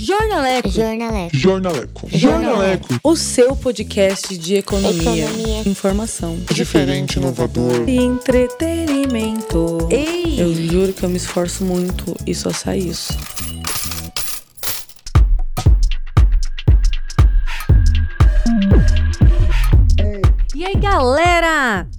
Jornaleco. 0.00 0.70
Jornaleco. 0.70 1.36
Jornaleco. 1.36 2.08
Jornaleco. 2.12 2.88
O 3.02 3.16
seu 3.16 3.56
podcast 3.56 4.38
de 4.38 4.54
economia, 4.54 5.24
Economia. 5.26 5.62
informação 5.68 6.38
Diferente, 6.52 7.16
inovador. 7.18 7.82
e 7.88 7.96
entretenimento. 7.96 9.88
Ei! 9.90 10.40
Eu 10.40 10.54
juro 10.54 10.92
que 10.92 11.02
eu 11.02 11.08
me 11.08 11.16
esforço 11.16 11.64
muito 11.64 12.14
e 12.24 12.32
só 12.32 12.50
sai 12.52 12.78
isso. 12.78 13.12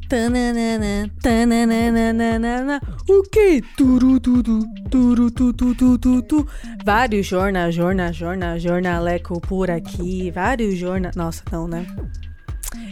Tananana, 0.10 1.08
tananana, 1.22 2.82
o 3.08 3.22
que? 3.22 3.62
Turu, 3.78 4.20
turu, 4.20 4.60
tu, 4.90 5.30
tu, 5.30 5.54
tu, 5.54 5.98
tu, 6.00 6.22
tu. 6.24 6.48
Vários 6.84 7.28
jornal, 7.28 7.72
jornal, 7.72 8.12
jornal, 8.12 8.58
jornaleco 8.58 9.40
por 9.40 9.70
aqui. 9.70 10.32
Vários 10.32 10.76
jornal. 10.80 11.12
Nossa, 11.16 11.44
não, 11.52 11.68
né? 11.68 11.86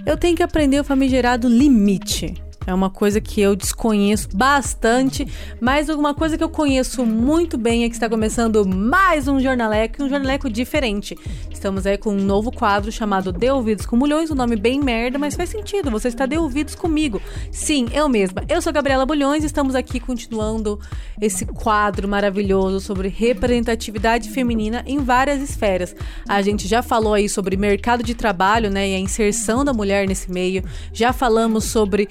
Eu 0.06 0.16
tenho 0.16 0.38
que 0.38 0.44
aprender 0.44 0.80
o 0.80 0.84
famigerado 0.84 1.50
limite. 1.50 2.36
É 2.68 2.74
uma 2.74 2.90
coisa 2.90 3.22
que 3.22 3.40
eu 3.40 3.56
desconheço 3.56 4.28
bastante, 4.36 5.26
mas 5.62 5.90
alguma 5.90 6.14
coisa 6.14 6.38
que 6.38 6.44
eu 6.44 6.50
conheço 6.50 7.06
muito 7.06 7.58
bem 7.58 7.86
é 7.86 7.88
que 7.88 7.96
está 7.96 8.10
começando 8.10 8.68
mais 8.68 9.26
um 9.26 9.40
Jornaleco, 9.40 10.04
um 10.04 10.10
Jornaleco 10.10 10.50
diferente. 10.50 11.18
Estamos 11.50 11.88
aí 11.88 11.98
com 11.98 12.10
um 12.10 12.22
novo 12.22 12.52
quadro 12.52 12.92
chamado 12.92 13.32
De 13.32 13.50
Ouvidos 13.50 13.86
com 13.86 13.98
Bulhões, 13.98 14.30
um 14.32 14.36
nome 14.36 14.58
bem 14.58 14.82
merda, 14.82 15.18
mas 15.18 15.34
faz 15.34 15.50
sentido, 15.50 15.90
você 15.90 16.10
está 16.10 16.26
de 16.26 16.38
ouvidos 16.38 16.76
comigo. 16.76 17.22
Sim, 17.54 17.88
eu 17.94 18.10
mesma. 18.10 18.44
Eu 18.50 18.62
sou 18.62 18.74
Gabriela 18.74 19.06
Bulhões 19.06 19.44
e 19.44 19.48
estamos 19.48 19.74
aqui 19.74 19.98
continuando 19.98 20.78
esse 21.22 21.46
quadro 21.46 22.06
maravilhoso 22.06 22.82
sobre 22.82 23.08
representatividade 23.08 24.30
feminina 24.30 24.84
em 24.86 25.00
várias 25.00 25.42
esferas. 25.42 25.96
A 26.28 26.42
gente 26.42 26.68
já 26.68 26.84
falou 26.84 27.14
aí 27.14 27.30
sobre 27.30 27.56
mercado 27.56 28.04
de 28.04 28.14
trabalho, 28.14 28.70
né, 28.70 28.90
e 28.90 28.96
a 28.96 29.00
inserção 29.00 29.64
da 29.64 29.72
mulher 29.72 30.06
nesse 30.06 30.30
meio. 30.30 30.66
Já 30.92 31.14
falamos 31.14 31.64
sobre 31.64 32.10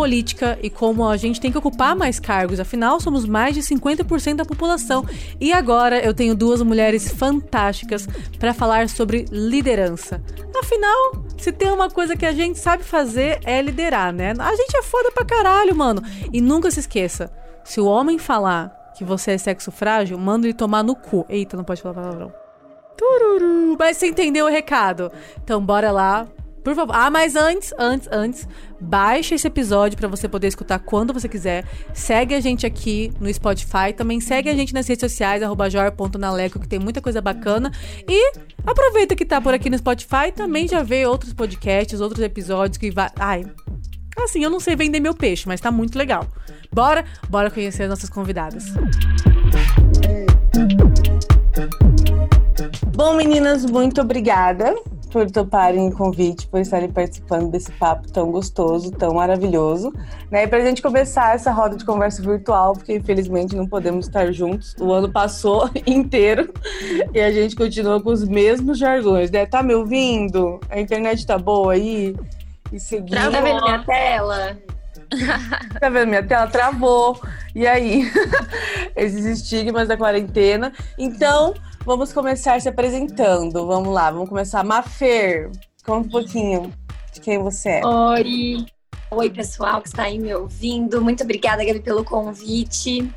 política 0.00 0.58
e 0.62 0.70
como 0.70 1.06
a 1.06 1.14
gente 1.18 1.38
tem 1.38 1.52
que 1.52 1.58
ocupar 1.58 1.94
mais 1.94 2.18
cargos. 2.18 2.58
Afinal, 2.58 2.98
somos 3.00 3.26
mais 3.26 3.54
de 3.54 3.60
50% 3.60 4.36
da 4.36 4.46
população. 4.46 5.04
E 5.38 5.52
agora 5.52 5.98
eu 6.00 6.14
tenho 6.14 6.34
duas 6.34 6.62
mulheres 6.62 7.12
fantásticas 7.12 8.08
para 8.38 8.54
falar 8.54 8.88
sobre 8.88 9.26
liderança. 9.30 10.22
Afinal, 10.58 11.22
se 11.36 11.52
tem 11.52 11.70
uma 11.70 11.90
coisa 11.90 12.16
que 12.16 12.24
a 12.24 12.32
gente 12.32 12.58
sabe 12.58 12.82
fazer 12.82 13.40
é 13.44 13.60
liderar, 13.60 14.10
né? 14.10 14.32
A 14.38 14.56
gente 14.56 14.74
é 14.74 14.82
foda 14.82 15.10
pra 15.10 15.22
caralho, 15.22 15.76
mano. 15.76 16.02
E 16.32 16.40
nunca 16.40 16.70
se 16.70 16.80
esqueça, 16.80 17.30
se 17.62 17.78
o 17.78 17.84
homem 17.84 18.18
falar 18.18 18.74
que 18.96 19.04
você 19.04 19.32
é 19.32 19.38
sexo 19.38 19.70
frágil, 19.70 20.16
manda 20.16 20.46
ele 20.46 20.54
tomar 20.54 20.82
no 20.82 20.96
cu. 20.96 21.26
Eita, 21.28 21.58
não 21.58 21.64
pode 21.64 21.82
falar 21.82 21.94
palavrão. 21.94 22.32
Tururu. 22.96 23.76
Mas 23.78 23.98
você 23.98 24.06
entendeu 24.06 24.46
o 24.46 24.50
recado. 24.50 25.12
Então 25.44 25.62
bora 25.62 25.90
lá. 25.90 26.26
Por 26.62 26.74
favor. 26.74 26.94
Ah, 26.94 27.10
mas 27.10 27.36
antes, 27.36 27.72
antes, 27.78 28.08
antes, 28.12 28.48
baixa 28.80 29.34
esse 29.34 29.46
episódio 29.46 29.96
pra 29.96 30.08
você 30.08 30.28
poder 30.28 30.48
escutar 30.48 30.78
quando 30.78 31.12
você 31.12 31.28
quiser. 31.28 31.64
Segue 31.94 32.34
a 32.34 32.40
gente 32.40 32.66
aqui 32.66 33.12
no 33.18 33.32
Spotify. 33.32 33.92
Também 33.96 34.20
segue 34.20 34.50
a 34.50 34.54
gente 34.54 34.74
nas 34.74 34.86
redes 34.86 35.00
sociais, 35.00 35.42
jor.naleco, 35.42 36.60
que 36.60 36.68
tem 36.68 36.78
muita 36.78 37.00
coisa 37.00 37.20
bacana. 37.20 37.72
E 38.06 38.32
aproveita 38.66 39.16
que 39.16 39.24
tá 39.24 39.40
por 39.40 39.54
aqui 39.54 39.70
no 39.70 39.78
Spotify. 39.78 40.30
Também 40.34 40.68
já 40.68 40.82
vê 40.82 41.06
outros 41.06 41.32
podcasts, 41.32 42.00
outros 42.00 42.22
episódios 42.22 42.76
que 42.76 42.90
vai. 42.90 43.08
Ai. 43.18 43.46
Assim, 44.18 44.44
eu 44.44 44.50
não 44.50 44.60
sei 44.60 44.76
vender 44.76 45.00
meu 45.00 45.14
peixe, 45.14 45.48
mas 45.48 45.60
tá 45.60 45.70
muito 45.70 45.96
legal. 45.96 46.26
Bora, 46.70 47.06
bora 47.30 47.50
conhecer 47.50 47.84
as 47.84 47.88
nossas 47.88 48.10
convidadas. 48.10 48.64
Bom, 52.94 53.14
meninas, 53.14 53.64
muito 53.64 54.02
obrigada 54.02 54.74
por 55.10 55.30
toparem 55.30 55.88
o 55.88 55.92
convite, 55.92 56.46
por 56.46 56.60
estarem 56.60 56.88
participando 56.90 57.50
desse 57.50 57.70
papo 57.72 58.10
tão 58.10 58.30
gostoso, 58.30 58.90
tão 58.92 59.14
maravilhoso. 59.14 59.92
Né? 60.30 60.44
E 60.44 60.48
pra 60.48 60.60
gente 60.60 60.80
começar 60.80 61.34
essa 61.34 61.50
roda 61.50 61.76
de 61.76 61.84
conversa 61.84 62.22
virtual, 62.22 62.74
porque 62.74 62.94
infelizmente 62.94 63.56
não 63.56 63.66
podemos 63.66 64.06
estar 64.06 64.32
juntos. 64.32 64.74
O 64.80 64.92
ano 64.92 65.10
passou 65.10 65.68
inteiro 65.86 66.52
e 67.12 67.20
a 67.20 67.30
gente 67.30 67.56
continua 67.56 68.00
com 68.00 68.10
os 68.10 68.26
mesmos 68.26 68.78
jargões, 68.78 69.30
né? 69.30 69.44
Tá 69.44 69.62
me 69.62 69.74
ouvindo? 69.74 70.60
A 70.70 70.80
internet 70.80 71.26
tá 71.26 71.36
boa 71.36 71.72
aí? 71.72 72.14
E 72.72 72.78
seguindo. 72.78 73.16
Tá 73.16 73.40
vendo 73.40 73.62
minha 73.62 73.84
tela? 73.84 74.58
Tá 75.80 75.88
vendo 75.88 76.08
minha 76.08 76.22
tela? 76.22 76.46
Travou. 76.46 77.20
E 77.52 77.66
aí? 77.66 78.08
Esses 78.94 79.24
estigmas 79.24 79.88
da 79.88 79.96
quarentena. 79.96 80.72
Então, 80.96 81.52
vamos 81.84 82.12
começar 82.12 82.60
se 82.60 82.68
apresentando. 82.68 83.66
Vamos 83.66 83.92
lá, 83.92 84.10
vamos 84.10 84.28
começar. 84.28 84.64
Mafer, 84.64 85.50
conta 85.84 86.06
um 86.06 86.10
pouquinho 86.10 86.72
de 87.12 87.20
quem 87.20 87.38
você 87.38 87.68
é. 87.68 87.86
Oi. 87.86 88.66
Oi, 89.12 89.28
pessoal 89.28 89.82
que 89.82 89.88
está 89.88 90.04
aí 90.04 90.20
me 90.20 90.32
ouvindo. 90.32 91.02
Muito 91.02 91.24
obrigada, 91.24 91.64
Gabi, 91.64 91.80
pelo 91.80 92.04
convite. 92.04 93.10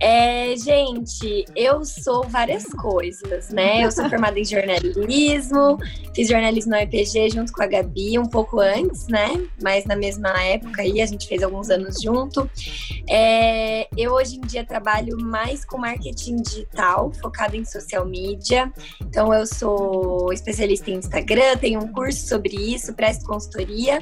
É, 0.00 0.54
gente, 0.56 1.44
eu 1.56 1.84
sou 1.84 2.22
várias 2.28 2.64
coisas, 2.64 3.50
né? 3.50 3.84
Eu 3.84 3.90
sou 3.90 4.08
formada 4.08 4.38
em 4.38 4.44
jornalismo, 4.44 5.76
fiz 6.14 6.28
jornalismo 6.28 6.70
na 6.70 6.78
UEPG 6.78 7.30
junto 7.30 7.52
com 7.52 7.62
a 7.62 7.66
Gabi, 7.66 8.16
um 8.16 8.26
pouco 8.26 8.60
antes, 8.60 9.08
né? 9.08 9.28
Mas 9.60 9.84
na 9.86 9.96
mesma 9.96 10.30
época 10.40 10.82
aí, 10.82 11.00
a 11.00 11.06
gente 11.06 11.26
fez 11.26 11.42
alguns 11.42 11.68
anos 11.68 12.00
junto. 12.00 12.48
É, 13.08 13.88
eu 13.96 14.12
hoje 14.12 14.36
em 14.36 14.40
dia 14.42 14.64
trabalho 14.64 15.18
mais 15.20 15.64
com 15.64 15.78
marketing 15.78 16.36
digital, 16.42 17.12
focado 17.20 17.56
em 17.56 17.64
social 17.64 18.06
media. 18.06 18.72
Então, 19.00 19.34
eu 19.34 19.46
sou 19.46 20.32
especialista 20.32 20.92
em 20.92 20.94
Instagram, 20.94 21.56
tenho 21.56 21.80
um 21.80 21.92
curso 21.92 22.28
sobre 22.28 22.54
isso, 22.54 22.94
presto 22.94 23.26
consultoria. 23.26 23.98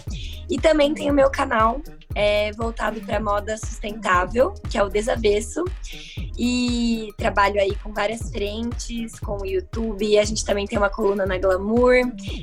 E 0.51 0.59
também 0.59 0.93
tenho 0.93 1.15
meu 1.15 1.31
canal 1.31 1.81
é, 2.15 2.53
voltado 2.53 3.01
para 3.01 3.21
moda 3.21 3.57
sustentável, 3.57 4.55
que 4.71 4.79
é 4.79 4.83
o 4.83 4.89
Desavesso. 4.89 5.65
E 6.39 7.09
trabalho 7.17 7.61
aí 7.61 7.75
com 7.77 7.93
várias 7.93 8.31
frentes, 8.31 9.19
com 9.19 9.39
o 9.43 9.47
YouTube. 9.47 10.19
A 10.19 10.25
gente 10.25 10.45
também 10.45 10.67
tem 10.67 10.79
uma 10.79 10.91
coluna 10.91 11.27
na 11.27 11.39
Glamour. 11.39 11.95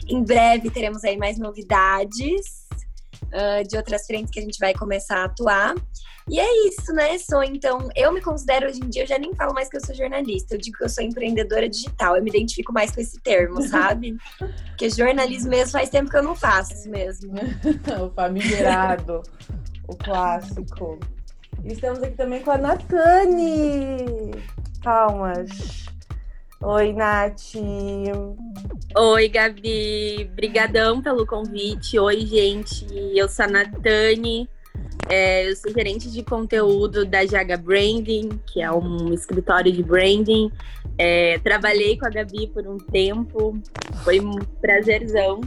Em 0.08 0.24
breve 0.24 0.70
teremos 0.70 1.04
aí 1.04 1.18
mais 1.18 1.38
novidades 1.38 2.63
uh, 3.28 3.68
de 3.68 3.78
outras 3.78 4.06
frentes 4.06 4.32
que 4.32 4.40
a 4.40 4.44
gente 4.44 4.60
vai 4.60 4.74
começar 4.74 5.18
a 5.18 5.26
atuar. 5.26 5.76
E 6.30 6.40
é 6.40 6.68
isso, 6.68 6.94
né? 6.94 7.18
Sou 7.18 7.44
então, 7.44 7.90
eu 7.96 8.12
me 8.14 8.22
considero 8.22 8.68
hoje 8.68 8.80
em 8.80 8.90
dia, 8.90 9.04
eu 9.04 9.08
já 9.08 9.18
nem 9.18 9.34
falo 9.36 9.54
mais 9.54 9.68
que 9.68 9.76
eu 9.76 9.86
sou 9.86 9.94
jornalista, 9.94 10.56
eu 10.56 10.60
digo 10.60 10.78
que 10.78 10.86
eu 10.86 10.90
sou 10.90 11.04
empreendedora 11.04 11.68
digital. 11.68 12.16
Eu 12.16 12.24
me 12.24 12.30
identifico 12.30 12.72
mais 12.72 12.92
com 12.92 13.02
esse 13.02 13.20
termo, 13.22 13.62
sabe? 13.68 14.18
Porque 14.68 14.90
jornalismo 14.90 15.50
mesmo 15.50 15.72
faz 15.72 15.90
tempo 15.90 16.10
que 16.10 16.18
eu 16.18 16.24
não 16.24 16.36
faço 16.36 16.90
mesmo. 16.90 17.34
o 18.02 18.10
famigerado, 18.12 19.22
o 19.88 19.96
clássico. 19.96 21.00
E 21.64 21.74
estamos 21.74 22.02
aqui 22.02 22.16
também 22.16 22.42
com 22.42 22.52
a 22.52 22.58
Natane. 22.58 24.32
Palmas. 24.82 25.93
Oi, 26.66 26.94
Nath. 26.94 27.56
Oi, 28.98 29.28
Gabi. 29.28 30.32
Brigadão 30.34 31.02
pelo 31.02 31.28
convite. 31.28 32.00
Oi, 32.00 32.22
gente. 32.22 32.88
Eu 33.14 33.28
sou 33.28 33.44
a 33.44 33.48
Natane. 33.50 34.50
É, 35.10 35.50
eu 35.50 35.54
sou 35.58 35.74
gerente 35.74 36.10
de 36.10 36.24
conteúdo 36.24 37.04
da 37.04 37.26
Jaga 37.26 37.58
Branding, 37.58 38.40
que 38.48 38.62
é 38.62 38.72
um 38.72 39.14
escritório 39.14 39.74
de 39.74 39.84
branding. 39.84 40.50
É, 40.98 41.38
trabalhei 41.40 41.98
com 41.98 42.06
a 42.06 42.10
Gabi 42.10 42.48
por 42.48 42.66
um 42.66 42.78
tempo. 42.78 43.62
Foi 44.06 44.22
um 44.22 44.36
prazerzão. 44.62 45.42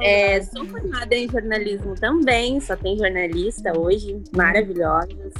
É, 0.00 0.40
sou 0.42 0.64
formada 0.66 1.16
em 1.16 1.28
jornalismo 1.28 1.96
também, 1.96 2.60
só 2.60 2.76
tem 2.76 2.96
jornalista 2.96 3.76
hoje, 3.76 4.22
maravilhosos. 4.36 5.32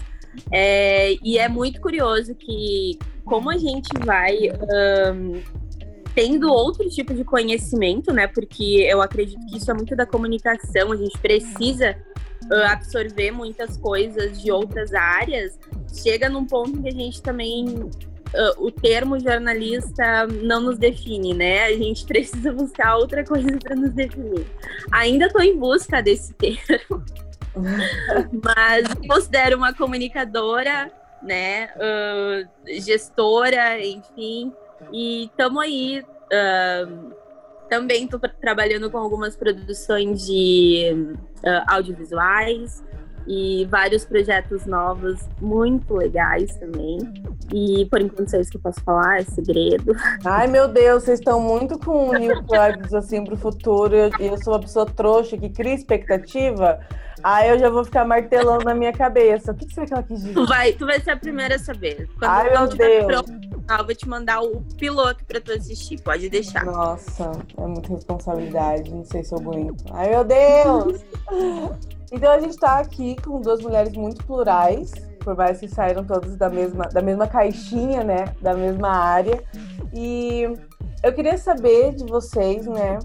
É, 0.51 1.15
e 1.23 1.39
é 1.39 1.49
muito 1.49 1.81
curioso 1.81 2.35
que 2.35 2.99
como 3.27 3.51
a 3.51 3.59
gente 3.59 3.89
vai 4.05 4.49
ahn, 4.49 5.43
tendo 6.15 6.51
outro 6.51 6.89
tipo 6.89 7.13
de 7.13 7.25
conhecimento, 7.25 8.13
né? 8.13 8.27
Porque 8.27 8.87
eu 8.89 9.03
acredito 9.03 9.45
que 9.47 9.59
isso 9.59 9.71
é 9.71 9.75
muito 9.75 9.95
da 9.95 10.07
comunicação, 10.07 10.93
a 10.93 10.97
gente 10.97 11.19
precisa 11.19 11.95
ah, 12.51 12.73
absorver 12.73 13.31
muitas 13.33 13.77
coisas 13.77 14.41
de 14.41 14.51
outras 14.51 14.95
áreas. 14.95 15.59
Chega 16.03 16.29
num 16.29 16.47
ponto 16.47 16.81
que 16.81 16.89
a 16.89 16.93
gente 16.93 17.21
também 17.21 17.91
ah, 18.35 18.55
o 18.59 18.71
termo 18.71 19.19
jornalista 19.19 20.27
não 20.27 20.61
nos 20.61 20.79
define, 20.79 21.35
né? 21.35 21.65
A 21.65 21.73
gente 21.73 22.05
precisa 22.09 22.53
buscar 22.53 22.97
outra 22.97 23.25
coisa 23.25 23.59
para 23.63 23.77
nos 23.77 23.93
definir. 23.93 24.47
Ainda 24.93 25.27
estou 25.27 25.43
em 25.43 25.59
busca 25.59 26.01
desse 26.01 26.33
termo, 26.39 27.05
mas 28.45 28.87
considero 29.07 29.57
uma 29.57 29.75
comunicadora, 29.75 30.91
né? 31.23 31.71
ah, 31.81 32.43
gestora, 32.81 33.85
enfim. 33.85 34.53
E 34.93 35.25
estamos 35.25 35.63
aí. 35.63 36.05
ah, 36.33 36.87
também 37.69 38.05
estou 38.05 38.21
trabalhando 38.41 38.91
com 38.91 38.99
algumas 38.99 39.37
produções 39.37 40.25
de 40.25 41.15
ah, 41.45 41.75
audiovisuais. 41.75 42.85
e 43.29 43.67
vários 43.69 44.05
projetos 44.05 44.67
novos 44.67 45.29
muito 45.41 45.95
legais 45.95 46.55
também. 46.59 46.99
E 47.53 47.85
por 47.91 48.01
enquanto 48.01 48.35
é 48.35 48.41
isso 48.41 48.53
que 48.53 48.57
eu 48.57 48.61
posso 48.61 48.81
falar, 48.83 49.19
é 49.19 49.25
segredo. 49.25 49.97
Ai, 50.25 50.47
meu 50.47 50.69
Deus, 50.69 51.03
vocês 51.03 51.19
estão 51.19 51.41
muito 51.41 51.77
com 51.77 52.13
new 52.19 52.41
projects 52.45 52.95
assim 52.95 53.25
pro 53.25 53.37
futuro. 53.37 53.97
E 53.97 53.99
eu, 53.99 54.13
eu, 54.21 54.39
sou 54.39 54.53
uma 54.53 54.61
pessoa 54.61 54.87
trouxa 54.87 55.37
que 55.37 55.49
cria 55.49 55.75
expectativa. 55.75 56.79
Aí 57.27 57.49
eu 57.49 57.59
já 57.59 57.69
vou 57.69 57.85
ficar 57.85 58.05
martelando 58.05 58.65
na 58.65 58.73
minha 58.73 58.93
cabeça. 58.93 59.51
O 59.51 59.55
que, 59.57 59.67
que 59.67 59.75
será 59.75 59.85
que 59.85 59.93
ela 59.95 60.03
quis 60.05 60.21
dizer? 60.21 60.35
Tu 60.35 60.47
vai, 60.47 60.73
tu 60.73 60.87
vai 60.87 61.01
ser 61.01 61.11
a 61.11 61.17
primeira 61.17 61.57
a 61.57 61.59
saber. 61.59 62.09
Quando 62.21 62.31
Ai, 62.31 62.51
meu 62.51 62.69
Deus. 62.69 63.05
Pronto, 63.05 63.33
eu 63.69 63.85
vou 63.85 63.95
te 63.97 64.09
mandar 64.09 64.43
o 64.43 64.63
piloto 64.79 65.25
pra 65.25 65.41
tu 65.41 65.51
assistir, 65.51 66.01
pode 66.03 66.29
deixar. 66.29 66.65
Nossa, 66.65 67.33
é 67.59 67.67
muita 67.67 67.89
responsabilidade, 67.93 68.95
não 68.95 69.05
sei 69.05 69.25
se 69.25 69.35
eu 69.35 69.39
aguento. 69.41 69.85
Ai, 69.91 70.11
meu 70.11 70.25
Deus! 70.25 71.05
Então 72.13 72.31
a 72.31 72.39
gente 72.39 72.57
tá 72.57 72.79
aqui 72.79 73.17
com 73.17 73.41
duas 73.41 73.61
mulheres 73.61 73.93
muito 73.95 74.25
plurais, 74.25 74.93
por 75.25 75.37
mais 75.37 75.59
que 75.59 75.67
saíram 75.67 76.05
todas 76.05 76.37
da 76.37 76.49
mesma, 76.49 76.85
da 76.85 77.03
mesma 77.03 77.27
caixinha, 77.27 78.05
né? 78.05 78.27
Da 78.41 78.55
mesma 78.55 78.91
área. 78.91 79.43
E 79.93 80.45
eu 81.03 81.13
queria 81.13 81.37
saber 81.37 81.97
de 81.97 82.05
vocês, 82.05 82.65
né? 82.65 83.01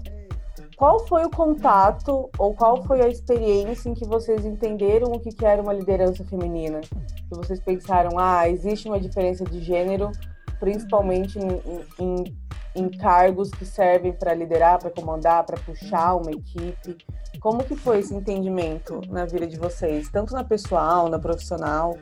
Qual 0.76 1.06
foi 1.06 1.24
o 1.24 1.30
contato 1.30 2.30
ou 2.38 2.54
qual 2.54 2.82
foi 2.82 3.02
a 3.02 3.08
experiência 3.08 3.88
em 3.88 3.94
que 3.94 4.06
vocês 4.06 4.44
entenderam 4.44 5.12
o 5.12 5.20
que 5.20 5.44
era 5.44 5.62
uma 5.62 5.72
liderança 5.72 6.24
feminina? 6.24 6.80
Que 6.80 7.36
vocês 7.36 7.60
pensaram, 7.60 8.18
ah, 8.18 8.48
existe 8.48 8.88
uma 8.88 8.98
diferença 8.98 9.44
de 9.44 9.60
gênero, 9.60 10.10
principalmente 10.58 11.38
em, 11.38 11.60
em, 11.98 12.36
em 12.74 12.88
cargos 12.88 13.50
que 13.50 13.64
servem 13.64 14.12
para 14.12 14.34
liderar, 14.34 14.78
para 14.78 14.90
comandar, 14.90 15.44
para 15.44 15.60
puxar 15.60 16.14
uma 16.16 16.30
equipe. 16.30 16.96
Como 17.40 17.64
que 17.64 17.76
foi 17.76 17.98
esse 17.98 18.14
entendimento 18.14 19.00
na 19.08 19.24
vida 19.24 19.46
de 19.46 19.58
vocês, 19.58 20.08
tanto 20.10 20.32
na 20.32 20.44
pessoal, 20.44 21.08
na 21.08 21.18
profissional? 21.18 21.96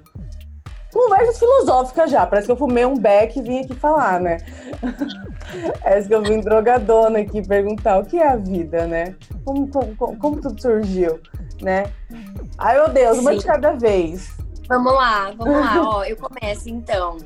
Conversas 0.93 1.39
filosóficas 1.39 2.11
já, 2.11 2.27
parece 2.27 2.47
que 2.47 2.53
eu 2.53 2.57
fumei 2.57 2.85
um 2.85 2.97
beck 2.97 3.39
e 3.39 3.43
vim 3.43 3.61
aqui 3.61 3.75
falar, 3.75 4.21
né? 4.21 4.39
Parece 5.83 6.09
que 6.09 6.15
eu 6.15 6.23
vim 6.23 6.41
drogadona 6.41 7.21
aqui 7.21 7.47
perguntar 7.47 7.99
o 7.99 8.05
que 8.05 8.19
é 8.19 8.29
a 8.29 8.37
vida, 8.37 8.87
né? 8.87 9.15
Como, 9.45 9.69
como, 9.69 10.17
como 10.17 10.41
tudo 10.41 10.61
surgiu, 10.61 11.21
né? 11.61 11.91
Ai, 12.57 12.77
meu 12.77 12.89
Deus, 12.89 13.19
uma 13.19 13.33
Sim. 13.33 13.39
de 13.39 13.45
cada 13.45 13.73
vez. 13.73 14.31
Vamos 14.69 14.93
lá, 14.95 15.33
vamos 15.37 15.57
lá. 15.59 15.83
Ó, 15.83 16.05
eu 16.05 16.17
começo 16.17 16.69
então. 16.69 17.17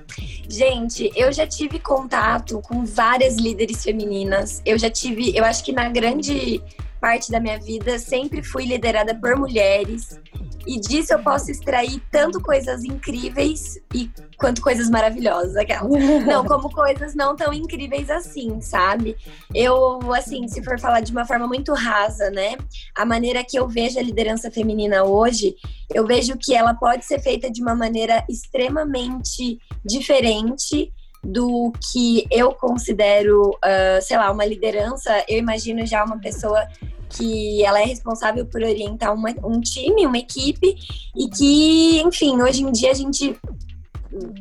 Gente, 0.48 1.12
eu 1.14 1.30
já 1.30 1.46
tive 1.46 1.78
contato 1.78 2.60
com 2.62 2.86
várias 2.86 3.36
líderes 3.36 3.82
femininas. 3.82 4.62
Eu 4.64 4.78
já 4.78 4.88
tive, 4.88 5.36
eu 5.36 5.44
acho 5.44 5.62
que 5.62 5.70
na 5.70 5.90
grande 5.90 6.62
parte 7.04 7.30
da 7.30 7.38
minha 7.38 7.60
vida 7.60 7.98
sempre 7.98 8.42
fui 8.42 8.64
liderada 8.64 9.14
por 9.14 9.36
mulheres. 9.36 10.18
E 10.66 10.80
disso 10.80 11.12
eu 11.12 11.22
posso 11.22 11.50
extrair 11.50 12.02
tanto 12.10 12.40
coisas 12.40 12.82
incríveis 12.82 13.78
e 13.94 14.10
quanto 14.38 14.62
coisas 14.62 14.88
maravilhosas, 14.88 15.54
aquela. 15.54 15.86
Não, 16.24 16.46
como 16.46 16.70
coisas 16.70 17.14
não 17.14 17.36
tão 17.36 17.52
incríveis 17.52 18.08
assim, 18.08 18.58
sabe? 18.62 19.14
Eu, 19.54 20.00
assim, 20.14 20.48
se 20.48 20.64
for 20.64 20.80
falar 20.80 21.00
de 21.00 21.12
uma 21.12 21.26
forma 21.26 21.46
muito 21.46 21.74
rasa, 21.74 22.30
né? 22.30 22.56
A 22.96 23.04
maneira 23.04 23.44
que 23.44 23.58
eu 23.58 23.68
vejo 23.68 23.98
a 23.98 24.02
liderança 24.02 24.50
feminina 24.50 25.04
hoje, 25.04 25.54
eu 25.92 26.06
vejo 26.06 26.38
que 26.40 26.54
ela 26.54 26.72
pode 26.72 27.04
ser 27.04 27.20
feita 27.20 27.50
de 27.50 27.60
uma 27.60 27.74
maneira 27.74 28.24
extremamente 28.30 29.58
diferente 29.84 30.90
do 31.24 31.72
que 31.90 32.26
eu 32.30 32.52
considero, 32.52 33.50
uh, 33.50 34.02
sei 34.02 34.16
lá, 34.16 34.30
uma 34.30 34.44
liderança. 34.44 35.24
Eu 35.28 35.38
imagino 35.38 35.86
já 35.86 36.04
uma 36.04 36.18
pessoa 36.18 36.66
que 37.08 37.64
ela 37.64 37.80
é 37.80 37.84
responsável 37.84 38.44
por 38.44 38.62
orientar 38.62 39.14
uma, 39.14 39.30
um 39.42 39.60
time, 39.60 40.06
uma 40.06 40.18
equipe, 40.18 40.76
e 41.16 41.28
que, 41.28 42.00
enfim, 42.02 42.40
hoje 42.42 42.62
em 42.62 42.72
dia 42.72 42.90
a 42.90 42.94
gente 42.94 43.38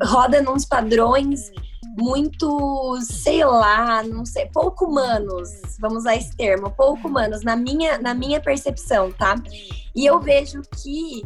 roda 0.04 0.42
nos 0.42 0.66
padrões 0.66 1.52
muito, 1.96 2.98
sei 3.02 3.46
lá, 3.46 4.02
não 4.04 4.26
sei, 4.26 4.48
pouco 4.48 4.86
humanos, 4.86 5.50
vamos 5.80 6.00
usar 6.00 6.16
esse 6.16 6.36
termo, 6.36 6.72
pouco 6.72 7.08
humanos, 7.08 7.44
na 7.44 7.56
minha, 7.56 8.00
na 8.00 8.16
minha 8.16 8.42
percepção, 8.42 9.12
tá? 9.12 9.36
E 9.96 10.06
eu 10.06 10.20
vejo 10.20 10.62
que 10.82 11.22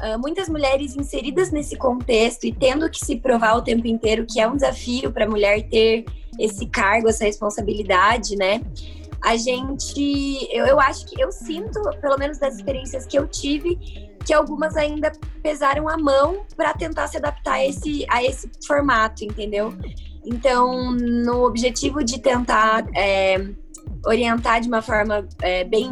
uh, 0.00 0.18
muitas 0.18 0.48
mulheres 0.48 0.96
inseridas 0.96 1.50
nesse 1.50 1.76
contexto 1.76 2.44
e 2.44 2.52
tendo 2.52 2.88
que 2.90 2.98
se 2.98 3.16
provar 3.16 3.56
o 3.56 3.62
tempo 3.62 3.86
inteiro 3.86 4.26
que 4.28 4.40
é 4.40 4.48
um 4.48 4.56
desafio 4.56 5.12
para 5.12 5.24
a 5.24 5.28
mulher 5.28 5.68
ter 5.68 6.04
esse 6.38 6.66
cargo, 6.66 7.08
essa 7.08 7.24
responsabilidade, 7.24 8.36
né? 8.36 8.60
a 9.22 9.36
gente. 9.36 10.48
Eu, 10.52 10.66
eu 10.66 10.80
acho 10.80 11.06
que 11.06 11.20
eu 11.20 11.32
sinto, 11.32 11.80
pelo 12.00 12.16
menos 12.16 12.38
das 12.38 12.56
experiências 12.56 13.06
que 13.06 13.18
eu 13.18 13.26
tive, 13.26 13.76
que 14.24 14.32
algumas 14.32 14.76
ainda 14.76 15.10
pesaram 15.42 15.88
a 15.88 15.96
mão 15.96 16.44
para 16.56 16.72
tentar 16.74 17.08
se 17.08 17.16
adaptar 17.16 17.54
a 17.54 17.66
esse, 17.66 18.06
a 18.08 18.22
esse 18.22 18.48
formato, 18.66 19.24
entendeu? 19.24 19.74
Então, 20.24 20.92
no 20.92 21.44
objetivo 21.44 22.02
de 22.02 22.20
tentar 22.20 22.84
é, 22.94 23.48
orientar 24.04 24.60
de 24.60 24.68
uma 24.68 24.82
forma 24.82 25.26
é, 25.42 25.64
bem 25.64 25.90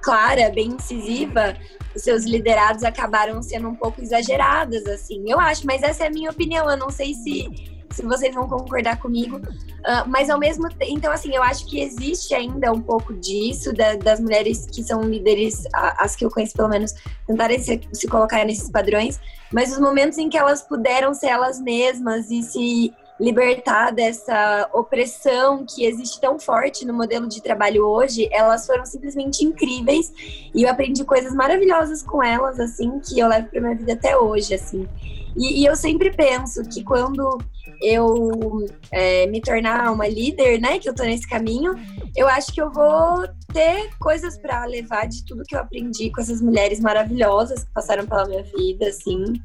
clara, 0.00 0.50
bem 0.50 0.68
incisiva, 0.68 1.56
os 1.94 2.02
seus 2.02 2.24
liderados 2.24 2.84
acabaram 2.84 3.42
sendo 3.42 3.68
um 3.68 3.74
pouco 3.74 4.00
exageradas, 4.00 4.86
assim. 4.86 5.24
Eu 5.26 5.38
acho, 5.40 5.66
mas 5.66 5.82
essa 5.82 6.04
é 6.04 6.06
a 6.06 6.10
minha 6.10 6.30
opinião. 6.30 6.70
Eu 6.70 6.76
não 6.76 6.90
sei 6.90 7.14
se 7.14 7.72
se 7.92 8.02
vocês 8.02 8.34
vão 8.34 8.48
concordar 8.48 8.98
comigo. 8.98 9.36
Uh, 9.36 10.08
mas 10.08 10.30
ao 10.30 10.38
mesmo 10.38 10.68
tempo, 10.68 10.92
então 10.92 11.12
assim, 11.12 11.34
eu 11.34 11.42
acho 11.42 11.66
que 11.66 11.80
existe 11.80 12.34
ainda 12.34 12.72
um 12.72 12.80
pouco 12.80 13.12
disso, 13.14 13.72
da, 13.72 13.96
das 13.96 14.20
mulheres 14.20 14.66
que 14.66 14.82
são 14.82 15.02
líderes, 15.02 15.64
as 15.72 16.16
que 16.16 16.24
eu 16.24 16.30
conheço 16.30 16.54
pelo 16.54 16.68
menos, 16.68 16.94
tentarem 17.26 17.58
se, 17.58 17.80
se 17.92 18.08
colocar 18.08 18.44
nesses 18.44 18.70
padrões, 18.70 19.20
mas 19.52 19.72
os 19.72 19.78
momentos 19.78 20.18
em 20.18 20.28
que 20.28 20.38
elas 20.38 20.62
puderam 20.62 21.12
ser 21.12 21.28
elas 21.28 21.60
mesmas 21.60 22.30
e 22.30 22.42
se 22.42 22.92
libertar 23.22 23.92
dessa 23.92 24.68
opressão 24.74 25.64
que 25.64 25.84
existe 25.84 26.20
tão 26.20 26.40
forte 26.40 26.84
no 26.84 26.92
modelo 26.92 27.28
de 27.28 27.40
trabalho 27.40 27.86
hoje, 27.86 28.28
elas 28.32 28.66
foram 28.66 28.84
simplesmente 28.84 29.44
incríveis 29.44 30.12
e 30.52 30.64
eu 30.64 30.68
aprendi 30.68 31.04
coisas 31.04 31.32
maravilhosas 31.32 32.02
com 32.02 32.20
elas, 32.20 32.58
assim, 32.58 32.98
que 32.98 33.20
eu 33.20 33.28
levo 33.28 33.46
para 33.48 33.60
minha 33.60 33.76
vida 33.76 33.92
até 33.92 34.18
hoje, 34.18 34.54
assim. 34.54 34.88
E, 35.36 35.62
e 35.62 35.64
eu 35.64 35.76
sempre 35.76 36.10
penso 36.10 36.64
que 36.68 36.82
quando 36.82 37.38
eu 37.80 38.66
é, 38.90 39.26
me 39.28 39.40
tornar 39.40 39.92
uma 39.92 40.08
líder, 40.08 40.60
né, 40.60 40.80
que 40.80 40.88
eu 40.88 40.94
tô 40.94 41.04
nesse 41.04 41.28
caminho, 41.28 41.74
eu 42.16 42.26
acho 42.26 42.52
que 42.52 42.60
eu 42.60 42.72
vou 42.72 43.24
ter 43.52 43.88
coisas 44.00 44.36
para 44.36 44.64
levar 44.64 45.06
de 45.06 45.24
tudo 45.24 45.44
que 45.44 45.54
eu 45.54 45.60
aprendi 45.60 46.10
com 46.10 46.20
essas 46.20 46.40
mulheres 46.40 46.80
maravilhosas 46.80 47.62
que 47.62 47.72
passaram 47.72 48.04
pela 48.04 48.26
minha 48.26 48.42
vida, 48.42 48.88
assim. 48.88 49.40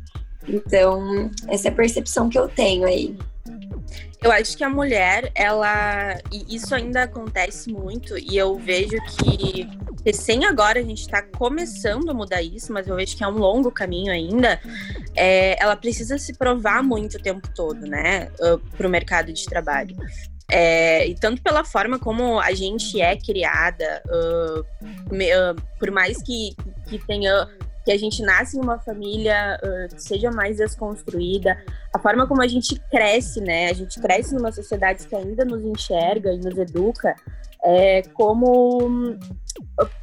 Então, 0.48 1.30
essa 1.48 1.68
é 1.68 1.72
a 1.72 1.76
percepção 1.76 2.28
que 2.28 2.40
eu 2.40 2.48
tenho 2.48 2.88
aí. 2.88 3.16
Eu 4.28 4.32
acho 4.34 4.58
que 4.58 4.64
a 4.66 4.70
mulher, 4.70 5.32
ela. 5.34 6.18
E 6.30 6.54
isso 6.54 6.76
ainda 6.76 7.04
acontece 7.04 7.72
muito, 7.72 8.18
e 8.18 8.36
eu 8.36 8.56
vejo 8.56 8.98
que 9.16 9.70
recém 10.06 10.44
agora 10.44 10.80
a 10.80 10.84
gente 10.84 11.00
está 11.00 11.22
começando 11.22 12.10
a 12.10 12.14
mudar 12.14 12.42
isso, 12.42 12.74
mas 12.74 12.90
eu 12.90 12.98
vejo 12.98 13.16
que 13.16 13.24
é 13.24 13.28
um 13.28 13.38
longo 13.38 13.72
caminho 13.72 14.12
ainda. 14.12 14.60
É, 15.16 15.56
ela 15.64 15.78
precisa 15.78 16.18
se 16.18 16.34
provar 16.34 16.84
muito 16.84 17.16
o 17.16 17.22
tempo 17.22 17.48
todo, 17.56 17.80
né? 17.88 18.30
Para 18.76 18.86
o 18.86 18.90
mercado 18.90 19.32
de 19.32 19.46
trabalho. 19.46 19.96
É, 20.52 21.08
e 21.08 21.16
tanto 21.16 21.42
pela 21.42 21.64
forma 21.64 21.98
como 21.98 22.38
a 22.38 22.54
gente 22.54 23.00
é 23.00 23.16
criada, 23.16 24.04
uh, 24.08 24.66
me, 25.10 25.34
uh, 25.34 25.56
por 25.80 25.90
mais 25.90 26.22
que, 26.22 26.54
que 26.90 27.00
tenha 27.00 27.48
que 27.88 27.92
a 27.94 27.98
gente 27.98 28.22
nasce 28.22 28.58
em 28.58 28.60
uma 28.60 28.78
família 28.80 29.58
uh, 29.64 29.96
seja 29.98 30.30
mais 30.30 30.58
desconstruída, 30.58 31.58
a 31.96 31.98
forma 31.98 32.28
como 32.28 32.42
a 32.42 32.48
gente 32.48 32.78
cresce, 32.92 33.40
né? 33.40 33.70
A 33.70 33.74
gente 33.74 33.98
cresce 34.02 34.36
numa 34.36 34.52
sociedade 34.52 35.08
que 35.08 35.16
ainda 35.16 35.46
nos 35.46 35.64
enxerga 35.64 36.34
e 36.34 36.38
nos 36.38 36.58
educa 36.58 37.16
é, 37.64 38.02
como 38.14 39.18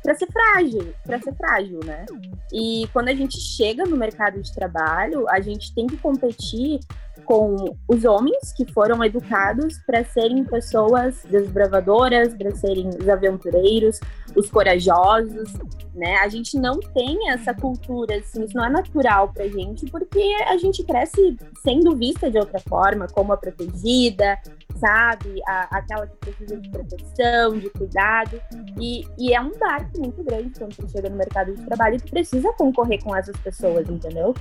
para 0.03 0.14
ser 0.14 0.29
frágil, 0.33 0.95
para 1.05 1.21
ser 1.21 1.35
frágil, 1.35 1.81
né? 1.85 2.07
E 2.50 2.88
quando 2.91 3.09
a 3.11 3.14
gente 3.14 3.38
chega 3.38 3.85
no 3.85 3.99
mercado 3.99 4.41
de 4.41 4.50
trabalho, 4.55 5.29
a 5.29 5.43
gente 5.43 5.75
tem 5.75 5.87
que 5.87 5.99
competir 5.99 6.81
com 7.25 7.76
os 7.88 8.04
homens 8.04 8.52
que 8.52 8.64
foram 8.73 9.02
educados 9.04 9.78
para 9.87 10.04
serem 10.04 10.45
pessoas 10.45 11.23
desbravadoras, 11.28 12.35
para 12.35 12.54
serem 12.54 12.88
os 12.88 13.09
aventureiros, 13.09 13.99
os 14.37 14.50
corajosos, 14.50 15.52
né? 15.95 16.16
A 16.16 16.28
gente 16.28 16.59
não 16.59 16.78
tem 16.81 17.31
essa 17.31 17.54
cultura, 17.54 18.16
assim, 18.16 18.45
isso 18.45 18.57
não 18.57 18.64
é 18.64 18.71
natural 18.71 19.33
pra 19.33 19.49
gente, 19.49 19.87
porque 19.87 20.21
a 20.49 20.57
gente 20.57 20.83
cresce 20.85 21.37
sendo 21.62 21.97
vista 21.97 22.31
de 22.31 22.38
outra 22.38 22.61
forma, 22.61 23.07
como 23.09 23.33
a 23.33 23.37
protegida, 23.37 24.38
sabe? 24.76 25.40
A, 25.47 25.78
aquela 25.78 26.07
que 26.07 26.16
precisa 26.16 26.57
de 26.57 26.69
proteção, 26.71 27.59
de 27.59 27.71
cuidado. 27.71 28.40
E, 28.81 29.07
e 29.19 29.35
é 29.35 29.40
um 29.40 29.52
barco 29.59 29.99
muito 29.99 30.23
grande 30.23 30.59
quando 30.59 30.75
você 30.75 30.88
chega 30.88 31.09
no 31.09 31.16
mercado 31.16 31.54
de 31.54 31.62
trabalho 31.64 31.97
e 31.97 32.00
tu 32.00 32.11
precisa 32.11 32.52
concorrer 32.54 33.02
com 33.02 33.14
essas 33.14 33.37
pessoas, 33.38 33.88
entendeu? 33.88 34.35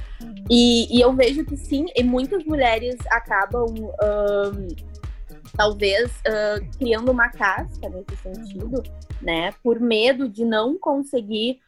E, 0.50 0.96
e 0.96 1.02
eu 1.02 1.14
vejo 1.14 1.46
que 1.46 1.58
sim, 1.58 1.86
e 1.96 2.04
muitas 2.04 2.44
mulheres 2.46 2.98
acabam. 3.10 3.66
Um, 3.74 4.68
talvez 5.56 6.10
uh, 6.12 6.78
criando 6.80 7.12
uma 7.12 7.30
casca 7.30 7.88
nesse 7.88 8.16
sentido, 8.24 8.82
né? 9.22 9.54
Por 9.64 9.80
medo 9.80 10.28
de 10.28 10.44
não 10.44 10.78
conseguir 10.80 11.60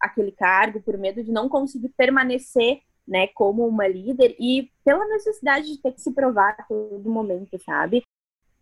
aquele 0.00 0.32
cargo, 0.32 0.80
por 0.80 0.96
medo 0.96 1.22
de 1.22 1.30
não 1.30 1.48
conseguir 1.48 1.88
permanecer 1.90 2.80
né, 3.06 3.28
como 3.28 3.66
uma 3.66 3.86
líder 3.86 4.34
e 4.38 4.70
pela 4.84 5.06
necessidade 5.06 5.66
de 5.66 5.80
ter 5.80 5.92
que 5.92 6.00
se 6.00 6.12
provar 6.12 6.56
a 6.58 6.62
todo 6.64 7.08
momento, 7.08 7.58
sabe? 7.64 8.02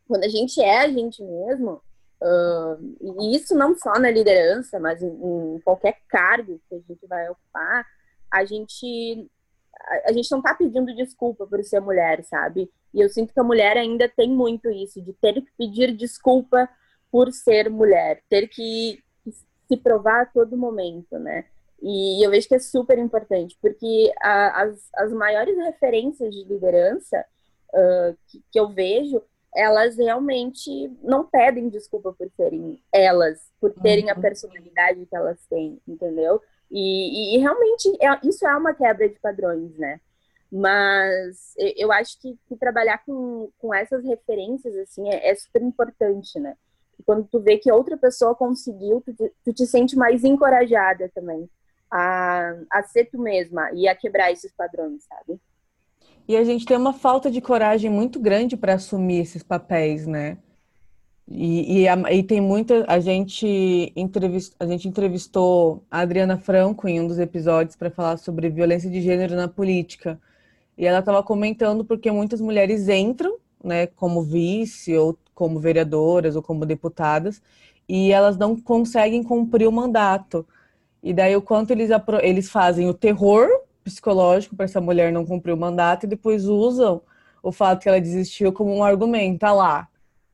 Quando 0.06 0.24
a 0.24 0.28
gente 0.28 0.60
é 0.60 0.80
a 0.80 0.88
gente 0.88 1.22
mesmo, 1.22 1.80
uh, 2.20 3.22
e 3.22 3.36
isso 3.36 3.54
não 3.54 3.74
só 3.76 3.98
na 3.98 4.10
liderança, 4.10 4.78
mas 4.78 5.02
em, 5.02 5.08
em, 5.08 5.60
qualquer 5.60 5.98
cargo 6.08 6.60
que 6.68 6.74
a 6.74 6.78
gente 6.78 7.06
vai 7.06 7.28
ocupar, 7.30 7.86
a 8.30 8.44
gente 8.44 9.30
a, 9.80 10.10
a 10.10 10.12
gente 10.12 10.30
não 10.30 10.42
tá 10.42 10.54
pedindo 10.54 10.94
desculpa 10.94 11.46
por 11.46 11.62
ser 11.64 11.80
mulher, 11.80 12.22
sabe? 12.24 12.70
E 12.92 13.00
eu 13.00 13.08
sinto 13.08 13.32
que 13.32 13.40
a 13.40 13.44
mulher 13.44 13.76
ainda 13.76 14.08
tem 14.08 14.30
muito 14.30 14.70
isso, 14.70 15.00
de 15.00 15.12
ter 15.14 15.34
que 15.34 15.50
pedir 15.56 15.96
desculpa 15.96 16.68
por 17.10 17.32
ser 17.32 17.70
mulher, 17.70 18.22
ter 18.28 18.48
que 18.48 19.02
se 19.68 19.76
provar 19.76 20.22
a 20.22 20.26
todo 20.26 20.56
momento, 20.56 21.18
né? 21.18 21.46
E 21.82 22.24
eu 22.24 22.30
vejo 22.30 22.48
que 22.48 22.54
é 22.54 22.58
super 22.58 22.98
importante, 22.98 23.58
porque 23.60 24.12
a, 24.20 24.62
as, 24.62 24.88
as 24.96 25.12
maiores 25.12 25.56
referências 25.56 26.34
de 26.34 26.44
liderança 26.44 27.24
uh, 27.74 28.16
que, 28.26 28.42
que, 28.50 28.58
eu 28.58 28.68
vejo, 28.68 29.22
elas 29.54 29.96
realmente 29.96 30.90
não 31.02 31.26
pedem 31.26 31.68
desculpa 31.68 32.12
por 32.12 32.30
serem 32.36 32.82
elas, 32.92 33.52
por 33.60 33.72
terem 33.72 34.10
a 34.10 34.14
uhum. 34.14 34.20
personalidade 34.20 35.06
que 35.06 35.14
elas 35.14 35.46
têm, 35.46 35.78
entendeu? 35.86 36.40
E, 36.70 37.34
e, 37.34 37.36
e 37.36 37.38
realmente 37.38 37.88
é, 38.00 38.18
isso 38.26 38.46
é 38.46 38.56
uma 38.56 38.74
quebra 38.74 39.08
de 39.08 39.18
padrões, 39.20 39.76
né? 39.76 40.00
Mas 40.50 41.52
eu 41.76 41.90
acho 41.90 42.18
que, 42.20 42.38
que 42.46 42.56
trabalhar 42.56 43.04
com, 43.04 43.50
com 43.58 43.74
essas 43.74 44.04
referências, 44.04 44.74
assim, 44.76 45.08
é, 45.10 45.30
é 45.30 45.34
super 45.34 45.60
importante, 45.60 46.38
né? 46.38 46.56
E 46.98 47.02
quando 47.02 47.26
tu 47.26 47.40
vê 47.40 47.58
que 47.58 47.70
outra 47.70 47.96
pessoa 47.96 48.34
conseguiu, 48.34 49.02
tu 49.04 49.12
te, 49.12 49.32
tu 49.44 49.52
te 49.52 49.66
sente 49.66 49.96
mais 49.96 50.24
encorajada 50.24 51.10
também 51.14 51.50
a, 51.96 52.56
a 52.72 52.82
ser 52.82 53.04
tu 53.04 53.20
mesma 53.20 53.70
e 53.72 53.86
a 53.86 53.94
quebrar 53.94 54.32
esses 54.32 54.52
padrões, 54.52 55.04
sabe? 55.04 55.40
E 56.26 56.36
a 56.36 56.42
gente 56.42 56.66
tem 56.66 56.76
uma 56.76 56.92
falta 56.92 57.30
de 57.30 57.40
coragem 57.40 57.88
muito 57.88 58.18
grande 58.18 58.56
para 58.56 58.74
assumir 58.74 59.20
esses 59.20 59.44
papéis, 59.44 60.04
né? 60.04 60.38
E, 61.28 61.84
e, 61.84 61.86
e, 61.86 62.22
tem 62.24 62.40
muita. 62.40 62.84
A 62.88 62.98
gente, 62.98 63.92
entrevist, 63.94 64.54
a 64.58 64.66
gente 64.66 64.88
entrevistou 64.88 65.84
a 65.88 66.00
Adriana 66.00 66.36
Franco 66.36 66.88
em 66.88 67.00
um 67.00 67.06
dos 67.06 67.18
episódios 67.18 67.76
para 67.76 67.90
falar 67.90 68.16
sobre 68.16 68.50
violência 68.50 68.90
de 68.90 69.00
gênero 69.00 69.36
na 69.36 69.46
política. 69.46 70.20
E 70.76 70.84
ela 70.86 70.98
estava 70.98 71.22
comentando 71.22 71.84
porque 71.84 72.10
muitas 72.10 72.40
mulheres 72.40 72.88
entram, 72.88 73.36
né, 73.62 73.86
como 73.86 74.20
vice, 74.22 74.96
ou 74.96 75.16
como 75.32 75.60
vereadoras, 75.60 76.34
ou 76.34 76.42
como 76.42 76.66
deputadas, 76.66 77.40
e 77.88 78.10
elas 78.10 78.36
não 78.36 78.56
conseguem 78.60 79.22
cumprir 79.22 79.68
o 79.68 79.72
mandato. 79.72 80.46
E 81.04 81.12
daí 81.12 81.36
o 81.36 81.42
quanto 81.42 81.70
eles, 81.70 81.90
eles 82.22 82.48
fazem 82.48 82.88
o 82.88 82.94
terror 82.94 83.46
psicológico 83.84 84.56
para 84.56 84.64
essa 84.64 84.80
mulher 84.80 85.12
não 85.12 85.26
cumprir 85.26 85.52
o 85.52 85.56
mandato 85.56 86.04
e 86.04 86.08
depois 86.08 86.46
usam 86.46 87.02
o 87.42 87.52
fato 87.52 87.82
que 87.82 87.88
ela 87.90 88.00
desistiu 88.00 88.54
como 88.54 88.74
um 88.74 88.82
argumento. 88.82 89.44
Ah 89.44 89.52
lá, 89.52 89.86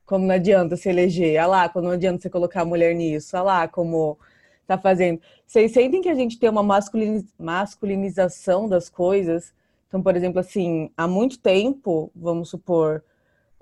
como 0.07 0.25
não 0.25 0.37
adianta 0.37 0.77
se 0.77 0.89
eleger. 0.89 1.39
Ah 1.39 1.49
lá, 1.49 1.69
como 1.69 1.87
não 1.87 1.95
adianta 1.95 2.23
você 2.23 2.31
colocar 2.31 2.63
a 2.63 2.65
mulher 2.65 2.95
nisso. 2.95 3.37
Ah 3.37 3.43
lá, 3.43 3.67
como 3.67 4.17
tá 4.65 4.79
fazendo. 4.79 5.21
Vocês 5.45 5.73
sentem 5.73 6.01
que 6.01 6.09
a 6.09 6.15
gente 6.15 6.39
tem 6.39 6.49
uma 6.49 6.63
masculinização 6.63 8.69
das 8.69 8.89
coisas? 8.89 9.53
Então, 9.89 10.01
por 10.01 10.15
exemplo, 10.15 10.39
assim, 10.39 10.89
há 10.97 11.09
muito 11.09 11.41
tempo, 11.41 12.13
vamos 12.15 12.49
supor, 12.49 13.03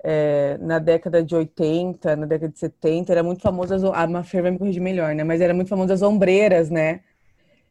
é, 0.03 0.57
na 0.59 0.79
década 0.79 1.23
de 1.23 1.35
80, 1.35 2.15
na 2.15 2.25
década 2.25 2.51
de 2.51 2.59
70, 2.59 3.11
era 3.11 3.23
muito 3.23 3.41
famoso, 3.41 3.73
as, 3.73 3.83
a 3.83 4.07
Mafer 4.07 4.41
vai 4.41 4.51
me 4.51 4.57
corrigir 4.57 4.81
melhor, 4.81 5.13
né? 5.13 5.23
Mas 5.23 5.41
era 5.41 5.53
muito 5.53 5.67
famoso 5.67 5.91
as 5.93 6.01
ombreiras, 6.01 6.69
né? 6.69 7.01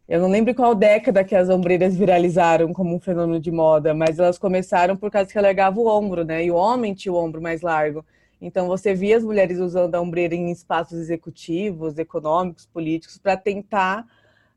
Eu 0.08 0.20
não 0.20 0.28
lembro 0.28 0.54
qual 0.54 0.74
década 0.74 1.22
que 1.22 1.34
as 1.34 1.50
ombreiras 1.50 1.96
viralizaram 1.96 2.72
como 2.72 2.94
um 2.94 3.00
fenômeno 3.00 3.38
de 3.38 3.50
moda, 3.50 3.92
mas 3.94 4.18
elas 4.18 4.38
começaram 4.38 4.96
por 4.96 5.10
causa 5.10 5.30
que 5.30 5.38
alargava 5.38 5.78
o 5.78 5.86
ombro, 5.86 6.24
né? 6.24 6.44
E 6.44 6.50
o 6.50 6.54
homem 6.54 6.94
tinha 6.94 7.12
o 7.12 7.16
ombro 7.16 7.42
mais 7.42 7.60
largo. 7.60 8.04
Então 8.40 8.68
você 8.68 8.94
via 8.94 9.16
as 9.16 9.24
mulheres 9.24 9.58
usando 9.58 9.94
a 9.94 10.00
ombreira 10.00 10.34
em 10.34 10.50
espaços 10.50 10.98
executivos, 10.98 11.98
econômicos, 11.98 12.66
políticos, 12.66 13.18
para 13.18 13.36
tentar 13.36 14.06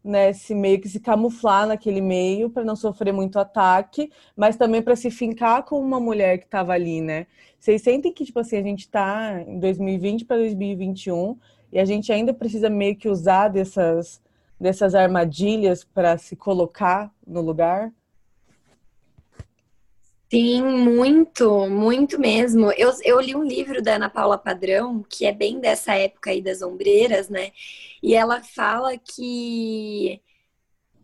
né, 0.04 0.34
se 0.34 0.56
meio 0.56 0.80
que 0.82 0.90
se 0.90 1.00
camuflar 1.00 1.68
naquele 1.68 2.02
meio 2.02 2.50
para 2.50 2.64
não 2.64 2.76
sofrer 2.76 3.14
muito 3.14 3.38
ataque, 3.38 4.12
mas 4.36 4.56
também 4.56 4.82
para 4.82 4.96
se 4.96 5.12
fincar 5.12 5.64
com 5.64 5.80
uma 5.80 6.00
mulher 6.00 6.40
que 6.40 6.46
estava 6.46 6.74
ali, 6.74 7.02
né? 7.02 7.28
Vocês 7.60 7.82
sentem 7.82 8.12
que 8.12 8.26
tipo 8.26 8.40
assim 8.40 8.58
a 8.58 8.64
gente 8.64 8.82
está 8.82 9.42
em 9.48 9.60
2020 9.60 10.26
para 10.26 10.38
2021 10.38 11.38
e 11.72 11.80
a 11.80 11.86
gente 11.86 12.12
ainda 12.12 12.34
precisa 12.34 12.70
meio 12.70 12.96
que 12.96 13.08
usar 13.08 13.48
dessas 13.50 14.22
dessas 14.60 14.94
armadilhas 14.94 15.84
para 15.84 16.18
se 16.20 16.36
colocar 16.36 17.12
no 17.26 17.42
lugar? 17.42 17.92
Sim, 20.32 20.62
muito, 20.64 21.68
muito 21.70 22.18
mesmo. 22.18 22.72
Eu, 22.78 22.90
eu 23.04 23.20
li 23.20 23.36
um 23.36 23.44
livro 23.44 23.82
da 23.82 23.96
Ana 23.96 24.10
Paula 24.10 24.38
Padrão, 24.38 25.04
que 25.10 25.26
é 25.26 25.32
bem 25.34 25.60
dessa 25.60 25.94
época 25.94 26.30
aí 26.32 26.42
das 26.42 26.62
ombreiras, 26.62 27.28
né? 27.28 27.52
E 28.02 28.16
ela 28.16 28.42
fala 28.42 28.98
que, 28.98 30.22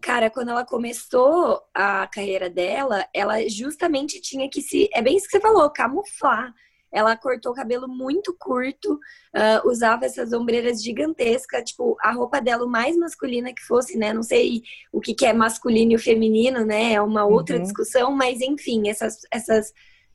cara, 0.01 0.29
quando 0.29 0.49
ela 0.51 0.65
começou 0.65 1.61
a 1.73 2.07
carreira 2.07 2.49
dela, 2.49 3.07
ela 3.13 3.47
justamente 3.49 4.21
tinha 4.21 4.49
que 4.49 4.61
se. 4.61 4.89
É 4.93 5.01
bem 5.01 5.17
isso 5.17 5.27
que 5.27 5.33
você 5.33 5.41
falou, 5.41 5.69
camuflar. 5.71 6.53
Ela 6.97 7.15
cortou 7.15 7.51
o 7.51 7.55
cabelo 7.55 7.87
muito 7.87 8.35
curto, 8.39 8.93
uh, 8.93 9.69
usava 9.69 10.05
essas 10.05 10.33
ombreiras 10.33 10.81
gigantescas, 10.81 11.63
tipo, 11.63 11.95
a 12.01 12.11
roupa 12.11 12.41
dela 12.41 12.65
o 12.65 12.69
mais 12.69 12.97
masculina 12.97 13.53
que 13.53 13.61
fosse, 13.61 13.97
né? 13.97 14.11
Não 14.11 14.23
sei 14.23 14.63
o 14.91 14.99
que, 14.99 15.13
que 15.13 15.25
é 15.25 15.33
masculino 15.33 15.93
e 15.93 15.99
feminino, 15.99 16.65
né? 16.65 16.93
É 16.93 17.01
uma 17.01 17.23
outra 17.25 17.57
uhum. 17.57 17.63
discussão, 17.63 18.11
mas 18.11 18.41
enfim, 18.41 18.89
essas, 18.89 19.19
essas, 19.31 19.71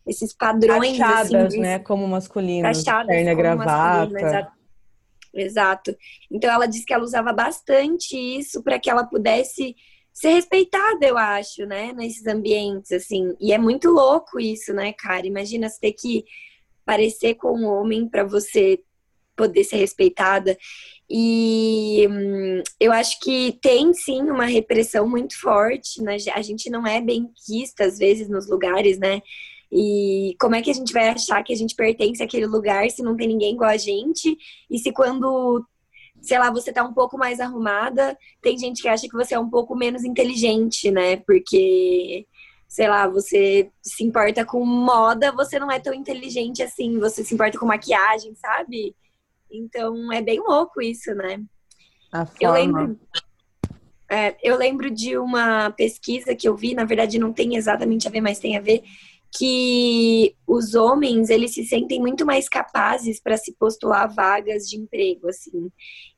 esses 0.07 0.35
padrões. 0.35 0.99
Taxadas, 0.99 1.47
assim, 1.47 1.61
né? 1.61 1.79
Como 1.79 2.09
masculino. 2.09 2.65
Taxadas, 2.65 3.07
perna 3.07 3.35
gravata. 3.35 4.53
Exato. 5.35 5.97
Então 6.31 6.51
ela 6.51 6.67
disse 6.67 6.85
que 6.85 6.93
ela 6.93 7.05
usava 7.05 7.33
bastante 7.33 8.17
isso 8.17 8.62
para 8.62 8.79
que 8.79 8.91
ela 8.91 9.05
pudesse 9.05 9.75
ser 10.12 10.35
respeitada, 10.35 11.07
eu 11.07 11.17
acho, 11.17 11.65
né, 11.65 11.93
nesses 11.95 12.27
ambientes 12.27 12.93
assim. 12.93 13.35
E 13.41 13.53
é 13.53 13.59
muito 13.59 13.91
louco 13.91 14.39
isso, 14.39 14.75
né, 14.75 14.93
cara? 14.93 15.27
Imagina 15.27 15.69
você 15.69 15.81
ter 15.81 15.93
que 15.93 16.25
parecer 16.85 17.35
com 17.35 17.57
um 17.57 17.67
homem 17.67 18.09
para 18.09 18.25
você 18.25 18.81
poder 19.37 19.65
ser 19.65 19.77
respeitada. 19.77 20.57
E 21.09 22.07
hum, 22.09 22.62
eu 22.81 22.93
acho 22.93 23.19
que 23.21 23.59
tem 23.61 23.93
sim 23.93 24.23
uma 24.23 24.47
repressão 24.47 25.09
muito 25.09 25.39
forte, 25.39 26.03
né? 26.03 26.17
A 26.35 26.43
gente 26.43 26.71
não 26.71 26.87
é 26.87 27.01
bem 27.01 27.29
quista 27.47 27.85
às 27.85 27.99
vezes 27.99 28.29
nos 28.29 28.49
lugares, 28.49 28.99
né? 28.99 29.21
E 29.71 30.37
como 30.39 30.55
é 30.55 30.62
que 30.62 30.71
a 30.71 30.75
gente 30.75 30.93
vai 30.93 31.09
achar 31.09 31.43
que 31.43 31.53
a 31.53 31.57
gente 31.57 31.75
pertence 31.75 32.23
àquele 32.23 32.47
lugar 32.47 32.91
se 32.91 33.03
não 33.03 33.17
tem 33.17 33.27
ninguém 33.27 33.55
igual 33.55 33.71
a 33.71 33.77
gente? 33.77 34.37
E 34.71 34.79
se 34.79 34.93
quando, 34.93 35.65
sei 36.21 36.39
lá, 36.39 36.51
você 36.51 36.71
tá 36.71 36.85
um 36.85 36.93
pouco 36.93 37.17
mais 37.17 37.41
arrumada, 37.41 38.17
tem 38.43 38.59
gente 38.59 38.83
que 38.83 38.89
acha 38.89 39.09
que 39.09 39.17
você 39.17 39.35
é 39.35 39.39
um 39.39 39.49
pouco 39.49 39.75
menos 39.75 40.05
inteligente, 40.05 40.91
né? 40.91 41.17
Porque 41.17 42.27
sei 42.73 42.88
lá, 42.88 43.07
você 43.07 43.71
se 43.83 44.02
importa 44.02 44.47
com 44.47 44.64
moda, 44.64 45.31
você 45.31 45.59
não 45.59 45.71
é 45.71 45.79
tão 45.79 45.93
inteligente 45.93 46.62
assim, 46.62 46.99
você 46.99 47.23
se 47.23 47.35
importa 47.35 47.59
com 47.59 47.67
maquiagem, 47.67 48.35
sabe? 48.35 48.97
Então 49.50 50.11
é 50.11 50.23
bem 50.23 50.41
louco 50.41 50.81
isso, 50.81 51.14
né? 51.14 51.45
A 52.11 52.25
forma. 52.25 52.41
Eu 52.41 52.52
lembro, 52.52 53.00
é, 54.09 54.37
eu 54.43 54.57
lembro 54.57 54.91
de 54.91 55.19
uma 55.19 55.71
pesquisa 55.73 56.35
que 56.35 56.49
eu 56.49 56.57
vi, 56.57 56.75
na 56.75 56.87
verdade 56.87 57.19
não 57.19 57.31
tem 57.31 57.57
exatamente 57.57 58.09
a 58.09 58.11
ver, 58.11 58.23
mas 58.23 58.38
tem 58.38 58.57
a 58.57 58.61
ver, 58.62 58.83
que 59.35 60.37
os 60.47 60.75
homens 60.75 61.31
eles 61.31 61.55
se 61.55 61.65
sentem 61.65 61.99
muito 61.99 62.27
mais 62.27 62.51
capazes 62.51 63.19
para 63.19 63.39
se 63.39 63.55
postular 63.55 64.12
vagas 64.12 64.69
de 64.69 64.77
emprego 64.77 65.27
assim. 65.29 65.71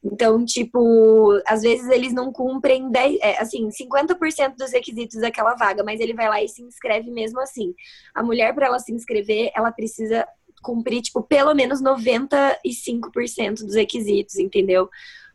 Então 0.03 0.45
tipo 0.45 1.41
às 1.47 1.63
vezes 1.63 1.89
eles 1.91 2.13
não 2.13 2.33
cumprem 2.33 2.91
10, 2.91 3.19
é, 3.23 3.41
assim 3.41 3.69
50% 3.69 4.57
dos 4.59 4.73
requisitos 4.73 5.21
daquela 5.21 5.55
vaga 5.55 5.85
mas 5.85 6.01
ele 6.01 6.13
vai 6.13 6.29
lá 6.29 6.43
e 6.43 6.49
se 6.49 6.61
inscreve 6.63 7.09
mesmo 7.11 7.41
assim. 7.41 7.73
A 8.13 8.23
mulher 8.23 8.53
para 8.53 8.67
ela 8.67 8.81
se 8.81 8.93
inscrever 8.93 9.53
ela 9.55 9.71
precisa 9.71 10.27
cumprir 10.61 11.01
tipo 11.01 11.23
pelo 11.23 11.55
menos 11.55 11.81
95% 11.81 13.65
dos 13.65 13.77
requisitos 13.77 14.37
entendeu? 14.39 14.89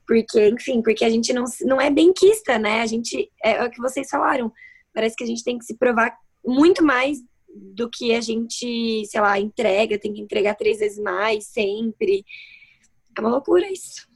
Porque 0.06 0.50
enfim 0.50 0.82
porque 0.82 1.06
a 1.06 1.10
gente 1.10 1.32
não, 1.32 1.46
não 1.62 1.80
é 1.80 1.90
benquista 1.90 2.60
né? 2.60 2.82
A 2.82 2.86
gente 2.86 3.32
é, 3.42 3.52
é 3.52 3.64
o 3.64 3.70
que 3.70 3.80
vocês 3.80 4.10
falaram. 4.10 4.52
Parece 4.94 5.16
que 5.16 5.24
a 5.24 5.28
gente 5.28 5.46
tem 5.46 5.58
que 5.58 5.64
se 5.64 5.78
provar 5.78 6.14
muito 6.44 6.84
mais 6.84 7.20
do 7.60 7.90
que 7.90 8.14
a 8.14 8.22
gente, 8.22 9.06
sei 9.06 9.22
lá, 9.22 9.40
entrega, 9.40 10.00
tem 10.00 10.14
que 10.14 10.22
entregar 10.22 10.56
três 10.56 10.80
vezes 10.80 10.98
mais 10.98 11.46
sempre. 11.48 12.26
É 13.18 13.22
uma 13.22 13.30
loucura 13.30 13.70
isso. 13.72 14.08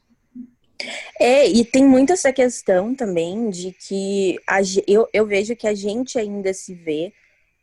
É, 1.19 1.47
e 1.47 1.63
tem 1.63 1.85
muito 1.85 2.13
essa 2.13 2.33
questão 2.33 2.95
também 2.95 3.49
de 3.49 3.71
que 3.71 4.37
a, 4.47 4.59
eu, 4.87 5.07
eu 5.13 5.25
vejo 5.25 5.55
que 5.55 5.67
a 5.67 5.73
gente 5.73 6.17
ainda 6.17 6.53
se 6.53 6.73
vê, 6.73 7.13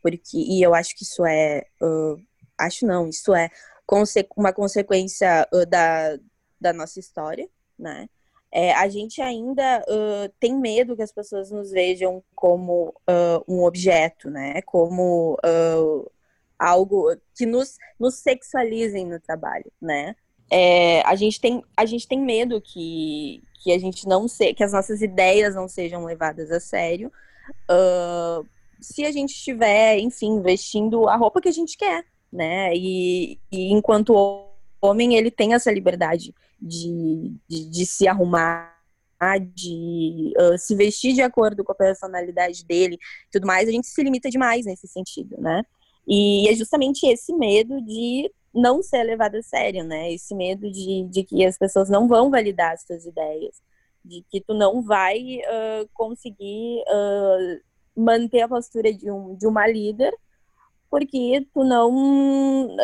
porque, 0.01 0.37
e 0.37 0.61
eu 0.61 0.73
acho 0.73 0.95
que 0.95 1.03
isso 1.03 1.25
é, 1.25 1.65
uh, 1.81 2.19
acho 2.57 2.85
não, 2.85 3.07
isso 3.09 3.33
é 3.35 3.49
conse 3.85 4.25
uma 4.35 4.53
consequência 4.53 5.47
uh, 5.53 5.65
da, 5.65 6.17
da 6.59 6.73
nossa 6.73 6.99
história, 6.99 7.47
né? 7.77 8.07
É, 8.53 8.73
a 8.73 8.89
gente 8.89 9.21
ainda 9.21 9.79
uh, 9.87 10.29
tem 10.37 10.53
medo 10.53 10.95
que 10.95 11.01
as 11.01 11.11
pessoas 11.11 11.49
nos 11.49 11.71
vejam 11.71 12.21
como 12.35 12.93
uh, 13.09 13.43
um 13.47 13.63
objeto, 13.63 14.29
né? 14.29 14.61
Como 14.63 15.35
uh, 15.35 16.11
algo 16.59 17.15
que 17.33 17.45
nos, 17.45 17.77
nos 17.97 18.15
sexualizem 18.15 19.05
no 19.05 19.21
trabalho, 19.21 19.71
né? 19.81 20.15
É, 20.51 21.01
a, 21.03 21.15
gente 21.15 21.39
tem, 21.39 21.63
a 21.77 21.85
gente 21.85 22.05
tem 22.05 22.19
medo 22.19 22.59
que, 22.59 23.41
que 23.63 23.71
a 23.71 23.79
gente 23.79 24.05
não 24.05 24.27
se, 24.27 24.53
que 24.53 24.65
as 24.65 24.73
nossas 24.73 25.01
ideias 25.01 25.55
não 25.55 25.69
sejam 25.69 26.03
levadas 26.03 26.51
a 26.51 26.59
sério. 26.59 27.09
se 28.81 29.05
a 29.05 29.11
gente 29.11 29.29
estiver, 29.29 29.97
enfim, 29.99 30.41
vestindo 30.41 31.07
a 31.07 31.15
roupa 31.15 31.39
que 31.39 31.47
a 31.47 31.53
gente 31.53 31.77
quer, 31.77 32.03
né? 32.31 32.75
E, 32.75 33.39
e 33.49 33.71
enquanto 33.71 34.13
homem, 34.81 35.15
ele 35.15 35.31
tem 35.31 35.53
essa 35.53 35.71
liberdade 35.71 36.33
de, 36.59 37.33
de, 37.47 37.69
de 37.69 37.85
se 37.85 38.07
arrumar, 38.07 38.71
de 39.53 40.33
uh, 40.39 40.57
se 40.57 40.75
vestir 40.75 41.13
de 41.13 41.21
acordo 41.21 41.63
com 41.63 41.71
a 41.71 41.75
personalidade 41.75 42.65
dele 42.65 42.97
tudo 43.31 43.45
mais, 43.45 43.69
a 43.69 43.71
gente 43.71 43.87
se 43.87 44.03
limita 44.03 44.29
demais 44.29 44.65
nesse 44.65 44.87
sentido, 44.87 45.35
né? 45.39 45.63
E 46.07 46.49
é 46.49 46.55
justamente 46.55 47.05
esse 47.05 47.31
medo 47.33 47.79
de 47.81 48.31
não 48.53 48.81
ser 48.81 49.03
levado 49.03 49.35
a 49.35 49.43
sério, 49.43 49.83
né? 49.83 50.11
Esse 50.11 50.33
medo 50.33 50.69
de, 50.71 51.03
de 51.09 51.23
que 51.23 51.45
as 51.45 51.57
pessoas 51.57 51.89
não 51.89 52.07
vão 52.07 52.31
validar 52.31 52.73
as 52.73 52.81
suas 52.81 53.05
ideias, 53.05 53.61
de 54.03 54.25
que 54.29 54.41
tu 54.41 54.53
não 54.53 54.81
vai 54.81 55.19
uh, 55.19 55.87
conseguir 55.93 56.81
uh, 56.87 57.61
manter 57.95 58.41
a 58.41 58.49
postura 58.49 58.91
de, 58.91 59.11
um, 59.11 59.35
de 59.35 59.45
uma 59.45 59.67
líder, 59.67 60.13
porque 60.89 61.47
tu 61.53 61.63
não 61.63 62.75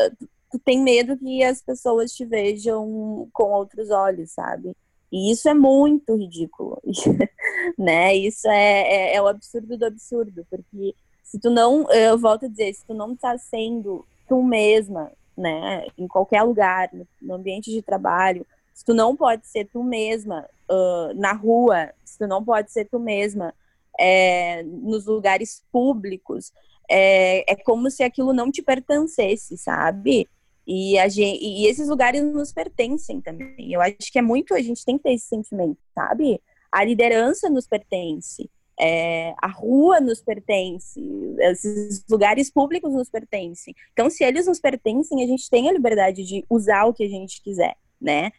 tu 0.57 0.63
tem 0.63 0.81
medo 0.81 1.17
que 1.17 1.43
as 1.43 1.61
pessoas 1.61 2.11
te 2.13 2.25
vejam 2.25 3.27
com 3.33 3.51
outros 3.51 3.89
olhos, 3.89 4.31
sabe? 4.31 4.75
E 5.11 5.31
isso 5.31 5.47
é 5.47 5.53
muito 5.53 6.15
ridículo, 6.15 6.81
né? 7.77 8.15
Isso 8.15 8.47
é, 8.47 8.81
é, 8.81 9.15
é, 9.15 9.21
o 9.21 9.27
absurdo 9.27 9.77
do 9.77 9.85
absurdo, 9.85 10.45
porque 10.49 10.93
se 11.23 11.39
tu 11.39 11.49
não, 11.49 11.89
eu 11.91 12.17
volto 12.17 12.45
a 12.45 12.49
dizer, 12.49 12.73
se 12.73 12.85
tu 12.85 12.93
não 12.93 13.15
tá 13.15 13.37
sendo 13.37 14.05
tu 14.27 14.43
mesma, 14.43 15.11
né, 15.37 15.85
em 15.97 16.07
qualquer 16.07 16.43
lugar, 16.43 16.89
no 17.21 17.35
ambiente 17.35 17.71
de 17.71 17.81
trabalho, 17.81 18.45
se 18.73 18.83
tu 18.83 18.93
não 18.93 19.15
pode 19.15 19.47
ser 19.47 19.65
tu 19.65 19.83
mesma 19.83 20.45
uh, 20.69 21.13
na 21.15 21.33
rua, 21.33 21.91
se 22.03 22.17
tu 22.17 22.27
não 22.27 22.43
pode 22.43 22.71
ser 22.71 22.85
tu 22.85 22.99
mesma 22.99 23.53
é, 23.99 24.63
nos 24.63 25.05
lugares 25.05 25.63
públicos, 25.71 26.51
é, 26.89 27.51
é 27.51 27.55
como 27.55 27.89
se 27.89 28.03
aquilo 28.03 28.33
não 28.33 28.51
te 28.51 28.61
pertencesse, 28.61 29.57
sabe? 29.57 30.27
E, 30.67 30.99
a 30.99 31.07
gente, 31.07 31.41
e 31.41 31.65
esses 31.65 31.87
lugares 31.87 32.21
nos 32.21 32.51
pertencem 32.51 33.21
também. 33.21 33.71
Eu 33.71 33.81
acho 33.81 34.11
que 34.11 34.19
é 34.19 34.21
muito, 34.21 34.53
a 34.53 34.61
gente 34.61 34.83
tem 34.83 34.97
que 34.97 35.03
ter 35.03 35.13
esse 35.13 35.27
sentimento, 35.27 35.77
sabe? 35.95 36.41
A 36.69 36.83
liderança 36.83 37.49
nos 37.49 37.65
pertence, 37.65 38.49
é, 38.77 39.33
a 39.41 39.47
rua 39.47 40.01
nos 40.01 40.21
pertence, 40.21 41.01
esses 41.39 42.03
lugares 42.09 42.51
públicos 42.51 42.91
nos 42.93 43.09
pertencem. 43.09 43.73
Então, 43.93 44.09
se 44.09 44.25
eles 44.25 44.45
nos 44.45 44.59
pertencem, 44.59 45.23
a 45.23 45.27
gente 45.27 45.49
tem 45.49 45.69
a 45.69 45.73
liberdade 45.73 46.25
de 46.25 46.45
usar 46.49 46.85
o 46.85 46.93
que 46.93 47.05
a 47.05 47.09
gente 47.09 47.41
quiser, 47.41 47.77
né? 47.99 48.31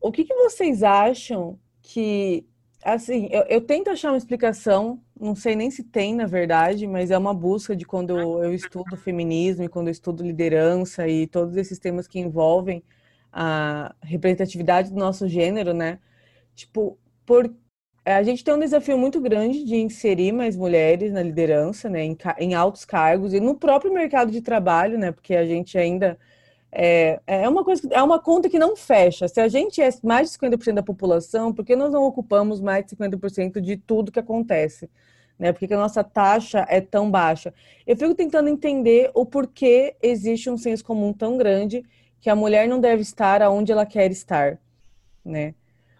O 0.00 0.10
que, 0.10 0.24
que 0.24 0.34
vocês 0.34 0.82
acham 0.82 1.58
que 1.82 2.46
Assim, 2.84 3.28
eu, 3.30 3.42
eu, 3.44 3.62
tento 3.62 3.88
achar 3.88 4.10
uma 4.10 4.18
explicação, 4.18 5.00
não 5.18 5.34
sei 5.34 5.54
nem 5.56 5.70
se 5.70 5.84
tem, 5.84 6.14
na 6.14 6.26
verdade, 6.26 6.86
mas 6.86 7.10
é 7.10 7.18
uma 7.18 7.34
busca 7.34 7.76
de 7.76 7.84
quando 7.84 8.42
eu 8.42 8.52
estudo 8.54 8.96
feminismo 8.96 9.64
e 9.64 9.68
quando 9.68 9.88
eu 9.88 9.92
estudo 9.92 10.22
liderança 10.24 11.06
e 11.08 11.26
todos 11.26 11.56
esses 11.56 11.78
temas 11.78 12.06
que 12.08 12.18
envolvem 12.18 12.82
a 13.32 13.94
representatividade 14.02 14.90
do 14.90 14.96
nosso 14.98 15.28
gênero, 15.28 15.72
né? 15.74 15.98
Tipo, 16.54 16.98
por, 17.26 17.52
a 18.04 18.22
gente 18.22 18.44
tem 18.44 18.54
um 18.54 18.58
desafio 18.58 18.98
muito 18.98 19.20
grande 19.20 19.64
de 19.64 19.76
inserir 19.76 20.32
mais 20.32 20.56
mulheres 20.56 21.12
na 21.12 21.22
liderança, 21.22 21.88
né? 21.88 22.04
Em, 22.04 22.16
em 22.38 22.54
altos 22.54 22.84
cargos 22.84 23.32
e 23.34 23.40
no 23.40 23.56
próprio 23.56 23.92
mercado 23.92 24.30
de 24.32 24.40
trabalho, 24.42 24.98
né? 24.98 25.12
Porque 25.12 25.34
a 25.34 25.46
gente 25.46 25.78
ainda 25.78 26.18
é, 26.76 27.20
é 27.26 27.48
uma 27.48 27.62
coisa, 27.62 27.88
é 27.90 28.02
uma 28.02 28.18
conta 28.18 28.50
que 28.50 28.58
não 28.58 28.74
fecha. 28.74 29.28
Se 29.28 29.40
a 29.40 29.46
gente 29.46 29.80
é 29.80 29.88
mais 30.02 30.32
de 30.32 30.38
50% 30.38 30.74
da 30.74 30.82
população, 30.82 31.52
por 31.52 31.64
que 31.64 31.76
nós 31.76 31.92
não 31.92 32.04
ocupamos 32.04 32.60
mais 32.60 32.84
de 32.84 32.96
50% 32.96 33.60
de 33.60 33.76
tudo 33.76 34.10
que 34.10 34.18
acontece? 34.18 34.90
Né? 35.38 35.52
Por 35.52 35.68
que 35.68 35.72
a 35.72 35.78
nossa 35.78 36.02
taxa 36.02 36.66
é 36.68 36.80
tão 36.80 37.08
baixa? 37.08 37.54
Eu 37.86 37.96
fico 37.96 38.12
tentando 38.12 38.48
entender 38.48 39.10
o 39.14 39.24
porquê 39.24 39.94
existe 40.02 40.50
um 40.50 40.56
senso 40.56 40.84
comum 40.84 41.12
tão 41.12 41.38
grande 41.38 41.84
que 42.20 42.28
a 42.28 42.34
mulher 42.34 42.66
não 42.66 42.80
deve 42.80 43.02
estar 43.02 43.40
aonde 43.40 43.70
ela 43.70 43.86
quer 43.86 44.10
estar, 44.10 44.58
né? 45.24 45.54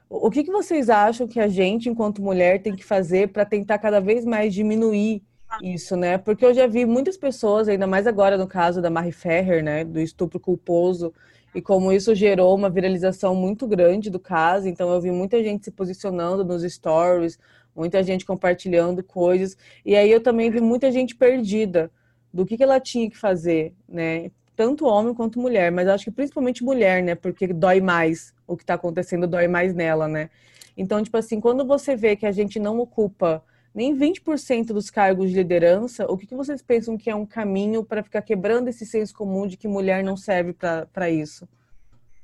O 0.09 0.31
que, 0.31 0.45
que 0.45 0.51
vocês 0.51 0.91
acham 0.91 1.27
que 1.27 1.41
a 1.41 1.49
gente, 1.49 1.89
enquanto 1.89 2.23
mulher, 2.23 2.63
tem 2.63 2.75
que 2.75 2.85
fazer 2.85 3.29
para 3.29 3.45
tentar 3.45 3.79
cada 3.79 4.01
vez 4.01 4.25
mais 4.25 4.55
diminuir 4.55 5.23
isso, 5.63 5.97
né? 5.97 6.19
Porque 6.19 6.45
eu 6.45 6.55
já 6.55 6.67
vi 6.67 6.87
muitas 6.87 7.17
pessoas, 7.17 7.69
ainda 7.69 7.87
mais 7.87 8.07
agora 8.07 8.37
no 8.37 8.47
caso 8.47 8.81
da 8.81 8.91
Marie 8.91 9.13
Ferrer, 9.13 9.63
né, 9.63 9.85
do 9.85 10.01
estupro 10.01 10.41
culposo, 10.41 11.13
e 11.55 11.63
como 11.63 11.93
isso 11.93 12.15
gerou 12.15 12.55
uma 12.55 12.69
viralização 12.69 13.35
muito 13.35 13.67
grande 13.67 14.11
do 14.11 14.19
caso, 14.19 14.69
então 14.69 14.93
eu 14.93 15.01
vi 15.01 15.11
muita 15.11 15.43
gente 15.43 15.65
se 15.65 15.71
posicionando 15.71 16.45
nos 16.45 16.63
stories, 16.63 17.39
muita 17.75 18.03
gente 18.03 18.25
compartilhando 18.25 19.03
coisas, 19.03 19.57
e 19.85 19.95
aí 19.97 20.11
eu 20.11 20.21
também 20.21 20.51
vi 20.51 20.61
muita 20.61 20.91
gente 20.91 21.15
perdida 21.15 21.91
do 22.33 22.45
que, 22.45 22.57
que 22.57 22.63
ela 22.63 22.81
tinha 22.81 23.09
que 23.09 23.17
fazer, 23.17 23.73
né? 23.89 24.31
Tanto 24.57 24.87
homem 24.87 25.15
quanto 25.15 25.41
mulher, 25.41 25.71
mas 25.71 25.89
acho 25.89 26.05
que 26.05 26.11
principalmente 26.11 26.65
mulher, 26.65 27.03
né? 27.03 27.15
Porque 27.15 27.47
dói 27.49 27.81
mais 27.81 28.35
o 28.47 28.57
que 28.57 28.63
está 28.63 28.75
acontecendo, 28.75 29.27
dói 29.27 29.49
mais 29.49 29.75
nela, 29.75 30.09
né? 30.09 30.31
Então, 30.77 31.03
tipo 31.03 31.17
assim, 31.17 31.41
quando 31.41 31.65
você 31.65 31.95
vê 31.95 32.17
que 32.17 32.27
a 32.27 32.33
gente 32.33 32.59
não 32.59 32.79
ocupa 32.79 33.43
nem 33.75 33.97
20% 33.97 34.67
dos 34.67 34.89
cargos 34.89 35.31
de 35.31 35.37
liderança, 35.37 36.07
o 36.07 36.17
que, 36.17 36.27
que 36.27 36.35
vocês 36.35 36.63
pensam 36.63 36.97
que 36.97 37.11
é 37.11 37.15
um 37.15 37.27
caminho 37.27 37.85
para 37.85 38.05
ficar 38.05 38.23
quebrando 38.23 38.69
esse 38.69 38.87
senso 38.87 39.13
comum 39.13 39.49
de 39.49 39.57
que 39.57 39.67
mulher 39.67 40.05
não 40.05 40.17
serve 40.17 40.55
para 40.93 41.11
isso? 41.11 41.49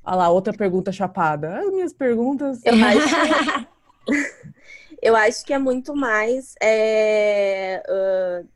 Olha 0.04 0.16
lá, 0.16 0.30
outra 0.30 0.52
pergunta 0.52 0.92
chapada. 0.92 1.58
As 1.58 1.70
minhas 1.70 1.92
perguntas. 1.92 2.60
Eu 2.64 2.74
acho 2.74 3.66
que, 4.06 4.48
eu 5.02 5.16
acho 5.16 5.44
que 5.44 5.52
é 5.52 5.58
muito 5.58 5.94
mais. 5.94 6.54
É, 6.62 7.82
uh, 7.88 8.48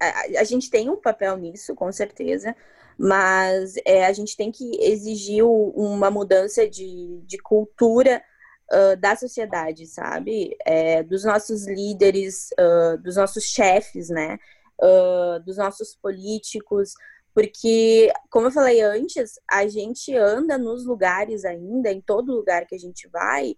a, 0.00 0.40
a, 0.40 0.44
gente 0.44 0.70
tem 0.70 0.88
um 0.88 0.96
papel 0.96 1.36
nisso, 1.36 1.74
com 1.74 1.92
certeza, 1.92 2.56
mas 2.98 3.74
é, 3.84 4.06
a 4.06 4.12
gente 4.12 4.36
tem 4.36 4.50
que 4.50 4.76
exigir 4.82 5.44
uma 5.44 6.10
mudança 6.10 6.66
de, 6.66 7.20
de 7.26 7.38
cultura 7.38 8.22
da 9.00 9.14
sociedade, 9.14 9.86
sabe? 9.86 10.56
É, 10.66 11.02
dos 11.02 11.24
nossos 11.24 11.66
líderes, 11.66 12.50
uh, 12.58 12.98
dos 12.98 13.16
nossos 13.16 13.44
chefes, 13.44 14.08
né? 14.08 14.38
Uh, 14.80 15.40
dos 15.44 15.56
nossos 15.56 15.96
políticos, 15.96 16.92
porque, 17.32 18.12
como 18.30 18.48
eu 18.48 18.50
falei 18.50 18.80
antes, 18.80 19.38
a 19.50 19.66
gente 19.66 20.14
anda 20.16 20.58
nos 20.58 20.84
lugares 20.84 21.44
ainda, 21.44 21.90
em 21.90 22.00
todo 22.00 22.34
lugar 22.34 22.66
que 22.66 22.74
a 22.74 22.78
gente 22.78 23.08
vai, 23.08 23.54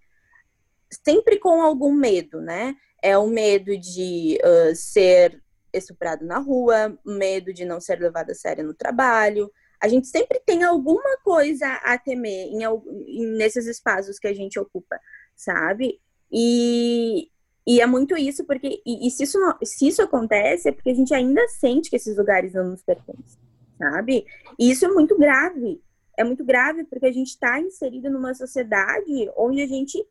sempre 1.04 1.38
com 1.38 1.62
algum 1.62 1.92
medo, 1.92 2.40
né? 2.40 2.74
É 3.02 3.16
o 3.16 3.26
medo 3.26 3.76
de 3.78 4.38
ser 4.74 5.40
estuprado 5.72 6.24
na 6.24 6.38
rua, 6.38 6.98
medo 7.04 7.52
de 7.52 7.64
não 7.64 7.80
ser 7.80 8.00
levado 8.00 8.30
a 8.30 8.34
sério 8.34 8.64
no 8.64 8.74
trabalho, 8.74 9.50
a 9.80 9.88
gente 9.88 10.08
sempre 10.08 10.40
tem 10.44 10.62
alguma 10.64 11.16
coisa 11.22 11.66
a 11.84 11.96
temer 11.98 12.48
em, 12.48 12.64
em, 12.64 13.36
nesses 13.36 13.66
espaços 13.66 14.18
que 14.18 14.26
a 14.26 14.34
gente 14.34 14.58
ocupa, 14.58 14.98
sabe? 15.36 16.00
E, 16.30 17.30
e 17.66 17.80
é 17.80 17.86
muito 17.86 18.16
isso, 18.16 18.44
porque 18.44 18.82
e, 18.84 19.06
e 19.06 19.10
se, 19.10 19.24
isso 19.24 19.38
se 19.62 19.88
isso 19.88 20.02
acontece, 20.02 20.68
é 20.68 20.72
porque 20.72 20.90
a 20.90 20.94
gente 20.94 21.14
ainda 21.14 21.46
sente 21.48 21.90
que 21.90 21.96
esses 21.96 22.16
lugares 22.16 22.52
não 22.54 22.70
nos 22.70 22.82
pertencem, 22.82 23.38
sabe? 23.78 24.26
E 24.58 24.70
isso 24.70 24.84
é 24.84 24.88
muito 24.88 25.16
grave. 25.16 25.80
É 26.16 26.24
muito 26.24 26.44
grave 26.44 26.84
porque 26.84 27.06
a 27.06 27.12
gente 27.12 27.28
está 27.28 27.60
inserido 27.60 28.10
numa 28.10 28.34
sociedade 28.34 29.30
onde 29.36 29.62
a 29.62 29.66
gente, 29.66 30.04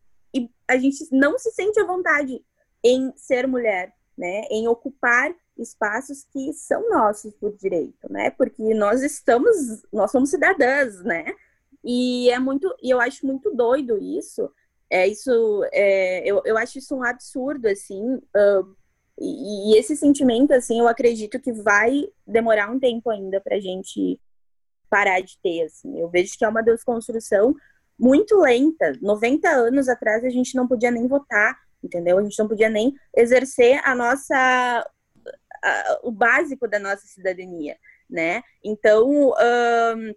a 0.65 0.77
gente 0.77 1.06
não 1.12 1.38
se 1.38 1.51
sente 1.51 1.77
à 1.80 1.86
vontade 1.86 2.41
em 2.82 3.12
ser 3.17 3.45
mulher, 3.45 3.93
né? 4.17 4.43
Em 4.49 4.69
ocupar 4.69 5.36
espaços 5.60 6.26
que 6.32 6.54
são 6.54 6.89
nossos 6.89 7.34
por 7.36 7.56
direito, 7.56 8.12
né? 8.12 8.30
Porque 8.32 8.74
nós 8.74 9.02
estamos, 9.02 9.84
nós 9.91 10.12
somos 10.12 10.30
cidadãs, 10.30 11.04
né? 11.04 11.26
E 11.84 12.30
é 12.30 12.39
muito, 12.39 12.74
e 12.82 12.89
eu 12.89 13.00
acho 13.00 13.26
muito 13.26 13.54
doido 13.56 13.98
isso. 13.98 14.52
É 14.89 15.08
isso, 15.08 15.63
é, 15.72 16.28
eu, 16.30 16.41
eu 16.46 16.58
acho 16.58 16.80
isso 16.80 16.96
um 16.96 17.04
absurdo, 17.04 17.67
assim. 17.67 18.15
Uh, 18.15 18.76
e, 19.20 19.74
e, 19.74 19.78
esse 19.78 19.96
sentimento, 19.96 20.54
assim, 20.54 20.80
eu 20.80 20.88
acredito 20.88 21.39
que 21.39 21.52
vai 21.52 22.08
demorar 22.26 22.72
um 22.72 22.80
tempo 22.80 23.10
ainda 23.10 23.41
para 23.41 23.56
a 23.56 23.60
gente 23.60 24.20
parar 24.89 25.22
de 25.22 25.38
ter, 25.41 25.63
assim. 25.63 26.00
Eu 26.00 26.10
vejo 26.10 26.38
que 26.38 26.46
é 26.46 26.48
uma 26.48 26.63
desconstrução 26.63 27.56
muito 28.00 28.38
lenta. 28.39 28.93
90 29.02 29.50
anos 29.50 29.89
atrás 29.89 30.24
a 30.24 30.30
gente 30.30 30.56
não 30.56 30.67
podia 30.67 30.91
nem 30.91 31.08
votar, 31.08 31.58
entendeu? 31.84 32.17
A 32.17 32.24
gente 32.24 32.38
não 32.39 32.48
podia 32.48 32.70
nem 32.70 32.93
exercer 33.15 33.82
a 33.84 33.96
nossa 33.96 34.86
o 36.04 36.12
básico 36.12 36.67
da 36.67 36.80
nossa 36.80 37.06
cidadania, 37.08 37.78
né? 38.10 38.41
Então, 38.63 39.10
um, 39.10 40.13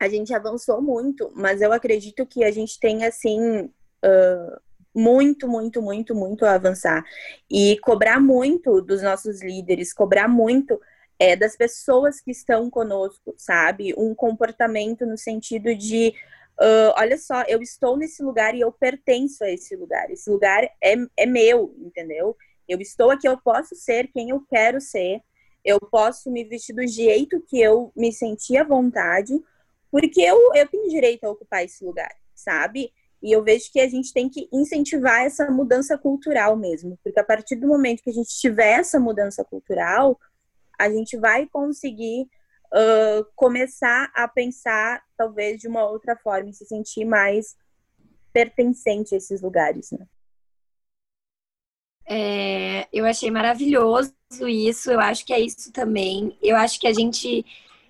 a 0.00 0.08
gente 0.08 0.32
avançou 0.32 0.80
muito, 0.80 1.30
mas 1.34 1.60
eu 1.60 1.72
acredito 1.72 2.24
que 2.26 2.44
a 2.44 2.50
gente 2.50 2.78
tem, 2.78 3.04
assim, 3.04 3.62
uh, 3.64 4.60
muito, 4.94 5.48
muito, 5.48 5.82
muito, 5.82 6.14
muito 6.14 6.46
avançar. 6.46 7.04
E 7.50 7.78
cobrar 7.80 8.20
muito 8.20 8.80
dos 8.80 9.02
nossos 9.02 9.42
líderes, 9.42 9.92
cobrar 9.92 10.28
muito 10.28 10.80
é, 11.18 11.34
das 11.34 11.56
pessoas 11.56 12.20
que 12.20 12.30
estão 12.30 12.70
conosco, 12.70 13.34
sabe? 13.36 13.94
Um 13.96 14.14
comportamento 14.14 15.04
no 15.04 15.16
sentido 15.16 15.74
de 15.74 16.14
Uh, 16.60 16.90
olha 16.96 17.16
só, 17.16 17.42
eu 17.42 17.62
estou 17.62 17.96
nesse 17.96 18.20
lugar 18.20 18.52
e 18.52 18.60
eu 18.60 18.72
pertenço 18.72 19.44
a 19.44 19.50
esse 19.50 19.76
lugar. 19.76 20.10
Esse 20.10 20.28
lugar 20.28 20.64
é, 20.82 20.96
é 21.16 21.24
meu, 21.24 21.72
entendeu? 21.78 22.36
Eu 22.68 22.80
estou 22.80 23.10
aqui, 23.10 23.26
eu 23.26 23.38
posso 23.38 23.74
ser 23.74 24.08
quem 24.08 24.30
eu 24.30 24.40
quero 24.48 24.80
ser. 24.80 25.22
Eu 25.64 25.80
posso 25.80 26.30
me 26.30 26.44
vestir 26.44 26.74
do 26.74 26.86
jeito 26.86 27.40
que 27.48 27.60
eu 27.60 27.92
me 27.96 28.12
senti 28.12 28.56
à 28.56 28.64
vontade, 28.64 29.32
porque 29.90 30.20
eu, 30.20 30.54
eu 30.54 30.68
tenho 30.68 30.88
direito 30.88 31.24
a 31.24 31.30
ocupar 31.30 31.64
esse 31.64 31.84
lugar, 31.84 32.14
sabe? 32.34 32.92
E 33.22 33.32
eu 33.32 33.42
vejo 33.42 33.72
que 33.72 33.80
a 33.80 33.88
gente 33.88 34.12
tem 34.12 34.28
que 34.28 34.48
incentivar 34.52 35.22
essa 35.22 35.50
mudança 35.50 35.98
cultural 35.98 36.56
mesmo, 36.56 36.98
porque 37.02 37.18
a 37.18 37.24
partir 37.24 37.56
do 37.56 37.66
momento 37.66 38.02
que 38.02 38.10
a 38.10 38.12
gente 38.14 38.38
tiver 38.38 38.78
essa 38.78 39.00
mudança 39.00 39.44
cultural, 39.44 40.18
a 40.78 40.88
gente 40.88 41.16
vai 41.16 41.46
conseguir 41.46 42.28
uh, 42.72 43.24
começar 43.34 44.10
a 44.14 44.28
pensar, 44.28 45.02
talvez, 45.16 45.60
de 45.60 45.66
uma 45.66 45.84
outra 45.88 46.16
forma 46.16 46.50
e 46.50 46.54
se 46.54 46.64
sentir 46.64 47.04
mais 47.04 47.56
pertencente 48.32 49.14
a 49.14 49.18
esses 49.18 49.40
lugares, 49.40 49.90
né? 49.90 50.06
É, 52.08 52.88
eu 52.92 53.04
achei 53.04 53.30
maravilhoso 53.30 54.14
isso, 54.46 54.90
eu 54.90 54.98
acho 55.00 55.26
que 55.26 55.32
é 55.32 55.40
isso 55.40 55.72
também. 55.72 56.36
Eu 56.42 56.56
acho 56.56 56.80
que 56.80 56.86
a 56.86 56.92
gente 56.92 57.44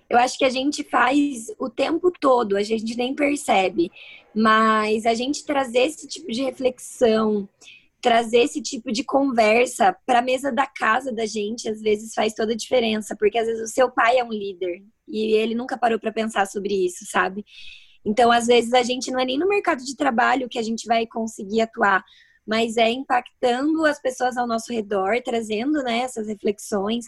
eu 0.09 0.17
acho 0.17 0.37
que 0.39 0.45
a 0.45 0.49
gente 0.49 0.83
faz 0.83 1.47
o 1.59 1.69
tempo 1.69 2.11
todo, 2.19 2.57
a 2.57 2.63
gente 2.63 2.97
nem 2.97 3.13
percebe, 3.13 3.91
mas 4.33 5.05
a 5.05 5.13
gente 5.13 5.45
trazer 5.45 5.81
esse 5.81 6.07
tipo 6.07 6.31
de 6.31 6.41
reflexão, 6.41 7.47
trazer 8.01 8.39
esse 8.39 8.61
tipo 8.61 8.91
de 8.91 9.03
conversa 9.03 9.95
para 10.07 10.19
a 10.19 10.23
mesa 10.23 10.51
da 10.51 10.65
casa 10.65 11.11
da 11.11 11.27
gente, 11.27 11.69
às 11.69 11.79
vezes 11.79 12.13
faz 12.15 12.33
toda 12.33 12.53
a 12.53 12.57
diferença, 12.57 13.15
porque 13.15 13.37
às 13.37 13.45
vezes 13.45 13.69
o 13.69 13.73
seu 13.73 13.91
pai 13.91 14.17
é 14.17 14.23
um 14.23 14.31
líder 14.31 14.81
e 15.07 15.33
ele 15.33 15.53
nunca 15.53 15.77
parou 15.77 15.99
para 15.99 16.11
pensar 16.11 16.47
sobre 16.47 16.73
isso, 16.73 17.05
sabe? 17.05 17.45
Então, 18.03 18.31
às 18.31 18.47
vezes 18.47 18.73
a 18.73 18.81
gente 18.81 19.11
não 19.11 19.19
é 19.19 19.25
nem 19.25 19.37
no 19.37 19.47
mercado 19.47 19.83
de 19.83 19.95
trabalho 19.95 20.49
que 20.49 20.57
a 20.57 20.63
gente 20.63 20.87
vai 20.87 21.05
conseguir 21.05 21.61
atuar, 21.61 22.03
mas 22.49 22.77
é 22.77 22.89
impactando 22.89 23.85
as 23.85 24.01
pessoas 24.01 24.35
ao 24.35 24.47
nosso 24.47 24.73
redor, 24.73 25.21
trazendo 25.23 25.83
né, 25.83 25.99
essas 25.99 26.27
reflexões. 26.27 27.05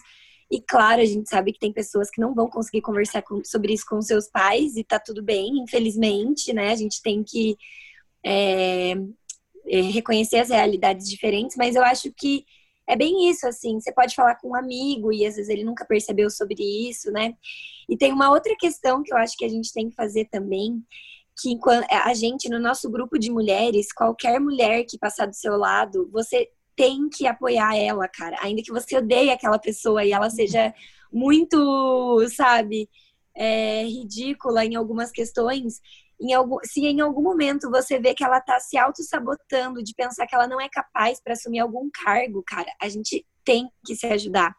E 0.48 0.60
claro, 0.60 1.02
a 1.02 1.04
gente 1.04 1.28
sabe 1.28 1.52
que 1.52 1.58
tem 1.58 1.72
pessoas 1.72 2.08
que 2.10 2.20
não 2.20 2.32
vão 2.32 2.48
conseguir 2.48 2.80
conversar 2.80 3.22
com, 3.22 3.42
sobre 3.44 3.72
isso 3.72 3.84
com 3.88 4.00
seus 4.00 4.28
pais, 4.28 4.76
e 4.76 4.84
tá 4.84 5.00
tudo 5.00 5.20
bem, 5.20 5.58
infelizmente, 5.58 6.52
né? 6.52 6.70
A 6.70 6.76
gente 6.76 7.02
tem 7.02 7.24
que 7.24 7.56
é, 8.24 8.92
é, 9.66 9.80
reconhecer 9.80 10.38
as 10.38 10.50
realidades 10.50 11.08
diferentes, 11.10 11.56
mas 11.56 11.74
eu 11.74 11.82
acho 11.82 12.12
que 12.12 12.44
é 12.88 12.94
bem 12.94 13.28
isso, 13.28 13.44
assim. 13.48 13.80
Você 13.80 13.92
pode 13.92 14.14
falar 14.14 14.36
com 14.36 14.50
um 14.50 14.54
amigo 14.54 15.12
e 15.12 15.26
às 15.26 15.34
vezes 15.34 15.48
ele 15.48 15.64
nunca 15.64 15.84
percebeu 15.84 16.30
sobre 16.30 16.62
isso, 16.62 17.10
né? 17.10 17.34
E 17.88 17.96
tem 17.96 18.12
uma 18.12 18.30
outra 18.30 18.54
questão 18.56 19.02
que 19.02 19.12
eu 19.12 19.16
acho 19.16 19.36
que 19.36 19.44
a 19.44 19.48
gente 19.48 19.72
tem 19.72 19.90
que 19.90 19.96
fazer 19.96 20.28
também, 20.30 20.80
que 21.40 21.58
a 21.90 22.14
gente, 22.14 22.48
no 22.48 22.58
nosso 22.58 22.90
grupo 22.90 23.18
de 23.18 23.30
mulheres, 23.30 23.92
qualquer 23.92 24.38
mulher 24.40 24.84
que 24.84 24.98
passar 24.98 25.26
do 25.26 25.34
seu 25.34 25.56
lado, 25.56 26.08
você 26.12 26.48
tem 26.76 27.08
que 27.08 27.26
apoiar 27.26 27.76
ela, 27.76 28.08
cara. 28.08 28.36
Ainda 28.40 28.62
que 28.62 28.72
você 28.72 28.96
odeie 28.96 29.30
aquela 29.30 29.58
pessoa 29.58 30.04
e 30.04 30.12
ela 30.12 30.30
seja 30.30 30.72
muito, 31.12 32.26
sabe, 32.30 32.88
é, 33.36 33.84
ridícula 33.84 34.64
em 34.64 34.74
algumas 34.74 35.10
questões, 35.10 35.80
em 36.20 36.32
algum, 36.32 36.58
se 36.62 36.80
em 36.80 37.00
algum 37.00 37.22
momento 37.22 37.70
você 37.70 37.98
vê 37.98 38.14
que 38.14 38.24
ela 38.24 38.40
tá 38.40 38.58
se 38.60 38.76
auto-sabotando 38.78 39.82
de 39.82 39.92
pensar 39.94 40.26
que 40.26 40.34
ela 40.34 40.46
não 40.46 40.60
é 40.60 40.68
capaz 40.68 41.20
para 41.22 41.32
assumir 41.32 41.60
algum 41.60 41.90
cargo, 41.92 42.42
cara, 42.46 42.70
a 42.80 42.88
gente 42.88 43.26
tem 43.44 43.68
que 43.84 43.96
se 43.96 44.06
ajudar. 44.06 44.54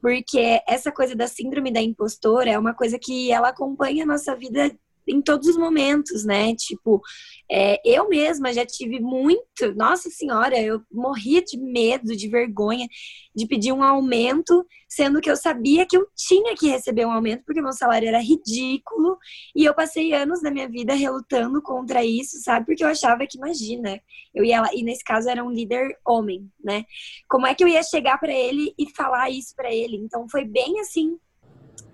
Porque 0.00 0.60
essa 0.66 0.92
coisa 0.92 1.14
da 1.14 1.26
síndrome 1.26 1.72
da 1.72 1.80
impostora 1.80 2.50
é 2.50 2.58
uma 2.58 2.74
coisa 2.74 2.98
que 3.00 3.32
ela 3.32 3.48
acompanha 3.48 4.04
a 4.04 4.06
nossa 4.06 4.34
vida 4.34 4.76
em 5.08 5.22
todos 5.22 5.48
os 5.48 5.56
momentos, 5.56 6.24
né? 6.24 6.54
Tipo, 6.54 7.00
é, 7.50 7.80
eu 7.84 8.08
mesma 8.08 8.52
já 8.52 8.64
tive 8.64 9.00
muito, 9.00 9.74
nossa 9.74 10.10
senhora, 10.10 10.60
eu 10.60 10.82
morria 10.92 11.42
de 11.42 11.58
medo, 11.58 12.14
de 12.14 12.28
vergonha 12.28 12.86
de 13.38 13.46
pedir 13.46 13.72
um 13.72 13.82
aumento, 13.82 14.66
sendo 14.88 15.20
que 15.20 15.30
eu 15.30 15.36
sabia 15.36 15.86
que 15.86 15.96
eu 15.96 16.06
tinha 16.16 16.56
que 16.56 16.68
receber 16.68 17.06
um 17.06 17.12
aumento 17.12 17.44
porque 17.44 17.62
meu 17.62 17.72
salário 17.72 18.08
era 18.08 18.18
ridículo 18.18 19.16
e 19.54 19.64
eu 19.64 19.72
passei 19.74 20.12
anos 20.12 20.42
da 20.42 20.50
minha 20.50 20.68
vida 20.68 20.92
relutando 20.94 21.62
contra 21.62 22.04
isso, 22.04 22.42
sabe? 22.42 22.66
Porque 22.66 22.82
eu 22.82 22.88
achava 22.88 23.26
que, 23.26 23.38
imagina, 23.38 24.00
eu 24.34 24.44
ia 24.44 24.60
lá, 24.60 24.70
e 24.74 24.82
nesse 24.82 25.04
caso 25.04 25.28
era 25.28 25.44
um 25.44 25.50
líder 25.50 25.96
homem, 26.06 26.50
né? 26.62 26.84
Como 27.28 27.46
é 27.46 27.54
que 27.54 27.62
eu 27.62 27.68
ia 27.68 27.82
chegar 27.82 28.18
para 28.18 28.32
ele 28.32 28.74
e 28.76 28.90
falar 28.90 29.30
isso 29.30 29.54
para 29.54 29.72
ele? 29.72 29.96
Então 29.96 30.28
foi 30.28 30.44
bem 30.44 30.80
assim 30.80 31.16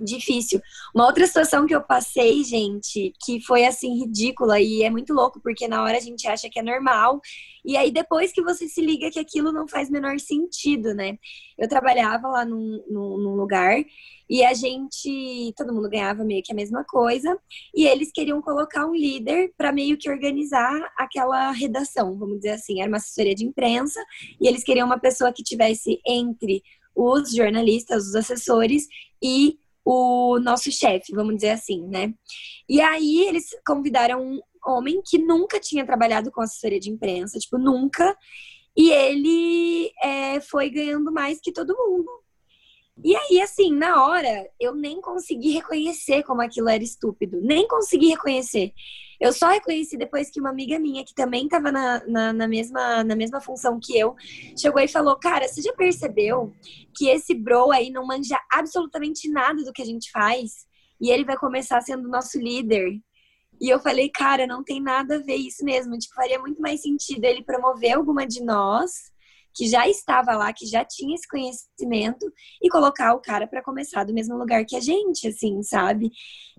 difícil. 0.00 0.60
Uma 0.94 1.06
outra 1.06 1.26
situação 1.26 1.66
que 1.66 1.74
eu 1.74 1.82
passei, 1.82 2.42
gente, 2.44 3.12
que 3.24 3.40
foi 3.40 3.64
assim 3.64 4.00
ridícula 4.00 4.60
e 4.60 4.82
é 4.82 4.90
muito 4.90 5.12
louco, 5.12 5.40
porque 5.40 5.68
na 5.68 5.82
hora 5.82 5.96
a 5.96 6.00
gente 6.00 6.26
acha 6.26 6.48
que 6.48 6.58
é 6.58 6.62
normal, 6.62 7.20
e 7.64 7.76
aí 7.76 7.90
depois 7.90 8.32
que 8.32 8.42
você 8.42 8.68
se 8.68 8.80
liga 8.80 9.10
que 9.10 9.18
aquilo 9.18 9.52
não 9.52 9.66
faz 9.66 9.88
menor 9.88 10.18
sentido, 10.20 10.94
né? 10.94 11.18
Eu 11.56 11.68
trabalhava 11.68 12.28
lá 12.28 12.44
num, 12.44 12.84
num, 12.88 13.18
num 13.18 13.34
lugar 13.34 13.82
e 14.28 14.42
a 14.42 14.54
gente, 14.54 15.52
todo 15.56 15.72
mundo 15.72 15.88
ganhava 15.88 16.24
meio 16.24 16.42
que 16.42 16.52
a 16.52 16.54
mesma 16.54 16.82
coisa, 16.84 17.38
e 17.74 17.86
eles 17.86 18.10
queriam 18.12 18.40
colocar 18.40 18.86
um 18.86 18.94
líder 18.94 19.52
para 19.56 19.72
meio 19.72 19.98
que 19.98 20.10
organizar 20.10 20.72
aquela 20.96 21.50
redação, 21.52 22.16
vamos 22.18 22.38
dizer 22.38 22.50
assim, 22.50 22.80
era 22.80 22.88
uma 22.88 22.96
assessoria 22.96 23.34
de 23.34 23.44
imprensa, 23.44 24.02
e 24.40 24.48
eles 24.48 24.64
queriam 24.64 24.86
uma 24.86 24.98
pessoa 24.98 25.32
que 25.32 25.42
tivesse 25.42 26.00
entre 26.06 26.62
os 26.94 27.32
jornalistas, 27.32 28.06
os 28.06 28.14
assessores 28.14 28.86
e 29.22 29.58
o 29.84 30.38
nosso 30.38 30.72
chefe, 30.72 31.12
vamos 31.12 31.36
dizer 31.36 31.50
assim, 31.50 31.86
né? 31.86 32.14
E 32.68 32.80
aí 32.80 33.26
eles 33.26 33.50
convidaram 33.66 34.22
um 34.22 34.40
homem 34.64 35.02
que 35.04 35.18
nunca 35.18 35.60
tinha 35.60 35.84
trabalhado 35.84 36.30
com 36.32 36.40
assessoria 36.40 36.80
de 36.80 36.90
imprensa, 36.90 37.38
tipo, 37.38 37.58
nunca. 37.58 38.16
E 38.76 38.90
ele 38.90 39.92
é, 40.02 40.40
foi 40.40 40.70
ganhando 40.70 41.12
mais 41.12 41.40
que 41.40 41.52
todo 41.52 41.76
mundo. 41.76 42.08
E 43.02 43.14
aí, 43.14 43.40
assim, 43.40 43.72
na 43.72 44.06
hora, 44.06 44.48
eu 44.58 44.74
nem 44.74 45.00
consegui 45.00 45.50
reconhecer 45.50 46.22
como 46.22 46.40
aquilo 46.40 46.68
era 46.68 46.82
estúpido. 46.82 47.40
Nem 47.40 47.66
consegui 47.66 48.08
reconhecer. 48.08 48.72
Eu 49.24 49.32
só 49.32 49.48
reconheci 49.48 49.96
depois 49.96 50.28
que 50.28 50.38
uma 50.38 50.50
amiga 50.50 50.78
minha, 50.78 51.02
que 51.02 51.14
também 51.14 51.44
estava 51.44 51.72
na, 51.72 52.06
na, 52.06 52.30
na, 52.30 52.46
mesma, 52.46 53.02
na 53.02 53.16
mesma 53.16 53.40
função 53.40 53.80
que 53.82 53.98
eu, 53.98 54.14
chegou 54.54 54.82
e 54.82 54.86
falou: 54.86 55.16
Cara, 55.16 55.48
você 55.48 55.62
já 55.62 55.72
percebeu 55.72 56.52
que 56.94 57.08
esse 57.08 57.34
bro 57.34 57.72
aí 57.72 57.88
não 57.90 58.06
manja 58.06 58.38
absolutamente 58.52 59.30
nada 59.30 59.64
do 59.64 59.72
que 59.72 59.80
a 59.80 59.86
gente 59.86 60.10
faz? 60.10 60.66
E 61.00 61.10
ele 61.10 61.24
vai 61.24 61.38
começar 61.38 61.80
sendo 61.80 62.06
nosso 62.06 62.38
líder. 62.38 63.00
E 63.58 63.70
eu 63.70 63.80
falei, 63.80 64.10
cara, 64.10 64.46
não 64.46 64.62
tem 64.62 64.82
nada 64.82 65.16
a 65.16 65.22
ver 65.22 65.36
isso 65.36 65.64
mesmo. 65.64 65.96
Tipo, 65.96 66.14
faria 66.14 66.38
muito 66.38 66.60
mais 66.60 66.82
sentido 66.82 67.24
ele 67.24 67.42
promover 67.42 67.96
alguma 67.96 68.26
de 68.26 68.44
nós 68.44 69.13
que 69.54 69.66
já 69.68 69.88
estava 69.88 70.32
lá, 70.34 70.52
que 70.52 70.66
já 70.66 70.84
tinha 70.84 71.14
esse 71.14 71.28
conhecimento 71.28 72.26
e 72.60 72.68
colocar 72.68 73.14
o 73.14 73.20
cara 73.20 73.46
para 73.46 73.62
começar 73.62 74.04
do 74.04 74.12
mesmo 74.12 74.36
lugar 74.36 74.64
que 74.64 74.76
a 74.76 74.80
gente, 74.80 75.28
assim, 75.28 75.62
sabe? 75.62 76.10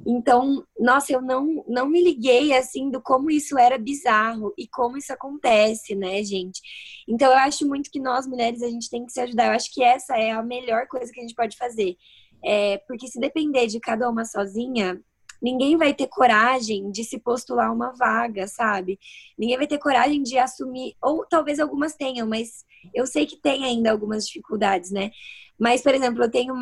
Então, 0.05 0.63
nossa, 0.79 1.11
eu 1.11 1.21
não 1.21 1.63
não 1.67 1.87
me 1.87 2.01
liguei 2.01 2.53
assim 2.53 2.89
do 2.89 3.01
como 3.01 3.29
isso 3.29 3.57
era 3.57 3.77
bizarro 3.77 4.53
e 4.57 4.67
como 4.67 4.97
isso 4.97 5.11
acontece, 5.11 5.95
né, 5.95 6.23
gente? 6.23 6.61
Então, 7.07 7.31
eu 7.31 7.37
acho 7.37 7.67
muito 7.67 7.91
que 7.91 7.99
nós 7.99 8.25
mulheres 8.25 8.61
a 8.61 8.69
gente 8.69 8.89
tem 8.89 9.05
que 9.05 9.11
se 9.11 9.19
ajudar. 9.19 9.47
Eu 9.47 9.53
acho 9.53 9.73
que 9.73 9.83
essa 9.83 10.17
é 10.17 10.31
a 10.31 10.41
melhor 10.41 10.87
coisa 10.87 11.11
que 11.11 11.19
a 11.19 11.23
gente 11.23 11.35
pode 11.35 11.57
fazer. 11.57 11.97
É, 12.43 12.77
porque 12.87 13.07
se 13.07 13.19
depender 13.19 13.67
de 13.67 13.79
cada 13.79 14.09
uma 14.09 14.23
sozinha, 14.23 15.01
ninguém 15.41 15.77
vai 15.77 15.93
ter 15.93 16.07
coragem 16.07 16.91
de 16.91 17.03
se 17.03 17.19
postular 17.19 17.73
uma 17.73 17.91
vaga, 17.93 18.47
sabe? 18.47 18.99
Ninguém 19.37 19.57
vai 19.57 19.67
ter 19.67 19.77
coragem 19.77 20.23
de 20.23 20.37
assumir, 20.37 20.95
ou 21.01 21.25
talvez 21.25 21.59
algumas 21.59 21.95
tenham, 21.95 22.27
mas 22.27 22.65
eu 22.93 23.05
sei 23.05 23.25
que 23.25 23.37
tem 23.37 23.65
ainda 23.65 23.91
algumas 23.91 24.25
dificuldades, 24.27 24.91
né? 24.91 25.11
Mas, 25.59 25.81
por 25.81 25.93
exemplo, 25.93 26.23
eu 26.23 26.31
tenho 26.31 26.53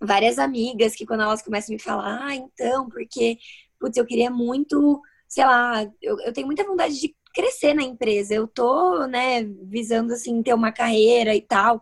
várias 0.00 0.38
amigas 0.38 0.94
que 0.94 1.06
quando 1.06 1.22
elas 1.22 1.42
começam 1.42 1.74
a 1.74 1.76
me 1.76 1.82
falar, 1.82 2.26
ah, 2.26 2.34
então, 2.34 2.88
porque, 2.88 3.38
putz, 3.80 3.96
eu 3.96 4.06
queria 4.06 4.30
muito, 4.30 5.00
sei 5.28 5.44
lá, 5.44 5.82
eu, 6.00 6.18
eu 6.20 6.32
tenho 6.32 6.46
muita 6.46 6.64
vontade 6.64 7.00
de 7.00 7.14
crescer 7.34 7.74
na 7.74 7.82
empresa, 7.82 8.34
eu 8.34 8.46
tô, 8.48 9.06
né, 9.06 9.44
visando, 9.44 10.12
assim, 10.12 10.42
ter 10.42 10.54
uma 10.54 10.72
carreira 10.72 11.34
e 11.34 11.42
tal. 11.42 11.80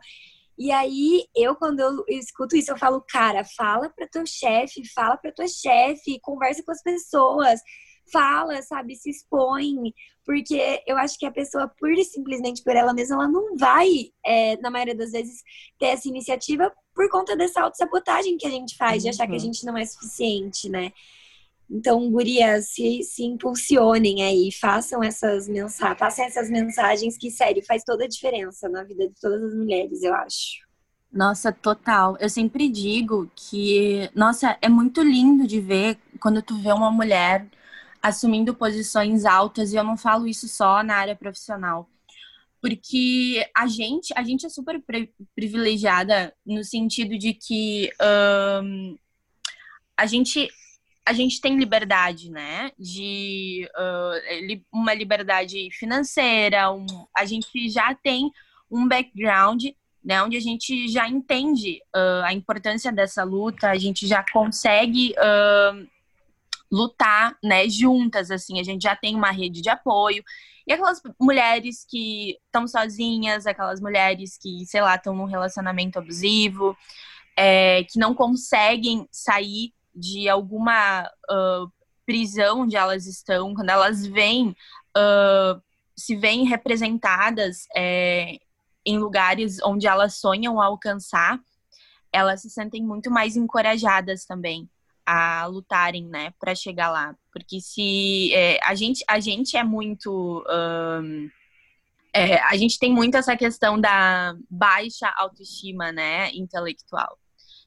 E 0.59 0.73
aí, 0.73 1.27
eu, 1.35 1.55
quando 1.55 1.81
eu 1.81 2.05
escuto 2.09 2.57
isso, 2.57 2.71
eu 2.71 2.79
falo, 2.79 3.05
cara, 3.09 3.45
fala 3.45 3.91
para 3.91 4.09
teu 4.09 4.27
chefe, 4.27 4.89
fala 4.95 5.17
para 5.17 5.33
tua 5.33 5.47
chefe, 5.47 6.19
conversa 6.21 6.63
com 6.63 6.73
as 6.73 6.83
pessoas, 6.83 7.61
fala, 8.11 8.63
sabe, 8.63 8.97
se 8.97 9.11
expõe, 9.11 9.93
porque 10.25 10.83
eu 10.87 10.97
acho 10.97 11.19
que 11.19 11.27
a 11.27 11.31
pessoa, 11.31 11.69
por 11.79 11.95
simplesmente 12.05 12.63
por 12.63 12.75
ela 12.75 12.95
mesma, 12.95 13.17
ela 13.17 13.29
não 13.29 13.57
vai, 13.57 14.11
é, 14.25 14.57
na 14.59 14.71
maioria 14.71 14.95
das 14.95 15.13
vezes, 15.13 15.43
ter 15.79 15.87
essa 15.87 16.09
iniciativa 16.09 16.73
por 16.95 17.09
conta 17.11 17.37
dessa 17.37 17.61
autossabotagem 17.61 18.39
que 18.39 18.47
a 18.47 18.51
gente 18.51 18.77
faz, 18.77 19.03
de 19.03 19.09
achar 19.09 19.27
que 19.27 19.33
a 19.33 19.35
uhum. 19.35 19.41
gente 19.41 19.65
não 19.67 19.77
é 19.77 19.85
suficiente, 19.85 20.69
né? 20.69 20.93
Então, 21.69 22.09
gurias, 22.11 22.69
se, 22.69 23.03
se 23.03 23.25
impulsionem 23.25 24.23
aí, 24.23 24.53
façam 24.53 25.03
essas 25.03 25.49
mensagens, 25.49 25.99
façam 25.99 26.25
essas 26.25 26.49
mensagens 26.49 27.19
que, 27.19 27.31
sério, 27.31 27.65
faz 27.67 27.83
toda 27.85 28.05
a 28.05 28.09
diferença 28.09 28.69
na 28.69 28.85
vida 28.85 29.09
de 29.09 29.15
todas 29.21 29.43
as 29.43 29.55
mulheres, 29.55 30.03
eu 30.03 30.15
acho. 30.15 30.65
Nossa, 31.13 31.51
total. 31.51 32.17
Eu 32.21 32.29
sempre 32.29 32.69
digo 32.69 33.31
que, 33.35 34.09
nossa, 34.15 34.57
é 34.61 34.69
muito 34.69 35.03
lindo 35.03 35.47
de 35.47 35.61
ver 35.61 35.99
quando 36.21 36.43
tu 36.43 36.57
vê 36.59 36.73
uma 36.73 36.91
mulher 36.91 37.47
assumindo 38.03 38.55
posições 38.55 39.25
altas, 39.25 39.73
e 39.73 39.77
eu 39.77 39.83
não 39.83 39.97
falo 39.97 40.29
isso 40.29 40.47
só 40.47 40.83
na 40.83 40.95
área 40.95 41.17
profissional. 41.17 41.89
Porque 42.61 43.45
a 43.57 43.67
gente, 43.67 44.13
a 44.17 44.23
gente 44.23 44.47
é 44.47 44.49
super 44.49 44.83
privilegiada 45.35 46.33
no 46.45 46.63
sentido 46.63 47.19
de 47.19 47.35
que 47.35 47.91
um, 48.63 48.97
a 49.97 50.07
gente 50.07 50.49
a 51.07 51.13
gente 51.13 51.41
tem 51.41 51.57
liberdade, 51.57 52.31
né? 52.31 52.73
De 52.77 53.69
uh, 53.79 54.63
uma 54.73 54.93
liberdade 54.93 55.69
financeira, 55.71 56.73
um, 56.73 56.85
a 57.17 57.25
gente 57.25 57.71
já 57.71 57.95
tem 57.95 58.29
um 58.69 58.89
background, 58.89 59.67
né? 60.05 60.21
Onde 60.25 60.37
a 60.37 60.41
gente 60.41 60.89
já 60.89 61.09
entende 61.09 61.81
uh, 61.95 62.25
a 62.25 62.33
importância 62.33 62.91
dessa 62.91 63.23
luta, 63.23 63.71
a 63.71 63.79
gente 63.79 64.05
já 64.05 64.25
consegue 64.33 65.13
uh, 65.13 65.87
lutar, 66.73 67.39
né? 67.41 67.69
Juntas, 67.69 68.33
assim, 68.33 68.59
a 68.59 68.65
gente 68.65 68.83
já 68.83 68.97
tem 68.97 69.15
uma 69.15 69.31
rede 69.31 69.63
de 69.63 69.71
apoio. 69.71 70.25
E 70.67 70.73
aquelas 70.73 71.01
mulheres 71.21 71.87
que 71.89 72.37
estão 72.47 72.67
sozinhas, 72.67 73.47
aquelas 73.47 73.81
mulheres 73.81 74.37
que, 74.37 74.67
sei 74.67 74.83
lá, 74.83 74.97
estão 74.97 75.15
num 75.15 75.25
relacionamento 75.25 76.01
abusivo, 76.01 76.77
é, 77.37 77.85
que 77.85 77.97
não 77.97 78.13
conseguem 78.13 79.07
sair 79.13 79.73
de 79.97 80.29
alguma 80.29 81.05
uh, 81.31 81.73
prisão 82.05 82.61
onde 82.61 82.77
elas 82.77 83.07
estão, 83.07 83.55
quando 83.55 83.71
elas 83.71 84.07
vêm, 84.07 84.51
uh, 84.97 85.61
se 85.97 86.15
veem 86.15 86.45
representadas 86.45 87.67
é, 87.75 88.39
em 88.85 88.99
lugares 88.99 89.59
onde 89.65 89.87
elas 89.87 90.17
sonham 90.17 90.61
alcançar, 90.61 91.41
elas 92.13 92.43
se 92.43 92.51
sentem 92.51 92.83
muito 92.83 93.11
mais 93.11 93.37
encorajadas 93.37 94.25
também 94.27 94.69
a 95.05 95.47
lutarem, 95.47 96.07
né, 96.07 96.33
para 96.39 96.55
chegar 96.55 96.91
lá, 96.91 97.15
porque 97.33 97.61
se 97.61 98.35
é, 98.35 98.59
a 98.65 98.75
gente 98.75 99.05
a 99.09 99.21
gente 99.21 99.57
é 99.57 99.63
muito 99.63 100.45
um, 100.49 101.31
é, 102.13 102.41
a 102.43 102.57
gente 102.57 102.79
tem 102.79 102.93
muito 102.93 103.17
essa 103.17 103.37
questão 103.37 103.81
da 103.81 104.35
baixa 104.51 105.13
autoestima, 105.17 105.93
né, 105.93 106.31
intelectual. 106.35 107.19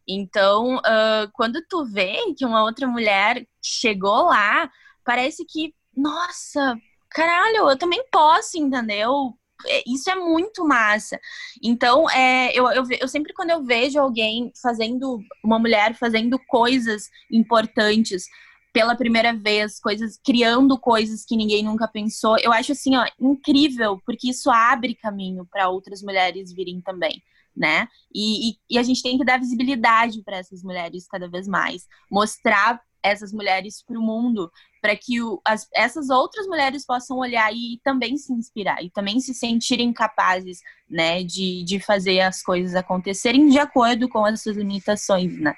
Então, 0.09 0.77
uh, 0.77 1.29
quando 1.33 1.63
tu 1.69 1.85
vê 1.85 2.33
que 2.35 2.43
uma 2.43 2.63
outra 2.63 2.87
mulher 2.87 3.45
chegou 3.63 4.23
lá, 4.25 4.67
parece 5.05 5.45
que, 5.45 5.71
nossa, 5.95 6.75
caralho, 7.11 7.69
eu 7.69 7.77
também 7.77 8.03
posso, 8.11 8.57
entendeu? 8.57 9.37
É, 9.67 9.83
isso 9.87 10.09
é 10.09 10.15
muito 10.15 10.65
massa. 10.65 11.19
Então, 11.61 12.09
é, 12.09 12.51
eu, 12.57 12.67
eu, 12.71 12.83
eu, 13.01 13.07
sempre 13.07 13.33
quando 13.33 13.51
eu 13.51 13.63
vejo 13.63 13.99
alguém 13.99 14.51
fazendo, 14.59 15.19
uma 15.43 15.59
mulher 15.59 15.93
fazendo 15.93 16.39
coisas 16.47 17.03
importantes 17.31 18.25
pela 18.73 18.95
primeira 18.95 19.33
vez, 19.33 19.79
coisas, 19.79 20.19
criando 20.25 20.79
coisas 20.79 21.23
que 21.23 21.35
ninguém 21.37 21.63
nunca 21.63 21.87
pensou, 21.87 22.37
eu 22.39 22.51
acho 22.51 22.71
assim, 22.71 22.95
ó, 22.95 23.05
incrível, 23.19 23.99
porque 24.05 24.29
isso 24.29 24.49
abre 24.49 24.95
caminho 24.95 25.45
para 25.51 25.69
outras 25.69 26.01
mulheres 26.01 26.51
virem 26.53 26.81
também 26.81 27.21
né? 27.55 27.87
E, 28.13 28.51
e, 28.51 28.55
e 28.71 28.77
a 28.77 28.83
gente 28.83 29.01
tem 29.01 29.17
que 29.17 29.25
dar 29.25 29.39
visibilidade 29.39 30.23
para 30.23 30.37
essas 30.37 30.63
mulheres 30.63 31.07
cada 31.07 31.29
vez 31.29 31.47
mais, 31.47 31.87
mostrar 32.11 32.81
essas 33.03 33.31
mulheres 33.31 33.83
para 33.83 33.97
o 33.97 34.01
mundo, 34.01 34.51
para 34.81 34.95
que 34.95 35.21
o, 35.21 35.41
as, 35.45 35.67
essas 35.73 36.09
outras 36.09 36.47
mulheres 36.47 36.85
possam 36.85 37.17
olhar 37.17 37.51
e 37.53 37.79
também 37.83 38.17
se 38.17 38.31
inspirar 38.33 38.83
e 38.83 38.89
também 38.89 39.19
se 39.19 39.33
sentirem 39.33 39.91
capazes, 39.93 40.59
né, 40.89 41.23
de, 41.23 41.63
de 41.63 41.79
fazer 41.79 42.21
as 42.21 42.41
coisas 42.41 42.75
acontecerem 42.75 43.47
de 43.47 43.59
acordo 43.59 44.09
com 44.09 44.25
as 44.25 44.41
suas 44.41 44.57
limitações, 44.57 45.37
né? 45.39 45.53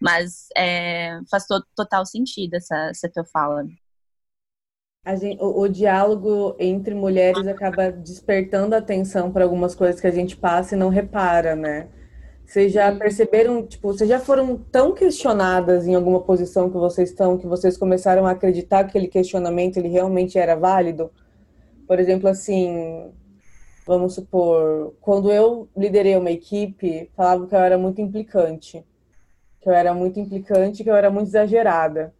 Mas 0.00 0.48
é, 0.56 1.20
faz 1.30 1.46
to, 1.46 1.62
total 1.76 2.04
sentido 2.06 2.54
essa, 2.54 2.76
essa 2.90 3.08
tua 3.08 3.24
fala. 3.24 3.64
Gente, 5.04 5.42
o, 5.42 5.62
o, 5.62 5.68
diálogo 5.68 6.54
entre 6.60 6.94
mulheres 6.94 7.44
acaba 7.48 7.90
despertando 7.90 8.76
atenção 8.76 9.32
para 9.32 9.42
algumas 9.42 9.74
coisas 9.74 10.00
que 10.00 10.06
a 10.06 10.12
gente 10.12 10.36
passa 10.36 10.76
e 10.76 10.78
não 10.78 10.88
repara, 10.90 11.56
né? 11.56 11.88
Vocês 12.46 12.72
já 12.72 12.94
perceberam, 12.94 13.66
tipo, 13.66 13.88
vocês 13.92 14.08
já 14.08 14.20
foram 14.20 14.56
tão 14.56 14.94
questionadas 14.94 15.88
em 15.88 15.96
alguma 15.96 16.20
posição 16.20 16.70
que 16.70 16.76
vocês 16.76 17.10
estão, 17.10 17.36
que 17.36 17.48
vocês 17.48 17.76
começaram 17.76 18.26
a 18.26 18.30
acreditar 18.30 18.84
que 18.84 18.90
aquele 18.90 19.08
questionamento 19.08 19.76
ele 19.76 19.88
realmente 19.88 20.38
era 20.38 20.54
válido? 20.54 21.10
Por 21.88 21.98
exemplo, 21.98 22.28
assim, 22.28 23.10
vamos 23.84 24.14
supor, 24.14 24.94
quando 25.00 25.32
eu 25.32 25.68
liderei 25.76 26.16
uma 26.16 26.30
equipe, 26.30 27.10
falavam 27.16 27.48
que 27.48 27.54
eu 27.56 27.60
era 27.60 27.76
muito 27.76 28.00
implicante, 28.00 28.84
que 29.60 29.68
eu 29.68 29.72
era 29.72 29.92
muito 29.92 30.20
implicante, 30.20 30.84
que 30.84 30.90
eu 30.90 30.94
era 30.94 31.10
muito 31.10 31.28
exagerada. 31.28 32.14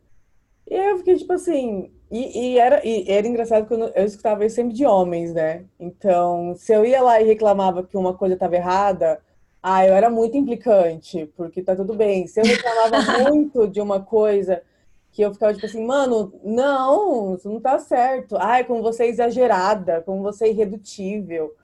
E 0.68 0.74
eu 0.74 0.98
fiquei 0.98 1.16
tipo 1.16 1.32
assim, 1.32 1.92
e, 2.12 2.52
e, 2.52 2.58
era, 2.58 2.86
e 2.86 3.10
era 3.10 3.26
engraçado 3.26 3.66
que 3.66 3.72
eu, 3.72 3.88
eu 3.88 4.04
escutava 4.04 4.44
isso 4.44 4.56
sempre 4.56 4.74
de 4.74 4.84
homens, 4.84 5.32
né? 5.32 5.64
Então, 5.80 6.54
se 6.54 6.70
eu 6.70 6.84
ia 6.84 7.00
lá 7.00 7.18
e 7.18 7.24
reclamava 7.24 7.82
que 7.82 7.96
uma 7.96 8.12
coisa 8.12 8.34
estava 8.34 8.54
errada, 8.54 9.18
ah, 9.62 9.86
eu 9.86 9.94
era 9.94 10.10
muito 10.10 10.36
implicante, 10.36 11.24
porque 11.34 11.62
tá 11.62 11.74
tudo 11.74 11.94
bem. 11.94 12.26
Se 12.26 12.40
eu 12.40 12.44
reclamava 12.44 12.98
muito 13.30 13.66
de 13.66 13.80
uma 13.80 14.00
coisa 14.00 14.62
que 15.10 15.22
eu 15.22 15.32
ficava 15.32 15.54
tipo 15.54 15.64
assim, 15.64 15.86
mano, 15.86 16.34
não, 16.44 17.34
isso 17.34 17.48
não 17.48 17.58
tá 17.58 17.78
certo. 17.78 18.36
Ai, 18.38 18.64
como 18.64 18.82
você 18.82 19.04
é 19.04 19.08
exagerada, 19.08 20.02
como 20.02 20.22
você 20.22 20.44
é 20.44 20.50
irredutível. 20.50 21.54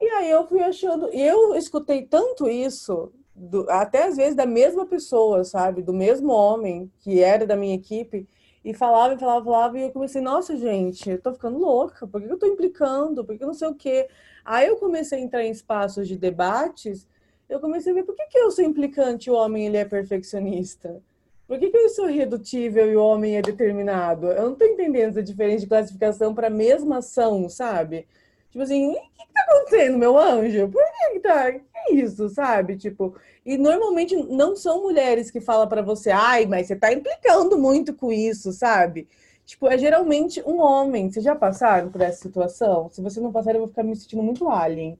E 0.00 0.06
aí 0.08 0.30
eu 0.30 0.46
fui 0.46 0.60
achando, 0.62 1.10
e 1.12 1.20
eu 1.20 1.56
escutei 1.56 2.02
tanto 2.02 2.48
isso, 2.48 3.12
do, 3.34 3.68
até 3.68 4.04
às 4.04 4.16
vezes 4.16 4.36
da 4.36 4.46
mesma 4.46 4.86
pessoa, 4.86 5.42
sabe? 5.42 5.82
Do 5.82 5.92
mesmo 5.92 6.32
homem 6.32 6.88
que 7.00 7.20
era 7.20 7.44
da 7.44 7.56
minha 7.56 7.74
equipe 7.74 8.28
e 8.64 8.74
falava, 8.74 9.14
e 9.14 9.18
falava, 9.18 9.44
falava, 9.44 9.78
e 9.78 9.82
eu 9.82 9.90
comecei, 9.90 10.20
nossa, 10.20 10.56
gente, 10.56 11.08
eu 11.08 11.20
tô 11.20 11.32
ficando 11.32 11.58
louca, 11.58 12.06
por 12.06 12.20
que 12.20 12.30
eu 12.30 12.38
tô 12.38 12.46
implicando? 12.46 13.24
Por 13.24 13.36
que 13.36 13.42
eu 13.42 13.46
não 13.46 13.54
sei 13.54 13.68
o 13.68 13.74
quê? 13.74 14.08
Aí 14.44 14.66
eu 14.68 14.76
comecei 14.76 15.18
a 15.18 15.22
entrar 15.22 15.44
em 15.44 15.50
espaços 15.50 16.06
de 16.06 16.16
debates, 16.16 17.06
eu 17.48 17.58
comecei 17.58 17.92
a 17.92 17.94
ver 17.94 18.04
por 18.04 18.14
que, 18.14 18.26
que 18.26 18.38
eu 18.38 18.50
sou 18.50 18.64
implicante 18.64 19.28
e 19.28 19.30
o 19.30 19.34
homem 19.34 19.66
ele 19.66 19.76
é 19.76 19.84
perfeccionista? 19.84 21.02
Por 21.48 21.58
que, 21.58 21.68
que 21.68 21.76
eu 21.76 21.88
sou 21.88 22.08
irredutível 22.08 22.88
e 22.92 22.96
o 22.96 23.02
homem 23.02 23.36
é 23.36 23.42
determinado? 23.42 24.28
Eu 24.28 24.50
não 24.50 24.54
tô 24.54 24.64
entendendo 24.64 25.10
essa 25.10 25.22
diferença 25.22 25.62
de 25.62 25.66
classificação 25.66 26.32
para 26.32 26.46
a 26.46 26.50
mesma 26.50 26.98
ação, 26.98 27.48
sabe? 27.48 28.06
Tipo 28.50 28.64
assim, 28.64 28.88
o 28.88 28.94
que, 28.94 29.32
tá 29.32 29.40
acontecendo, 29.42 29.98
meu 29.98 30.18
anjo? 30.18 30.68
Por 30.68 30.82
que, 30.82 31.10
que 31.12 31.20
tá? 31.20 31.52
Que 31.52 31.94
isso, 31.94 32.28
sabe? 32.28 32.76
Tipo, 32.76 33.14
e 33.46 33.56
normalmente 33.56 34.16
não 34.16 34.56
são 34.56 34.82
mulheres 34.82 35.30
que 35.30 35.40
falam 35.40 35.68
para 35.68 35.82
você, 35.82 36.10
ai, 36.10 36.46
mas 36.46 36.66
você 36.66 36.76
tá 36.76 36.92
implicando 36.92 37.56
muito 37.56 37.94
com 37.94 38.12
isso, 38.12 38.52
sabe? 38.52 39.08
Tipo, 39.46 39.68
é 39.68 39.78
geralmente 39.78 40.42
um 40.46 40.60
homem. 40.60 41.10
Vocês 41.10 41.24
já 41.24 41.34
passaram 41.34 41.90
por 41.90 42.00
essa 42.00 42.22
situação? 42.22 42.88
Se 42.90 43.02
você 43.02 43.20
não 43.20 43.32
passar, 43.32 43.54
eu 43.54 43.60
vou 43.60 43.68
ficar 43.68 43.82
me 43.82 43.96
sentindo 43.96 44.22
muito 44.22 44.48
alien. 44.48 44.98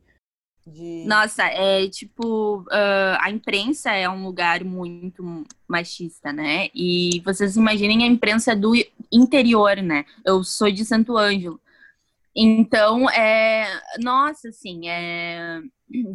De... 0.67 1.05
Nossa, 1.07 1.45
é 1.45 1.89
tipo, 1.89 2.61
uh, 2.63 3.17
a 3.21 3.31
imprensa 3.31 3.91
é 3.93 4.09
um 4.09 4.25
lugar 4.25 4.63
muito 4.63 5.45
machista, 5.67 6.33
né? 6.33 6.69
E 6.75 7.21
vocês 7.25 7.57
imaginem 7.57 8.05
a 8.05 8.07
imprensa 8.07 8.55
do 8.55 8.73
interior, 9.11 9.77
né? 9.77 10.05
Eu 10.25 10.45
sou 10.45 10.71
de 10.71 10.85
Santo 10.85 11.17
Ângelo. 11.17 11.61
Então, 12.35 13.11
é, 13.11 13.81
nossa, 14.01 14.49
assim, 14.49 14.88
é, 14.88 15.61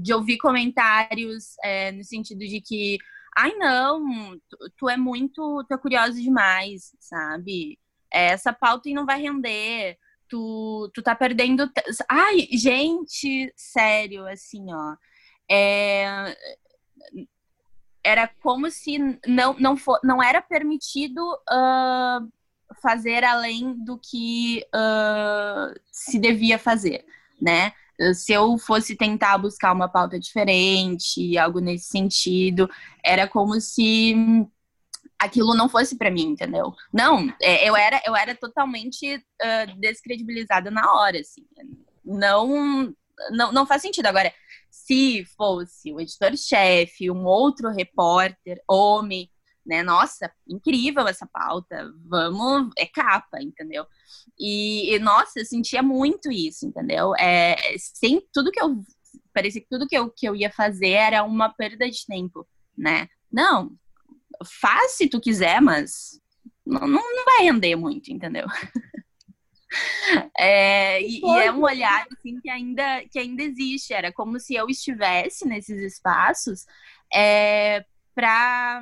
de 0.02 0.14
ouvir 0.14 0.38
comentários 0.38 1.56
é, 1.64 1.92
no 1.92 2.04
sentido 2.04 2.40
de 2.40 2.62
que, 2.62 2.98
ai 3.38 3.54
não, 3.56 4.40
tu, 4.50 4.58
tu, 4.78 4.90
é 4.90 4.98
muito, 4.98 5.64
tu 5.68 5.74
é 5.74 5.78
curiosa 5.78 6.14
demais, 6.22 6.96
sabe? 7.00 7.78
É, 8.12 8.28
essa 8.28 8.54
pauta 8.54 8.90
não 8.92 9.06
vai 9.06 9.22
render, 9.22 9.98
tu, 10.30 10.90
tu 10.94 11.04
tá 11.04 11.16
perdendo. 11.16 11.70
Ai, 12.10 12.48
gente, 12.52 13.52
sério, 13.56 14.26
assim, 14.28 14.66
ó. 14.74 14.96
É, 15.52 16.36
era 18.04 18.28
como 18.42 18.70
se 18.70 18.98
não, 19.28 19.54
não, 19.60 19.76
for, 19.76 20.00
não 20.04 20.22
era 20.22 20.42
permitido 20.42 21.20
uh, 21.50 22.32
fazer 22.82 23.24
além 23.24 23.74
do 23.84 23.98
que 23.98 24.66
uh, 24.74 25.80
se 25.92 26.20
devia 26.20 26.58
fazer, 26.58 27.06
né? 27.42 27.72
Se 28.14 28.34
eu 28.34 28.58
fosse 28.58 28.96
tentar 28.96 29.38
buscar 29.38 29.72
uma 29.72 29.88
pauta 29.88 30.20
diferente, 30.20 31.38
algo 31.38 31.60
nesse 31.60 31.86
sentido, 31.86 32.70
era 33.02 33.26
como 33.26 33.60
se 33.62 34.14
aquilo 35.18 35.56
não 35.56 35.70
fosse 35.70 35.98
para 35.98 36.12
mim, 36.12 36.24
entendeu? 36.24 36.74
Não, 36.92 37.34
é, 37.42 37.68
eu 37.68 37.76
era, 37.76 38.02
eu 38.06 38.16
era 38.16 38.36
totalmente 38.36 39.16
uh, 39.16 39.80
descredibilizada 39.80 40.70
na 40.70 40.94
hora, 40.94 41.20
assim. 41.20 41.46
Não, 42.04 42.94
não, 43.32 43.52
não 43.52 43.66
faz 43.66 43.82
sentido. 43.82 44.08
Agora, 44.08 44.34
se 44.70 45.26
fosse 45.38 45.94
o 45.94 46.00
editor-chefe, 46.00 47.10
um 47.10 47.26
outro 47.26 47.70
repórter, 47.72 48.62
homem, 48.68 49.30
né? 49.66 49.82
Nossa, 49.84 50.32
incrível 50.48 51.08
essa 51.08 51.26
pauta, 51.26 51.92
vamos, 52.06 52.72
é 52.78 52.86
capa, 52.86 53.42
entendeu? 53.42 53.86
E, 54.40 54.94
e 54.94 55.00
nossa, 55.00 55.40
eu 55.40 55.46
sentia 55.46 55.82
muito 55.82 56.32
isso, 56.32 56.66
entendeu? 56.66 57.16
É, 57.16 57.56
sem 57.78 58.22
tudo 58.32 58.52
que 58.52 58.62
eu 58.62 58.84
parecia 59.34 59.62
que 59.62 59.68
tudo 59.70 59.88
que 59.88 59.98
eu, 59.98 60.10
que 60.10 60.26
eu 60.28 60.36
ia 60.36 60.50
fazer 60.52 60.92
era 60.92 61.24
uma 61.24 61.50
perda 61.50 61.90
de 61.90 62.06
tempo, 62.06 62.48
né? 62.78 63.08
Não, 63.32 63.72
faz 64.62 64.94
se 64.94 65.10
tu 65.10 65.20
quiser, 65.20 65.62
mas 65.62 66.22
não, 66.66 66.88
não 66.88 67.26
vai 67.26 67.44
render 67.44 67.76
muito, 67.76 68.12
entendeu? 68.12 68.46
É, 70.38 71.02
e, 71.02 71.20
e, 71.20 71.40
é 71.40 71.52
um 71.52 71.64
olhar 71.64 72.06
assim, 72.12 72.40
que, 72.40 72.50
ainda, 72.50 73.04
que 73.12 73.20
ainda 73.20 73.44
existe. 73.44 73.94
Era 73.94 74.10
como 74.10 74.40
se 74.40 74.56
eu 74.56 74.70
estivesse 74.70 75.46
nesses 75.46 75.82
espaços 75.82 76.66
é, 77.14 77.84
para 78.16 78.82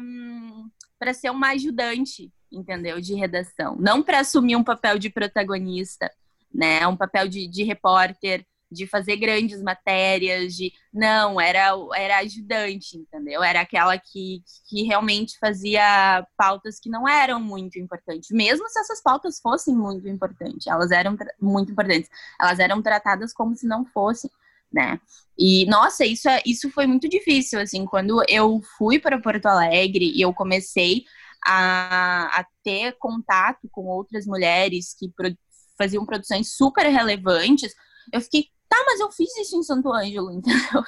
ser 1.13 1.31
uma 1.31 1.49
ajudante, 1.49 2.31
entendeu? 2.51 3.01
De 3.01 3.15
redação. 3.15 3.75
Não 3.77 4.01
para 4.01 4.19
assumir 4.19 4.55
um 4.55 4.63
papel 4.63 4.97
de 4.97 5.09
protagonista, 5.09 6.11
né? 6.53 6.87
Um 6.87 6.95
papel 6.95 7.27
de, 7.27 7.47
de 7.47 7.63
repórter 7.63 8.45
de 8.73 8.87
fazer 8.87 9.15
grandes 9.17 9.61
matérias, 9.61 10.55
de 10.55 10.73
não, 10.91 11.39
era 11.39 11.71
era 11.95 12.17
ajudante, 12.19 12.97
entendeu? 12.97 13.43
Era 13.43 13.61
aquela 13.61 13.97
que, 13.97 14.43
que 14.67 14.83
realmente 14.83 15.37
fazia 15.39 16.25
pautas 16.35 16.79
que 16.79 16.89
não 16.89 17.07
eram 17.07 17.39
muito 17.39 17.79
importantes, 17.79 18.31
mesmo 18.31 18.67
se 18.67 18.79
essas 18.79 19.01
pautas 19.01 19.39
fossem 19.39 19.75
muito 19.75 20.07
importantes, 20.07 20.67
elas 20.67 20.91
eram 20.91 21.15
muito 21.39 21.71
importantes, 21.71 22.09
elas 22.41 22.59
eram 22.59 22.81
tratadas 22.81 23.31
como 23.31 23.55
se 23.55 23.67
não 23.67 23.85
fossem, 23.85 24.29
né? 24.73 24.99
E 25.37 25.65
nossa, 25.67 26.05
isso 26.05 26.29
é, 26.29 26.41
isso 26.45 26.69
foi 26.69 26.87
muito 26.87 27.07
difícil 27.07 27.59
assim, 27.59 27.85
quando 27.85 28.23
eu 28.27 28.61
fui 28.77 28.99
para 28.99 29.21
Porto 29.21 29.45
Alegre 29.45 30.11
e 30.13 30.21
eu 30.21 30.33
comecei 30.33 31.03
a, 31.45 32.39
a 32.39 32.45
ter 32.63 32.95
contato 32.99 33.67
com 33.71 33.85
outras 33.85 34.25
mulheres 34.25 34.95
que 34.97 35.09
pro, 35.09 35.35
faziam 35.77 36.05
produções 36.05 36.55
super 36.55 36.85
relevantes, 36.87 37.73
eu 38.11 38.21
fiquei 38.21 38.47
tá, 38.73 38.83
mas 38.85 38.99
eu 38.99 39.11
fiz 39.11 39.35
isso 39.37 39.55
em 39.55 39.63
Santo 39.63 39.91
Ângelo, 39.91 40.31
entendeu? 40.33 40.83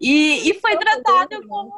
E, 0.00 0.50
e 0.50 0.54
foi 0.60 0.76
tratado 0.76 1.46
como. 1.46 1.72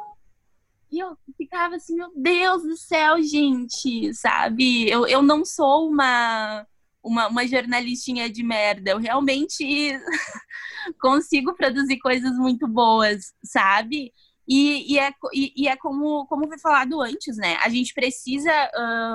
E 0.91 0.99
eu 0.99 1.17
ficava 1.35 1.75
assim, 1.75 1.95
meu 1.95 2.11
Deus 2.15 2.61
do 2.61 2.77
céu, 2.77 3.21
gente, 3.21 4.13
sabe? 4.13 4.87
Eu, 4.87 5.07
eu 5.07 5.23
não 5.23 5.43
sou 5.43 5.89
uma, 5.89 6.67
uma, 7.03 7.27
uma 7.27 7.45
jornalistinha 7.45 8.29
de 8.29 8.41
merda. 8.41 8.91
Eu 8.91 8.97
realmente 8.97 9.63
consigo 11.01 11.53
produzir 11.53 11.99
coisas 11.99 12.35
muito 12.37 12.67
boas, 12.67 13.33
sabe? 13.43 14.13
E, 14.47 14.93
e, 14.93 14.99
é, 14.99 15.11
e, 15.33 15.53
e, 15.55 15.67
é 15.67 15.75
como, 15.75 16.25
como 16.27 16.47
foi 16.47 16.59
falado 16.59 17.01
antes, 17.01 17.37
né? 17.37 17.57
A 17.61 17.69
gente 17.69 17.93
precisa 17.93 18.51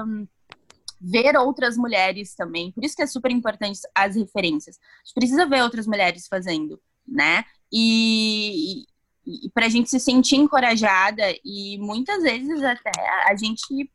um, 0.07 0.27
ver 1.01 1.37
outras 1.37 1.77
mulheres 1.77 2.35
também. 2.35 2.73
Por 2.73 2.85
isso 2.85 2.97
que 2.97 3.03
é 3.03 3.07
super 3.07 3.31
importante 3.31 3.81
as 3.95 4.17
referências. 4.17 4.77
A 4.77 5.07
gente 5.07 5.15
precisa 5.15 5.47
ver 5.47 5.63
outras 5.63 5.87
mulheres 5.87 6.27
fazendo, 6.29 6.81
né? 7.07 7.45
E, 7.73 8.85
e, 9.27 9.47
e 9.47 9.51
para 9.51 9.67
a 9.67 9.69
gente 9.69 9.91
se 9.91 10.01
sentir 10.01 10.37
encorajada 10.37 11.25
e 11.45 11.79
muitas 11.79 12.23
vezes 12.23 12.63
até 12.63 12.91
a 13.27 13.37
gente 13.37 13.91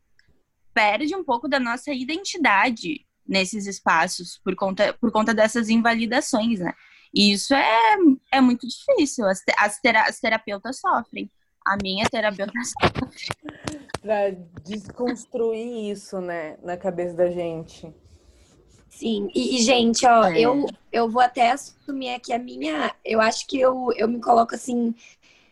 perde 0.72 1.14
um 1.14 1.24
pouco 1.24 1.48
da 1.48 1.58
nossa 1.58 1.92
identidade 1.92 3.04
nesses 3.26 3.66
espaços 3.66 4.38
por 4.44 4.54
conta, 4.54 4.92
por 5.00 5.10
conta 5.10 5.34
dessas 5.34 5.68
invalidações, 5.68 6.60
né? 6.60 6.72
E 7.14 7.32
isso 7.32 7.54
é, 7.54 7.96
é 8.32 8.40
muito 8.40 8.66
difícil. 8.66 9.24
As, 9.26 9.42
as, 9.56 9.80
tera, 9.80 10.02
as 10.02 10.18
terapeutas 10.18 10.80
sofrem. 10.80 11.30
A 11.64 11.76
minha 11.82 12.04
terapeuta 12.10 12.52
sofre 12.64 13.28
para 14.04 14.36
desconstruir 14.62 15.90
isso, 15.90 16.20
né, 16.20 16.58
na 16.62 16.76
cabeça 16.76 17.14
da 17.14 17.30
gente. 17.30 17.90
Sim, 18.90 19.30
e, 19.34 19.56
e 19.56 19.62
gente, 19.62 20.06
ó, 20.06 20.26
é. 20.26 20.38
eu, 20.38 20.66
eu 20.92 21.08
vou 21.08 21.22
até 21.22 21.52
assumir 21.52 22.10
aqui 22.10 22.30
a 22.30 22.38
minha. 22.38 22.94
Eu 23.02 23.18
acho 23.18 23.46
que 23.46 23.58
eu, 23.58 23.88
eu 23.96 24.06
me 24.06 24.20
coloco 24.20 24.54
assim. 24.54 24.94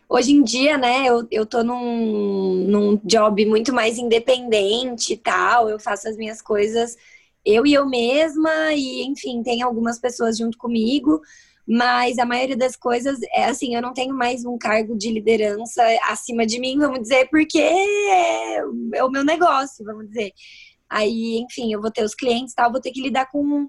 Hoje 0.06 0.32
em 0.32 0.42
dia, 0.42 0.76
né, 0.76 1.06
eu, 1.06 1.26
eu 1.30 1.46
tô 1.46 1.64
num, 1.64 2.66
num 2.68 3.00
job 3.02 3.46
muito 3.46 3.72
mais 3.72 3.96
independente 3.96 5.14
e 5.14 5.16
tal, 5.16 5.70
eu 5.70 5.80
faço 5.80 6.06
as 6.06 6.18
minhas 6.18 6.42
coisas 6.42 6.98
eu 7.44 7.66
e 7.66 7.74
eu 7.74 7.88
mesma, 7.88 8.72
e 8.74 9.04
enfim, 9.04 9.42
tem 9.42 9.62
algumas 9.62 9.98
pessoas 9.98 10.36
junto 10.36 10.56
comigo, 10.58 11.20
mas 11.66 12.18
a 12.18 12.26
maioria 12.26 12.56
das 12.56 12.76
coisas 12.76 13.18
é 13.32 13.44
assim, 13.44 13.74
eu 13.74 13.82
não 13.82 13.92
tenho 13.92 14.14
mais 14.14 14.44
um 14.44 14.58
cargo 14.58 14.96
de 14.96 15.10
liderança 15.10 15.82
acima 16.08 16.44
de 16.44 16.58
mim, 16.58 16.78
vamos 16.78 17.00
dizer, 17.00 17.28
porque 17.30 17.60
é, 17.60 18.64
o 19.02 19.10
meu 19.10 19.24
negócio, 19.24 19.84
vamos 19.84 20.08
dizer. 20.08 20.32
Aí, 20.88 21.38
enfim, 21.38 21.72
eu 21.72 21.80
vou 21.80 21.90
ter 21.90 22.04
os 22.04 22.14
clientes 22.14 22.54
tal, 22.54 22.70
vou 22.70 22.80
ter 22.80 22.90
que 22.90 23.00
lidar 23.00 23.30
com, 23.30 23.68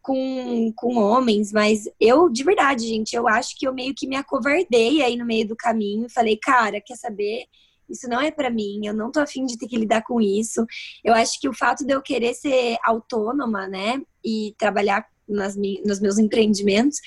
com, 0.00 0.72
com 0.74 0.96
homens, 0.96 1.52
mas 1.52 1.84
eu, 2.00 2.30
de 2.30 2.42
verdade, 2.42 2.86
gente, 2.86 3.14
eu 3.14 3.28
acho 3.28 3.58
que 3.58 3.66
eu 3.66 3.74
meio 3.74 3.94
que 3.94 4.06
me 4.06 4.16
acovardei 4.16 5.02
aí 5.02 5.16
no 5.16 5.26
meio 5.26 5.46
do 5.46 5.56
caminho, 5.56 6.08
falei, 6.08 6.38
cara, 6.40 6.80
quer 6.80 6.96
saber? 6.96 7.44
Isso 7.92 8.08
não 8.08 8.20
é 8.20 8.30
para 8.30 8.50
mim, 8.50 8.80
eu 8.84 8.94
não 8.94 9.12
tô 9.12 9.20
afim 9.20 9.44
de 9.44 9.58
ter 9.58 9.68
que 9.68 9.76
lidar 9.76 10.02
com 10.02 10.20
isso. 10.20 10.64
Eu 11.04 11.14
acho 11.14 11.38
que 11.38 11.48
o 11.48 11.54
fato 11.54 11.84
de 11.84 11.92
eu 11.92 12.00
querer 12.00 12.34
ser 12.34 12.76
autônoma, 12.82 13.68
né, 13.68 14.00
e 14.24 14.54
trabalhar 14.58 15.06
nas, 15.28 15.56
nos 15.84 16.00
meus 16.00 16.18
empreendimentos, 16.18 16.98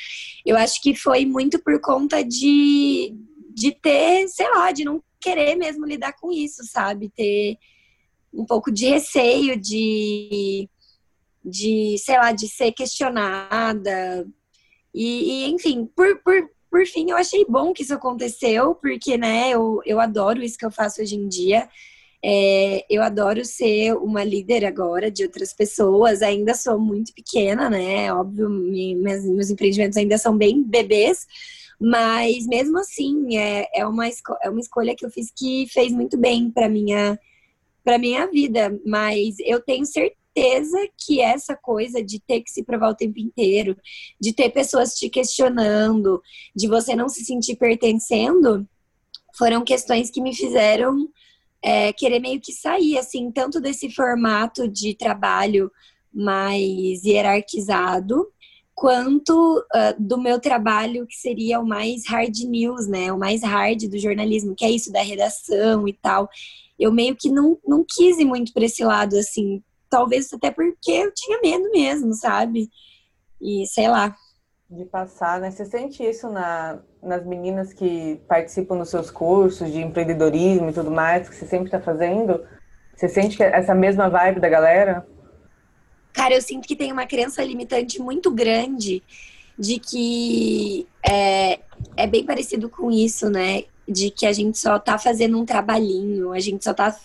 eu 0.46 0.56
acho 0.58 0.82
que 0.82 0.96
foi 0.96 1.26
muito 1.26 1.62
por 1.62 1.80
conta 1.82 2.24
de, 2.24 3.16
de 3.54 3.72
ter, 3.72 4.28
sei 4.28 4.50
lá, 4.52 4.72
de 4.72 4.84
não 4.84 5.04
querer 5.20 5.56
mesmo 5.56 5.86
lidar 5.86 6.14
com 6.14 6.32
isso, 6.32 6.64
sabe? 6.66 7.10
Ter 7.10 7.58
um 8.34 8.46
pouco 8.46 8.72
de 8.72 8.88
receio 8.88 9.60
de, 9.60 10.70
de 11.44 11.96
sei 11.98 12.18
lá, 12.18 12.32
de 12.32 12.48
ser 12.48 12.72
questionada. 12.74 14.28
E, 14.94 15.46
e 15.46 15.50
enfim, 15.50 15.90
por, 15.96 16.22
por, 16.22 16.50
por 16.76 16.86
fim, 16.86 17.10
eu 17.10 17.16
achei 17.16 17.46
bom 17.48 17.72
que 17.72 17.84
isso 17.84 17.94
aconteceu, 17.94 18.76
porque, 18.76 19.18
né, 19.18 19.52
eu, 19.52 19.80
eu 19.86 19.98
adoro 19.98 20.44
isso 20.44 20.58
que 20.58 20.66
eu 20.66 20.72
faço 20.72 21.02
hoje 21.02 21.16
em 21.16 21.26
dia. 21.26 21.70
É, 22.22 22.86
eu 22.90 23.02
adoro 23.02 23.46
ser 23.46 23.94
uma 23.94 24.26
líder 24.26 24.66
agora 24.66 25.10
de 25.10 25.24
outras 25.24 25.54
pessoas. 25.54 26.22
Ainda 26.22 26.54
sou 26.54 26.78
muito 26.78 27.14
pequena, 27.14 27.70
né? 27.70 28.12
Óbvio, 28.12 28.50
meus, 28.50 29.24
meus 29.24 29.50
empreendimentos 29.50 29.98
ainda 29.98 30.18
são 30.18 30.38
bem 30.38 30.62
bebês, 30.62 31.26
mas 31.80 32.46
mesmo 32.46 32.78
assim 32.78 33.38
é, 33.38 33.70
é, 33.74 33.88
uma, 33.88 34.06
é 34.44 34.50
uma 34.50 34.60
escolha 34.60 34.94
que 34.94 35.06
eu 35.06 35.10
fiz 35.10 35.32
que 35.34 35.68
fez 35.72 35.94
muito 35.94 36.18
bem 36.18 36.52
para 36.52 36.68
minha 36.68 37.18
para 37.86 37.98
minha 37.98 38.28
vida. 38.28 38.78
Mas 38.86 39.36
eu 39.40 39.62
tenho 39.62 39.86
certeza 39.86 40.25
que 40.98 41.22
essa 41.22 41.56
coisa 41.56 42.04
de 42.04 42.20
ter 42.20 42.42
que 42.42 42.52
se 42.52 42.64
provar 42.64 42.90
o 42.90 42.96
tempo 42.96 43.20
inteiro, 43.20 43.78
de 44.20 44.34
ter 44.34 44.50
pessoas 44.50 44.94
te 44.94 45.10
questionando, 45.10 46.22
de 46.56 46.68
você 46.68 46.96
não 46.96 47.08
se 47.08 47.24
sentir 47.24 47.56
pertencendo, 47.56 48.68
foram 49.38 49.64
questões 49.64 50.10
que 50.10 50.22
me 50.22 50.36
fizeram 50.36 51.10
é, 51.64 51.92
querer 51.94 52.20
meio 52.20 52.40
que 52.40 52.54
sair, 52.54 52.98
assim, 52.98 53.32
tanto 53.32 53.60
desse 53.60 53.90
formato 53.90 54.68
de 54.68 54.94
trabalho 54.94 55.72
mais 56.14 57.04
hierarquizado, 57.04 58.28
quanto 58.76 59.60
uh, 59.60 59.96
do 59.98 60.18
meu 60.18 60.40
trabalho 60.40 61.08
que 61.08 61.16
seria 61.16 61.60
o 61.60 61.66
mais 61.66 62.06
hard 62.08 62.36
news, 62.46 62.88
né? 62.88 63.12
O 63.12 63.18
mais 63.18 63.42
hard 63.42 63.88
do 63.88 63.98
jornalismo, 63.98 64.54
que 64.54 64.66
é 64.66 64.70
isso 64.70 64.92
da 64.92 65.02
redação 65.02 65.88
e 65.88 65.94
tal. 65.94 66.30
Eu 66.78 66.92
meio 66.92 67.16
que 67.16 67.30
não, 67.30 67.58
não 67.66 67.86
quis 67.88 68.20
ir 68.20 68.26
muito 68.26 68.54
para 68.54 68.66
esse 68.66 68.84
lado, 68.84 69.18
assim. 69.18 69.64
Talvez 69.90 70.32
até 70.34 70.52
porque 70.52 70.92
eu 70.92 71.14
tinha 71.14 71.40
medo 71.42 71.70
mesmo, 71.72 72.14
sabe? 72.14 72.70
E 73.42 73.66
sei 73.68 73.88
lá 73.88 74.16
de 74.70 74.86
passar, 74.86 75.40
né? 75.40 75.52
Você 75.52 75.66
sente 75.66 76.04
isso 76.04 76.30
na, 76.30 76.80
nas 77.02 77.26
meninas 77.26 77.72
que 77.72 78.20
participam 78.28 78.78
dos 78.78 78.90
seus 78.90 79.12
cursos 79.12 79.72
de 79.72 79.80
empreendedorismo 79.80 80.70
e 80.70 80.74
tudo 80.74 80.90
mais, 80.90 81.30
que 81.30 81.36
você 81.36 81.46
sempre 81.46 81.68
está 81.68 81.80
fazendo? 81.80 82.44
Você 82.96 83.08
sente 83.08 83.38
que 83.38 83.44
é 83.44 83.56
essa 83.56 83.76
mesma 83.76 84.10
vibe 84.10 84.40
da 84.40 84.50
galera? 84.50 85.08
Cara, 86.14 86.34
eu 86.34 86.42
sinto 86.42 86.68
que 86.68 86.76
tem 86.76 86.92
uma 86.92 87.06
crença 87.06 87.44
limitante 87.44 88.02
muito 88.02 88.32
grande 88.32 89.04
de 89.58 89.80
que 89.80 90.88
é, 91.08 91.60
é 91.96 92.08
bem 92.08 92.26
parecido 92.26 92.70
com 92.70 92.90
isso, 92.90 93.30
né? 93.30 93.64
De 93.88 94.10
que 94.10 94.26
a 94.26 94.34
gente 94.34 94.58
só 94.58 94.80
tá 94.80 94.98
fazendo 94.98 95.40
um 95.40 95.46
trabalhinho, 95.46 96.32
a 96.32 96.40
gente 96.40 96.64
só 96.64 96.74
tá 96.74 96.96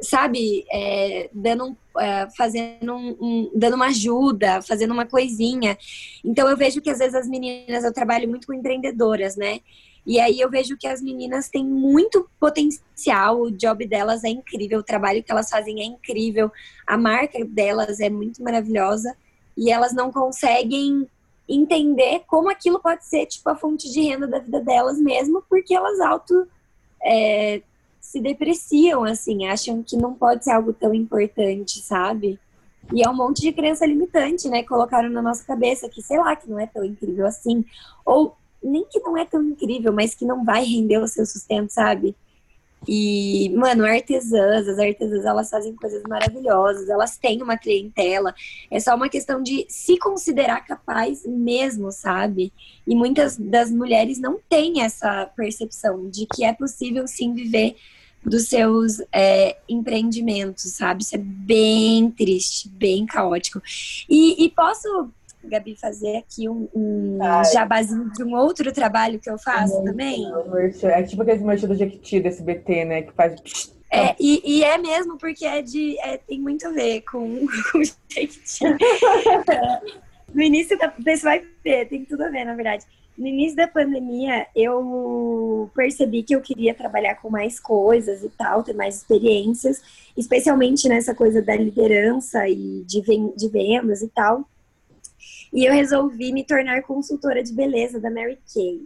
sabe, 0.00 0.64
é, 0.70 1.30
dando, 1.32 1.76
é, 1.98 2.28
fazendo 2.36 2.94
um, 2.94 3.16
um, 3.20 3.50
dando 3.54 3.74
uma 3.74 3.86
ajuda, 3.86 4.62
fazendo 4.62 4.92
uma 4.92 5.06
coisinha. 5.06 5.76
Então 6.24 6.48
eu 6.48 6.56
vejo 6.56 6.80
que 6.80 6.90
às 6.90 6.98
vezes 6.98 7.14
as 7.14 7.28
meninas, 7.28 7.84
eu 7.84 7.92
trabalho 7.92 8.28
muito 8.28 8.46
com 8.46 8.54
empreendedoras, 8.54 9.36
né? 9.36 9.60
E 10.06 10.20
aí 10.20 10.40
eu 10.40 10.48
vejo 10.48 10.76
que 10.76 10.86
as 10.86 11.02
meninas 11.02 11.48
têm 11.48 11.64
muito 11.64 12.30
potencial, 12.38 13.40
o 13.40 13.50
job 13.50 13.84
delas 13.86 14.22
é 14.22 14.28
incrível, 14.28 14.78
o 14.78 14.84
trabalho 14.84 15.22
que 15.22 15.32
elas 15.32 15.50
fazem 15.50 15.80
é 15.80 15.84
incrível, 15.84 16.50
a 16.86 16.96
marca 16.96 17.44
delas 17.44 17.98
é 17.98 18.08
muito 18.08 18.40
maravilhosa 18.40 19.16
e 19.56 19.68
elas 19.68 19.92
não 19.92 20.12
conseguem 20.12 21.08
entender 21.48 22.22
como 22.26 22.48
aquilo 22.48 22.78
pode 22.78 23.04
ser 23.04 23.26
tipo 23.26 23.48
a 23.50 23.56
fonte 23.56 23.90
de 23.90 24.00
renda 24.00 24.28
da 24.28 24.38
vida 24.38 24.60
delas 24.60 24.98
mesmo, 24.98 25.42
porque 25.48 25.74
elas 25.74 25.98
auto 25.98 26.46
é, 27.02 27.62
se 28.06 28.20
depreciam, 28.20 29.04
assim, 29.04 29.46
acham 29.46 29.82
que 29.82 29.96
não 29.96 30.14
pode 30.14 30.44
ser 30.44 30.52
algo 30.52 30.72
tão 30.72 30.94
importante, 30.94 31.80
sabe? 31.80 32.38
E 32.92 33.04
é 33.04 33.10
um 33.10 33.14
monte 33.14 33.42
de 33.42 33.52
crença 33.52 33.84
limitante, 33.84 34.48
né? 34.48 34.62
Colocaram 34.62 35.10
na 35.10 35.20
nossa 35.20 35.44
cabeça 35.44 35.88
que, 35.88 36.00
sei 36.00 36.18
lá, 36.18 36.36
que 36.36 36.48
não 36.48 36.58
é 36.58 36.66
tão 36.66 36.84
incrível 36.84 37.26
assim. 37.26 37.64
Ou 38.04 38.36
nem 38.62 38.84
que 38.84 39.00
não 39.00 39.16
é 39.16 39.24
tão 39.24 39.42
incrível, 39.42 39.92
mas 39.92 40.14
que 40.14 40.24
não 40.24 40.44
vai 40.44 40.64
render 40.64 40.98
o 40.98 41.08
seu 41.08 41.26
sustento, 41.26 41.70
sabe? 41.70 42.14
E, 42.88 43.50
mano, 43.56 43.84
artesãs, 43.84 44.68
as 44.68 44.78
artesãs, 44.78 45.24
elas 45.24 45.50
fazem 45.50 45.74
coisas 45.74 46.02
maravilhosas, 46.08 46.88
elas 46.88 47.18
têm 47.18 47.42
uma 47.42 47.56
clientela. 47.56 48.34
É 48.70 48.78
só 48.78 48.94
uma 48.94 49.08
questão 49.08 49.42
de 49.42 49.66
se 49.68 49.98
considerar 49.98 50.64
capaz 50.64 51.26
mesmo, 51.26 51.90
sabe? 51.90 52.52
E 52.86 52.94
muitas 52.94 53.36
das 53.36 53.70
mulheres 53.70 54.18
não 54.18 54.38
têm 54.48 54.82
essa 54.82 55.26
percepção 55.36 56.08
de 56.08 56.26
que 56.26 56.44
é 56.44 56.52
possível 56.52 57.06
sim 57.08 57.34
viver 57.34 57.76
dos 58.26 58.48
seus 58.48 59.00
é, 59.12 59.56
empreendimentos, 59.68 60.64
sabe? 60.72 61.02
Isso 61.02 61.14
é 61.14 61.18
bem 61.18 62.10
triste, 62.10 62.68
bem 62.68 63.06
caótico. 63.06 63.62
E, 64.08 64.44
e 64.44 64.50
posso, 64.50 65.10
Gabi, 65.48 65.76
fazer 65.76 66.16
aqui 66.16 66.48
um, 66.48 66.68
um 66.74 67.18
jabazinho 67.52 68.10
de 68.12 68.22
um 68.22 68.34
outro 68.34 68.72
trabalho 68.72 69.18
que 69.18 69.30
eu 69.30 69.38
faço 69.38 69.82
também? 69.84 70.24
É 70.82 71.02
tipo 71.02 71.22
aqueles 71.22 71.42
merchan 71.42 71.68
do 71.68 71.74
Jequiti 71.74 72.20
desse 72.20 72.42
BT, 72.42 72.84
né? 72.84 73.02
Que 73.02 73.12
faz. 73.12 73.34
É, 73.90 74.14
e, 74.18 74.42
e, 74.44 74.64
é 74.64 74.76
mesmo 74.78 75.16
porque 75.16 75.44
é 75.44 75.62
de, 75.62 75.98
é, 76.00 76.18
tem 76.18 76.40
muito 76.40 76.66
a 76.66 76.70
ver 76.70 77.02
com, 77.02 77.46
com 77.72 77.78
o 77.78 77.84
Jequiti. 77.84 78.64
no 80.34 80.42
início 80.42 80.76
da. 80.78 80.92
Você 80.98 81.22
vai 81.22 81.42
ver, 81.62 81.88
tem 81.88 82.04
tudo 82.04 82.24
a 82.24 82.28
ver, 82.28 82.44
na 82.44 82.54
verdade 82.54 82.84
no 83.16 83.26
início 83.26 83.56
da 83.56 83.66
pandemia, 83.66 84.46
eu 84.54 85.70
percebi 85.74 86.22
que 86.22 86.34
eu 86.34 86.40
queria 86.40 86.74
trabalhar 86.74 87.14
com 87.16 87.30
mais 87.30 87.58
coisas 87.58 88.22
e 88.22 88.28
tal, 88.28 88.62
ter 88.62 88.74
mais 88.74 88.96
experiências, 88.96 89.82
especialmente 90.16 90.88
nessa 90.88 91.14
coisa 91.14 91.40
da 91.40 91.56
liderança 91.56 92.46
e 92.48 92.84
de, 92.84 93.00
de 93.34 93.48
vendas 93.48 94.02
e 94.02 94.08
tal. 94.08 94.46
E 95.52 95.64
eu 95.64 95.72
resolvi 95.72 96.32
me 96.32 96.44
tornar 96.44 96.82
consultora 96.82 97.42
de 97.42 97.52
beleza 97.52 98.00
da 98.00 98.10
Mary 98.10 98.38
Kay. 98.52 98.80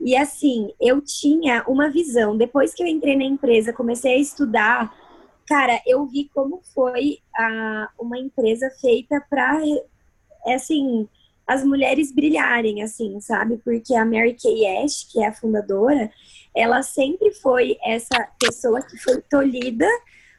E 0.00 0.16
assim, 0.16 0.72
eu 0.80 1.00
tinha 1.00 1.64
uma 1.66 1.90
visão. 1.90 2.36
Depois 2.36 2.74
que 2.74 2.82
eu 2.82 2.86
entrei 2.86 3.16
na 3.16 3.24
empresa, 3.24 3.72
comecei 3.72 4.14
a 4.14 4.18
estudar, 4.18 4.94
cara, 5.46 5.80
eu 5.86 6.06
vi 6.06 6.30
como 6.34 6.60
foi 6.74 7.18
a, 7.34 7.88
uma 7.98 8.18
empresa 8.18 8.70
feita 8.80 9.24
para, 9.28 9.58
assim, 10.46 11.08
as 11.46 11.64
mulheres 11.64 12.12
brilharem, 12.12 12.82
assim, 12.82 13.20
sabe? 13.20 13.56
Porque 13.64 13.94
a 13.94 14.04
Mary 14.04 14.36
Kay 14.40 14.84
Ash, 14.84 15.04
que 15.10 15.22
é 15.22 15.28
a 15.28 15.32
fundadora, 15.32 16.10
ela 16.54 16.82
sempre 16.82 17.32
foi 17.32 17.76
essa 17.84 18.28
pessoa 18.38 18.82
que 18.82 18.96
foi 18.98 19.20
tolhida 19.22 19.86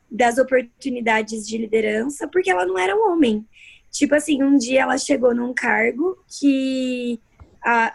das 0.10 0.38
oportunidades 0.38 1.46
de 1.48 1.58
liderança 1.58 2.28
porque 2.28 2.50
ela 2.50 2.66
não 2.66 2.78
era 2.78 2.96
um 2.96 3.12
homem. 3.12 3.46
Tipo 3.92 4.16
assim, 4.16 4.44
um 4.44 4.58
dia 4.58 4.82
ela 4.82 4.98
chegou 4.98 5.34
num 5.34 5.54
cargo 5.54 6.18
que, 6.28 7.20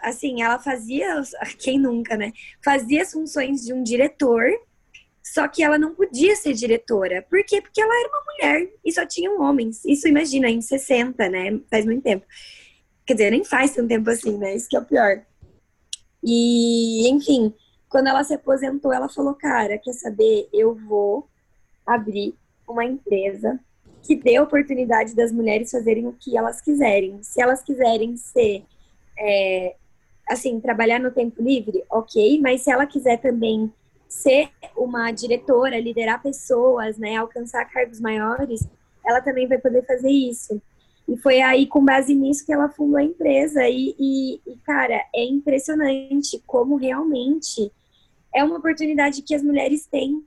assim, 0.01 0.41
ela 0.41 0.59
fazia, 0.59 1.21
quem 1.59 1.79
nunca, 1.79 2.17
né? 2.17 2.33
Fazia 2.63 3.01
as 3.01 3.11
funções 3.11 3.63
de 3.63 3.73
um 3.73 3.83
diretor, 3.83 4.43
só 5.23 5.47
que 5.47 5.63
ela 5.63 5.77
não 5.77 5.95
podia 5.95 6.35
ser 6.35 6.53
diretora. 6.53 7.25
Por 7.29 7.43
quê? 7.45 7.61
Porque 7.61 7.81
ela 7.81 7.93
era 7.93 8.09
uma 8.09 8.23
mulher 8.31 8.73
e 8.83 8.91
só 8.91 9.05
tinham 9.05 9.41
homens. 9.41 9.83
Isso 9.85 10.07
imagina, 10.07 10.49
em 10.49 10.61
60, 10.61 11.29
né? 11.29 11.59
Faz 11.69 11.85
muito 11.85 12.03
tempo. 12.03 12.25
Quer 13.05 13.13
dizer, 13.13 13.31
nem 13.31 13.43
faz 13.43 13.73
tanto 13.73 13.87
tempo 13.87 14.09
assim, 14.09 14.37
né? 14.37 14.55
Isso 14.55 14.67
que 14.69 14.75
é 14.75 14.79
o 14.79 14.85
pior. 14.85 15.23
E, 16.23 17.09
enfim, 17.09 17.53
quando 17.89 18.07
ela 18.07 18.23
se 18.23 18.33
aposentou, 18.33 18.93
ela 18.93 19.09
falou: 19.09 19.35
Cara, 19.35 19.77
quer 19.77 19.93
saber? 19.93 20.47
Eu 20.53 20.73
vou 20.73 21.27
abrir 21.85 22.35
uma 22.67 22.85
empresa 22.85 23.59
que 24.03 24.15
dê 24.15 24.39
oportunidade 24.39 25.15
das 25.15 25.31
mulheres 25.31 25.71
fazerem 25.71 26.05
o 26.07 26.13
que 26.13 26.37
elas 26.37 26.61
quiserem. 26.61 27.23
Se 27.23 27.41
elas 27.41 27.63
quiserem 27.63 28.15
ser, 28.17 28.63
é, 29.17 29.75
assim, 30.29 30.59
trabalhar 30.59 30.99
no 30.99 31.09
tempo 31.09 31.41
livre, 31.41 31.83
ok, 31.89 32.39
mas 32.41 32.61
se 32.61 32.71
ela 32.71 32.85
quiser 32.85 33.17
também 33.17 33.71
ser 34.07 34.49
uma 34.77 35.09
diretora, 35.11 35.79
liderar 35.79 36.21
pessoas, 36.21 36.97
né, 36.97 37.15
alcançar 37.15 37.65
cargos 37.65 37.99
maiores, 37.99 38.67
ela 39.05 39.21
também 39.21 39.47
vai 39.47 39.57
poder 39.57 39.85
fazer 39.85 40.11
isso. 40.11 40.61
E 41.07 41.17
foi 41.17 41.41
aí, 41.41 41.65
com 41.65 41.83
base 41.83 42.13
nisso, 42.13 42.45
que 42.45 42.53
ela 42.53 42.69
fundou 42.69 42.97
a 42.97 43.03
empresa. 43.03 43.67
E, 43.67 43.95
e, 43.99 44.41
e, 44.47 44.55
cara, 44.65 45.03
é 45.13 45.25
impressionante 45.25 46.41
como 46.45 46.77
realmente 46.77 47.71
é 48.33 48.43
uma 48.43 48.57
oportunidade 48.57 49.21
que 49.21 49.35
as 49.35 49.43
mulheres 49.43 49.85
têm. 49.85 50.23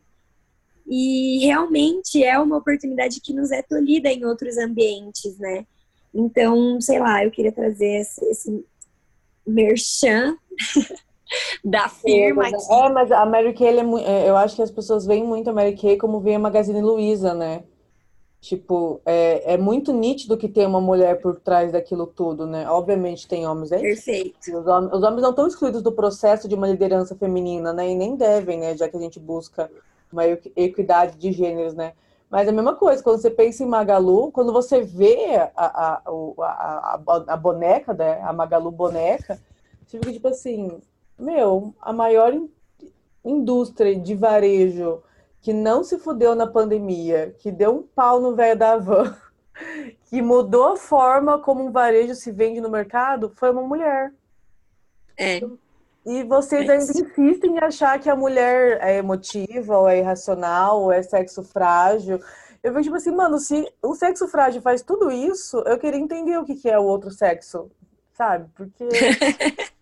E 0.89 1.45
realmente 1.45 2.23
é 2.23 2.39
uma 2.39 2.57
oportunidade 2.57 3.21
que 3.21 3.33
nos 3.33 3.51
é 3.51 3.63
tolhida 3.63 4.09
em 4.09 4.25
outros 4.25 4.57
ambientes, 4.57 5.37
né? 5.39 5.67
Então, 6.15 6.81
sei 6.81 6.99
lá, 6.99 7.25
eu 7.25 7.31
queria 7.31 7.53
trazer 7.53 8.01
esse, 8.01 8.25
esse 8.27 8.65
merchan 9.47 10.37
da 11.65 11.89
firma. 11.89 12.47
É, 12.47 12.51
é, 12.51 12.89
mas 12.89 13.13
a 13.13 13.27
Mary 13.27 13.53
Kay, 13.53 13.79
é, 14.05 14.29
eu 14.29 14.37
acho 14.37 14.57
que 14.57 14.63
as 14.63 14.71
pessoas 14.71 15.05
veem 15.05 15.25
muito 15.25 15.51
a 15.51 15.53
Mary 15.53 15.77
Kay 15.77 15.97
como 15.97 16.21
vem 16.21 16.37
a 16.37 16.39
Magazine 16.39 16.81
Luiza, 16.81 17.35
né? 17.35 17.65
Tipo, 18.41 19.01
é, 19.05 19.55
é 19.55 19.57
muito 19.57 19.93
nítido 19.93 20.37
que 20.37 20.49
tem 20.49 20.67
uma 20.67 20.81
mulher 20.81 21.21
por 21.21 21.41
trás 21.41 21.73
daquilo 21.73 22.07
tudo, 22.07 22.47
né? 22.47 22.69
Obviamente 22.71 23.27
tem 23.27 23.47
homens 23.47 23.73
aí. 23.73 23.83
Perfeito. 23.83 24.57
Os 24.57 24.67
homens, 24.67 24.93
os 24.93 25.03
homens 25.03 25.23
não 25.23 25.31
estão 25.31 25.49
excluídos 25.49 25.83
do 25.83 25.91
processo 25.91 26.47
de 26.47 26.55
uma 26.55 26.69
liderança 26.69 27.17
feminina, 27.17 27.73
né? 27.73 27.91
E 27.91 27.95
nem 27.95 28.15
devem, 28.15 28.61
né? 28.61 28.77
Já 28.77 28.89
que 28.89 28.97
a 28.97 29.01
gente 29.01 29.19
busca 29.19 29.69
uma 30.13 30.27
equidade 30.27 31.17
de 31.17 31.33
gêneros, 31.33 31.75
né? 31.75 31.93
Mas 32.29 32.47
é 32.49 32.51
a 32.51 32.53
mesma 32.53 32.75
coisa, 32.75 33.03
quando 33.03 33.21
você 33.21 33.31
pensa 33.31 33.63
em 33.63 33.67
Magalu, 33.67 34.33
quando 34.33 34.53
você 34.53 34.83
vê 34.83 35.37
a, 35.37 35.51
a, 35.57 36.03
a, 36.41 37.01
a, 37.29 37.37
boneca, 37.37 37.95
né? 37.95 38.21
A 38.23 38.33
Magalu 38.33 38.71
boneca, 38.71 39.41
você 39.87 39.99
fica 39.99 40.13
tipo 40.13 40.29
assim, 40.29 40.81
meu, 41.19 41.75
a 41.81 41.93
maior 41.93 42.33
indústria 43.25 43.95
de 43.95 44.15
varejo 44.15 45.03
que 45.41 45.53
não 45.53 45.85
se 45.85 45.99
fudeu 45.99 46.35
na 46.35 46.47
pandemia, 46.47 47.35
que 47.39 47.53
deu 47.53 47.77
um 47.77 47.83
pau 47.83 48.21
no 48.21 48.35
velho 48.35 48.59
da 48.59 48.77
van, 48.77 49.17
que 50.11 50.21
mudou 50.21 50.73
a 50.73 50.77
forma 50.77 51.39
como 51.39 51.65
um 51.65 51.71
varejo 51.71 52.15
se 52.15 52.33
vende 52.33 52.61
no 52.61 52.69
mercado, 52.69 53.31
foi 53.31 53.51
uma 53.51 53.63
mulher. 53.63 54.13
É. 55.17 55.41
E 56.07 56.23
vocês 56.23 56.69
é 56.69 56.73
ainda 56.73 56.85
insistem 56.85 57.57
em 57.57 57.59
achar 57.59 57.99
que 57.99 58.09
a 58.09 58.15
mulher 58.15 58.79
é 58.81 58.99
emotiva, 58.99 59.77
ou 59.77 59.89
é 59.89 59.99
irracional, 59.99 60.83
ou 60.83 60.93
é 60.93 61.03
sexo 61.03 61.43
frágil. 61.43 62.21
Eu 62.63 62.73
vejo, 62.73 62.85
tipo 62.85 62.97
assim, 62.97 63.11
mano, 63.11 63.39
se 63.39 63.69
o 63.83 63.95
sexo 63.95 64.29
frágil 64.29 64.63
faz 64.63 64.83
tudo 64.83 65.11
isso, 65.11 65.59
eu 65.67 65.79
queria 65.79 65.99
entender 65.99 66.39
o 66.39 66.45
que 66.45 66.69
é 66.69 66.79
o 66.79 66.85
outro 66.85 67.11
sexo, 67.11 67.71
sabe? 68.13 68.49
Porque 68.55 68.87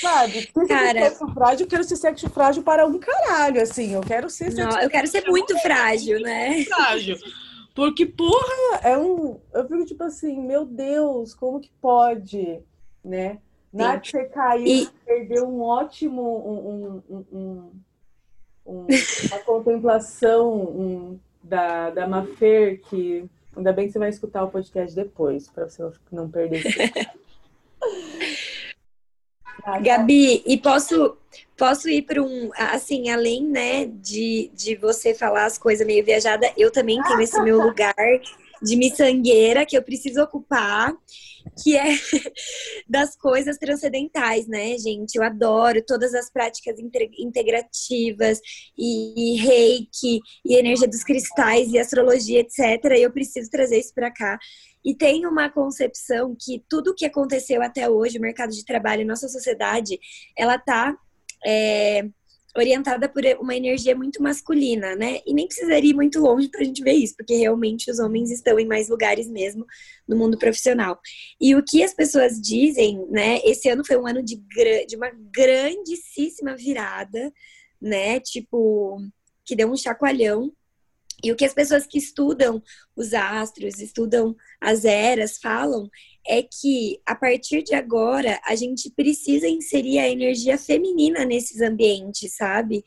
Sabe? 0.00 0.40
Se 0.40 0.66
Cara, 0.66 1.00
sexo 1.00 1.28
frágil, 1.28 1.66
eu 1.66 1.70
quero 1.70 1.84
ser 1.84 1.96
sexo 1.96 2.28
frágil 2.30 2.62
para 2.62 2.86
um 2.86 2.98
caralho, 2.98 3.60
assim. 3.60 3.92
Eu 3.92 4.00
quero 4.00 4.28
ser 4.28 4.50
sexo 4.50 4.74
Não, 4.74 4.80
eu 4.80 4.90
quero 4.90 5.06
ser 5.06 5.26
muito 5.28 5.56
frágil, 5.58 6.20
né? 6.20 6.64
Frágil. 6.64 7.16
Porque, 7.74 8.06
porra, 8.06 8.80
é 8.82 8.98
um. 8.98 9.38
Eu 9.52 9.68
fico 9.68 9.84
tipo 9.84 10.02
assim, 10.02 10.40
meu 10.40 10.64
Deus, 10.64 11.34
como 11.34 11.60
que 11.60 11.70
pode, 11.80 12.60
né? 13.04 13.38
Nath, 13.72 14.10
você 14.10 14.24
caiu, 14.24 14.66
e... 14.66 14.88
perdeu 15.04 15.48
um 15.48 15.62
ótimo. 15.62 16.22
Um, 16.22 17.02
um, 17.08 17.24
um, 17.32 17.72
um 18.66 18.86
uma 19.28 19.38
contemplação 19.44 21.18
da, 21.42 21.90
da 21.90 22.06
Mafer, 22.06 22.80
que 22.82 23.28
ainda 23.56 23.72
bem 23.72 23.86
que 23.86 23.92
você 23.92 23.98
vai 23.98 24.10
escutar 24.10 24.44
o 24.44 24.50
podcast 24.50 24.94
depois, 24.94 25.48
para 25.48 25.68
você 25.68 25.90
não 26.12 26.30
perder. 26.30 26.62
Gabi, 29.82 30.42
e 30.46 30.56
posso 30.56 31.18
posso 31.56 31.88
ir 31.88 32.02
para 32.02 32.22
um 32.22 32.50
assim, 32.56 33.10
além, 33.10 33.44
né, 33.44 33.86
de, 33.86 34.50
de 34.54 34.74
você 34.74 35.14
falar 35.14 35.44
as 35.44 35.58
coisas 35.58 35.86
meio 35.86 36.04
viajada, 36.04 36.50
eu 36.56 36.70
também 36.70 37.02
tenho 37.02 37.20
esse 37.20 37.40
meu 37.42 37.60
lugar 37.60 37.94
de 38.62 38.76
miçangueira 38.76 39.64
que 39.64 39.76
eu 39.76 39.82
preciso 39.82 40.22
ocupar, 40.22 40.92
que 41.62 41.76
é 41.76 41.84
das 42.88 43.16
coisas 43.16 43.56
transcendentais, 43.58 44.46
né, 44.46 44.76
gente? 44.78 45.16
Eu 45.16 45.22
adoro 45.22 45.82
todas 45.86 46.14
as 46.14 46.30
práticas 46.30 46.76
integrativas 47.18 48.40
e, 48.76 49.34
e 49.34 49.36
reiki 49.36 50.20
e 50.44 50.56
energia 50.56 50.88
dos 50.88 51.02
cristais 51.02 51.72
e 51.72 51.78
astrologia, 51.78 52.40
etc. 52.40 52.84
E 52.96 53.02
eu 53.02 53.12
preciso 53.12 53.50
trazer 53.50 53.78
isso 53.78 53.94
para 53.94 54.10
cá. 54.10 54.38
E 54.84 54.94
tem 54.94 55.26
uma 55.26 55.50
concepção 55.50 56.34
que 56.38 56.64
tudo 56.68 56.90
o 56.90 56.94
que 56.94 57.04
aconteceu 57.04 57.62
até 57.62 57.88
hoje, 57.88 58.18
o 58.18 58.22
mercado 58.22 58.50
de 58.50 58.64
trabalho, 58.64 59.06
nossa 59.06 59.28
sociedade, 59.28 59.98
ela 60.36 60.56
está 60.56 60.96
é, 61.44 62.08
orientada 62.56 63.08
por 63.08 63.22
uma 63.40 63.54
energia 63.54 63.94
muito 63.94 64.22
masculina, 64.22 64.96
né? 64.96 65.20
E 65.26 65.32
nem 65.32 65.46
precisaria 65.46 65.90
ir 65.90 65.94
muito 65.94 66.18
longe 66.20 66.48
para 66.48 66.60
a 66.60 66.64
gente 66.64 66.82
ver 66.82 66.92
isso, 66.92 67.14
porque 67.16 67.34
realmente 67.34 67.90
os 67.90 67.98
homens 67.98 68.30
estão 68.30 68.58
em 68.58 68.66
mais 68.66 68.88
lugares 68.88 69.28
mesmo 69.28 69.64
no 70.06 70.16
mundo 70.16 70.38
profissional. 70.38 70.98
E 71.40 71.54
o 71.54 71.62
que 71.62 71.82
as 71.82 71.94
pessoas 71.94 72.40
dizem, 72.40 73.06
né? 73.08 73.38
Esse 73.44 73.68
ano 73.68 73.84
foi 73.86 73.96
um 73.96 74.06
ano 74.06 74.22
de, 74.22 74.40
de 74.86 74.96
uma 74.96 75.10
grandíssima 75.32 76.56
virada 76.56 77.32
né? 77.80 78.20
Tipo, 78.20 79.00
que 79.44 79.56
deu 79.56 79.70
um 79.70 79.76
chacoalhão. 79.76 80.52
E 81.22 81.30
o 81.30 81.36
que 81.36 81.44
as 81.44 81.54
pessoas 81.54 81.86
que 81.86 81.98
estudam 81.98 82.62
os 82.96 83.12
astros, 83.14 83.80
estudam 83.80 84.34
as 84.60 84.84
eras, 84.84 85.38
falam 85.38 85.88
é 86.26 86.42
que 86.42 87.00
a 87.06 87.14
partir 87.14 87.62
de 87.62 87.74
agora 87.74 88.40
a 88.44 88.54
gente 88.54 88.90
precisa 88.90 89.48
inserir 89.48 89.98
a 89.98 90.08
energia 90.08 90.58
feminina 90.58 91.24
nesses 91.24 91.60
ambientes, 91.60 92.34
sabe? 92.36 92.84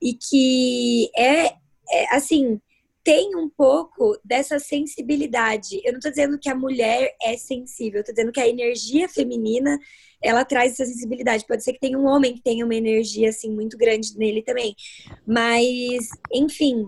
E 0.00 0.14
que 0.14 1.10
é, 1.16 1.46
é 1.90 2.14
assim, 2.14 2.60
tem 3.04 3.34
um 3.36 3.48
pouco 3.48 4.18
dessa 4.24 4.58
sensibilidade. 4.58 5.80
Eu 5.84 5.92
não 5.92 5.98
estou 5.98 6.10
dizendo 6.10 6.38
que 6.38 6.48
a 6.48 6.54
mulher 6.54 7.14
é 7.22 7.36
sensível, 7.36 8.04
tô 8.04 8.12
dizendo 8.12 8.32
que 8.32 8.40
a 8.40 8.48
energia 8.48 9.08
feminina 9.08 9.78
ela 10.22 10.44
traz 10.44 10.72
essa 10.72 10.84
sensibilidade. 10.84 11.46
Pode 11.46 11.64
ser 11.64 11.72
que 11.72 11.80
tenha 11.80 11.98
um 11.98 12.06
homem 12.06 12.34
que 12.34 12.42
tenha 12.42 12.64
uma 12.64 12.74
energia 12.74 13.30
assim 13.30 13.50
muito 13.50 13.76
grande 13.76 14.16
nele 14.16 14.42
também. 14.42 14.74
Mas, 15.26 16.08
enfim, 16.32 16.86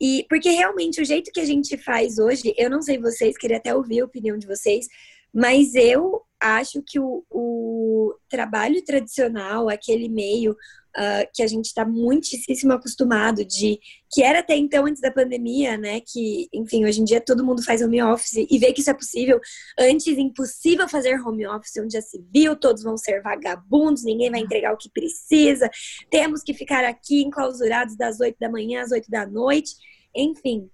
e 0.00 0.26
porque 0.28 0.50
realmente 0.50 1.00
o 1.00 1.04
jeito 1.04 1.30
que 1.32 1.40
a 1.40 1.44
gente 1.44 1.76
faz 1.78 2.18
hoje, 2.18 2.54
eu 2.56 2.68
não 2.68 2.82
sei 2.82 2.98
vocês, 2.98 3.36
queria 3.36 3.56
até 3.56 3.74
ouvir 3.74 4.00
a 4.00 4.04
opinião 4.04 4.36
de 4.36 4.46
vocês, 4.46 4.86
mas 5.32 5.74
eu 5.74 6.22
acho 6.40 6.82
que 6.86 6.98
o, 6.98 7.24
o 7.30 8.14
trabalho 8.28 8.84
tradicional, 8.84 9.68
aquele 9.68 10.08
meio 10.08 10.56
uh, 10.96 11.28
que 11.34 11.42
a 11.42 11.46
gente 11.46 11.66
está 11.66 11.84
muitíssimo 11.84 12.72
acostumado 12.72 13.44
de 13.44 13.78
que 14.10 14.22
era 14.22 14.38
até 14.38 14.56
então 14.56 14.86
antes 14.86 15.00
da 15.00 15.10
pandemia, 15.10 15.76
né? 15.76 16.00
Que, 16.00 16.48
enfim, 16.52 16.84
hoje 16.84 17.00
em 17.00 17.04
dia 17.04 17.20
todo 17.20 17.44
mundo 17.44 17.62
faz 17.62 17.82
home 17.82 18.02
office 18.02 18.46
e 18.48 18.58
vê 18.58 18.72
que 18.72 18.80
isso 18.80 18.90
é 18.90 18.94
possível. 18.94 19.40
Antes, 19.78 20.16
impossível 20.16 20.88
fazer 20.88 21.20
home 21.20 21.46
office, 21.46 21.76
onde 21.78 21.92
já 21.92 22.00
se 22.00 22.24
viu, 22.32 22.56
todos 22.56 22.82
vão 22.82 22.96
ser 22.96 23.20
vagabundos, 23.22 24.04
ninguém 24.04 24.30
vai 24.30 24.40
entregar 24.40 24.72
o 24.72 24.78
que 24.78 24.90
precisa, 24.90 25.68
temos 26.10 26.42
que 26.42 26.54
ficar 26.54 26.84
aqui 26.84 27.22
enclausurados 27.22 27.96
das 27.96 28.20
8 28.20 28.36
da 28.40 28.50
manhã 28.50 28.82
às 28.82 28.92
8 28.92 29.10
da 29.10 29.26
noite, 29.26 29.74
enfim. 30.14 30.70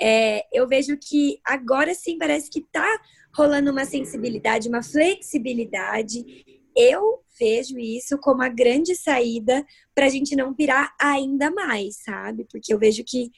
É, 0.00 0.46
eu 0.50 0.66
vejo 0.66 0.96
que 0.96 1.38
agora 1.44 1.94
sim 1.94 2.16
parece 2.16 2.50
que 2.50 2.62
tá 2.72 2.88
rolando 3.34 3.70
uma 3.70 3.84
sensibilidade, 3.84 4.68
uma 4.68 4.82
flexibilidade. 4.82 6.59
Eu 6.80 7.20
vejo 7.38 7.78
isso 7.78 8.16
como 8.16 8.42
a 8.42 8.48
grande 8.48 8.94
saída 8.94 9.64
para 9.94 10.06
a 10.06 10.08
gente 10.08 10.34
não 10.34 10.54
pirar 10.54 10.94
ainda 10.98 11.50
mais, 11.50 11.96
sabe? 12.02 12.46
Porque 12.50 12.72
eu 12.72 12.78
vejo 12.78 13.04
que 13.04 13.30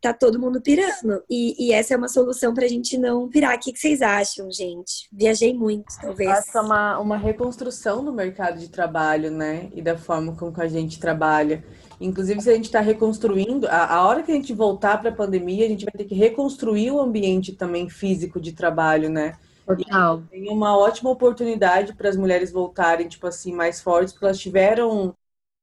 tá 0.00 0.12
todo 0.12 0.38
mundo 0.38 0.60
pirando. 0.60 1.22
E, 1.28 1.56
e 1.58 1.72
essa 1.72 1.94
é 1.94 1.96
uma 1.96 2.08
solução 2.08 2.52
para 2.52 2.66
a 2.66 2.68
gente 2.68 2.96
não 2.98 3.28
pirar. 3.28 3.56
O 3.56 3.58
que, 3.58 3.72
que, 3.72 3.78
vocês 3.78 4.02
acham, 4.02 4.50
gente? 4.52 5.08
Viajei 5.10 5.54
muito, 5.54 5.86
talvez. 6.00 6.54
É 6.54 6.60
uma, 6.60 6.98
uma 7.00 7.16
reconstrução 7.16 8.04
do 8.04 8.12
mercado 8.12 8.58
de 8.58 8.68
trabalho, 8.68 9.30
né? 9.30 9.70
E 9.74 9.80
da 9.80 9.96
forma 9.96 10.36
como 10.36 10.52
a 10.60 10.68
gente 10.68 11.00
trabalha. 11.00 11.64
Inclusive, 12.00 12.40
se 12.42 12.50
a 12.50 12.54
gente 12.54 12.66
está 12.66 12.80
reconstruindo, 12.80 13.66
a, 13.66 13.94
a 13.94 14.06
hora 14.06 14.22
que 14.22 14.30
a 14.30 14.34
gente 14.34 14.52
voltar 14.52 15.00
para 15.00 15.10
a 15.10 15.14
pandemia, 15.14 15.64
a 15.64 15.68
gente 15.68 15.84
vai 15.86 15.92
ter 15.96 16.04
que 16.04 16.14
reconstruir 16.14 16.90
o 16.90 17.00
ambiente 17.00 17.52
também 17.52 17.88
físico 17.88 18.40
de 18.40 18.52
trabalho, 18.52 19.08
né? 19.08 19.36
Total. 19.66 20.22
Tem 20.30 20.48
uma 20.48 20.76
ótima 20.76 21.10
oportunidade 21.10 21.94
para 21.94 22.08
as 22.08 22.16
mulheres 22.16 22.52
voltarem, 22.52 23.08
tipo 23.08 23.26
assim, 23.26 23.52
mais 23.52 23.80
fortes, 23.80 24.12
porque 24.12 24.26
elas 24.26 24.38
tiveram. 24.38 25.14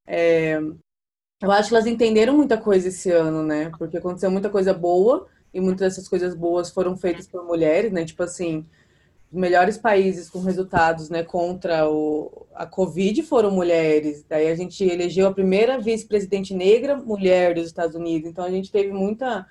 É... 0.08 0.60
Eu 1.42 1.52
acho 1.52 1.70
que 1.70 1.76
elas 1.76 1.88
entenderam 1.88 2.36
muita 2.36 2.58
coisa 2.58 2.88
esse 2.88 3.12
ano, 3.12 3.44
né? 3.44 3.72
Porque 3.78 3.98
aconteceu 3.98 4.30
muita 4.30 4.50
coisa 4.50 4.74
boa 4.74 5.28
e 5.54 5.60
muitas 5.60 5.90
dessas 5.96 6.08
coisas 6.08 6.36
boas 6.36 6.70
foram 6.70 6.96
feitas 6.96 7.28
por 7.28 7.44
mulheres, 7.46 7.92
né? 7.92 8.06
Tipo 8.06 8.24
assim, 8.24 8.66
os 9.32 9.40
melhores 9.40 9.78
países 9.78 10.30
com 10.30 10.42
resultados, 10.42 11.10
né, 11.10 11.24
contra 11.24 11.90
o, 11.90 12.46
a 12.54 12.66
Covid 12.66 13.24
foram 13.24 13.50
mulheres. 13.50 14.26
Daí 14.28 14.48
a 14.50 14.56
gente 14.56 14.84
elegeu 14.84 15.26
a 15.28 15.34
primeira 15.34 15.80
vice-presidente 15.80 16.54
negra 16.54 16.98
mulher 16.98 17.56
dos 17.56 17.68
Estados 17.68 17.96
Unidos. 17.96 18.30
Então 18.30 18.44
a 18.44 18.52
gente 18.52 18.72
teve 18.72 18.92
muita 18.92 19.48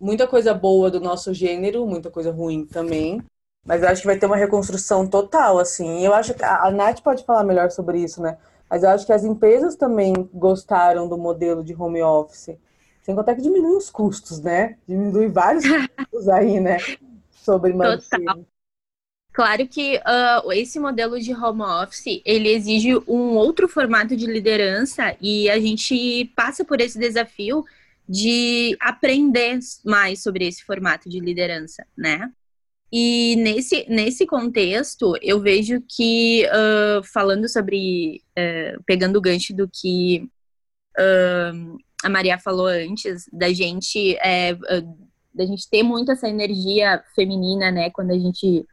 muita 0.00 0.28
coisa 0.28 0.54
boa 0.54 0.90
do 0.90 1.00
nosso 1.00 1.34
gênero, 1.34 1.86
muita 1.86 2.10
coisa 2.10 2.30
ruim 2.30 2.66
também. 2.66 3.22
Mas 3.68 3.82
eu 3.82 3.88
acho 3.90 4.00
que 4.00 4.06
vai 4.06 4.18
ter 4.18 4.24
uma 4.24 4.34
reconstrução 4.34 5.06
total, 5.06 5.58
assim. 5.58 6.02
Eu 6.02 6.14
acho 6.14 6.32
que 6.32 6.42
a, 6.42 6.64
a 6.64 6.70
Nath 6.70 7.02
pode 7.02 7.22
falar 7.22 7.44
melhor 7.44 7.70
sobre 7.70 8.02
isso, 8.02 8.22
né? 8.22 8.38
Mas 8.68 8.82
eu 8.82 8.88
acho 8.88 9.04
que 9.04 9.12
as 9.12 9.24
empresas 9.24 9.76
também 9.76 10.14
gostaram 10.32 11.06
do 11.06 11.18
modelo 11.18 11.62
de 11.62 11.74
home 11.74 12.02
office. 12.02 12.56
Sem 13.02 13.14
contar 13.14 13.34
que 13.34 13.42
diminui 13.42 13.76
os 13.76 13.90
custos, 13.90 14.40
né? 14.40 14.78
Diminui 14.88 15.28
vários 15.28 15.64
custos 15.68 16.28
aí, 16.32 16.58
né? 16.58 16.78
Sobre 17.30 17.74
manter. 17.74 18.08
Total. 18.08 18.42
Claro 19.34 19.68
que 19.68 19.98
uh, 19.98 20.50
esse 20.52 20.80
modelo 20.80 21.20
de 21.20 21.34
home 21.34 21.60
office, 21.60 22.22
ele 22.24 22.48
exige 22.48 22.96
um 23.06 23.36
outro 23.36 23.68
formato 23.68 24.16
de 24.16 24.24
liderança 24.24 25.14
e 25.20 25.50
a 25.50 25.60
gente 25.60 26.24
passa 26.34 26.64
por 26.64 26.80
esse 26.80 26.98
desafio 26.98 27.66
de 28.08 28.74
aprender 28.80 29.58
mais 29.84 30.22
sobre 30.22 30.48
esse 30.48 30.64
formato 30.64 31.10
de 31.10 31.20
liderança, 31.20 31.86
né? 31.94 32.32
E 32.90 33.36
nesse, 33.36 33.84
nesse 33.88 34.26
contexto, 34.26 35.14
eu 35.20 35.40
vejo 35.40 35.82
que, 35.86 36.46
uh, 36.46 37.02
falando 37.12 37.48
sobre, 37.48 38.22
uh, 38.30 38.82
pegando 38.86 39.18
o 39.18 39.20
gancho 39.20 39.54
do 39.54 39.68
que 39.68 40.26
uh, 40.98 41.78
a 42.02 42.08
Maria 42.08 42.38
falou 42.38 42.66
antes, 42.66 43.28
da 43.30 43.52
gente, 43.52 44.16
é, 44.18 44.54
da 45.34 45.44
gente 45.44 45.68
ter 45.68 45.82
muito 45.82 46.12
essa 46.12 46.28
energia 46.28 47.02
feminina, 47.14 47.70
né, 47.70 47.90
quando 47.90 48.12
a 48.12 48.18
gente 48.18 48.64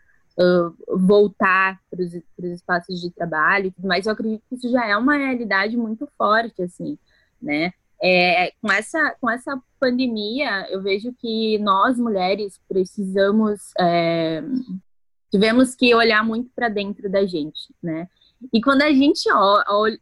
voltar 0.89 1.80
para 1.89 2.03
os 2.03 2.51
espaços 2.51 2.99
de 2.99 3.09
trabalho 3.09 3.68
e 3.68 3.72
tudo 3.72 3.88
mais, 3.88 4.05
eu 4.05 4.11
acredito 4.11 4.43
que 4.49 4.55
isso 4.55 4.70
já 4.70 4.86
é 4.86 4.95
uma 4.95 5.16
realidade 5.16 5.78
muito 5.78 6.07
forte, 6.18 6.61
assim, 6.61 6.99
né, 7.41 7.72
é, 8.06 8.51
com, 8.62 8.72
essa, 8.72 9.16
com 9.20 9.30
essa 9.30 9.60
pandemia, 9.80 10.68
eu 10.70 10.80
vejo 10.82 11.12
que 11.18 11.58
nós, 11.58 11.97
mulheres, 11.97 12.60
precisamos, 12.68 13.72
é, 13.80 14.43
tivemos 15.32 15.74
que 15.74 15.95
olhar 15.95 16.24
muito 16.24 16.51
para 16.56 16.70
dentro 16.70 17.10
da 17.10 17.26
gente, 17.26 17.74
né? 17.82 18.08
E 18.53 18.62
quando 18.62 18.84
a 18.84 18.93
gente 18.93 19.28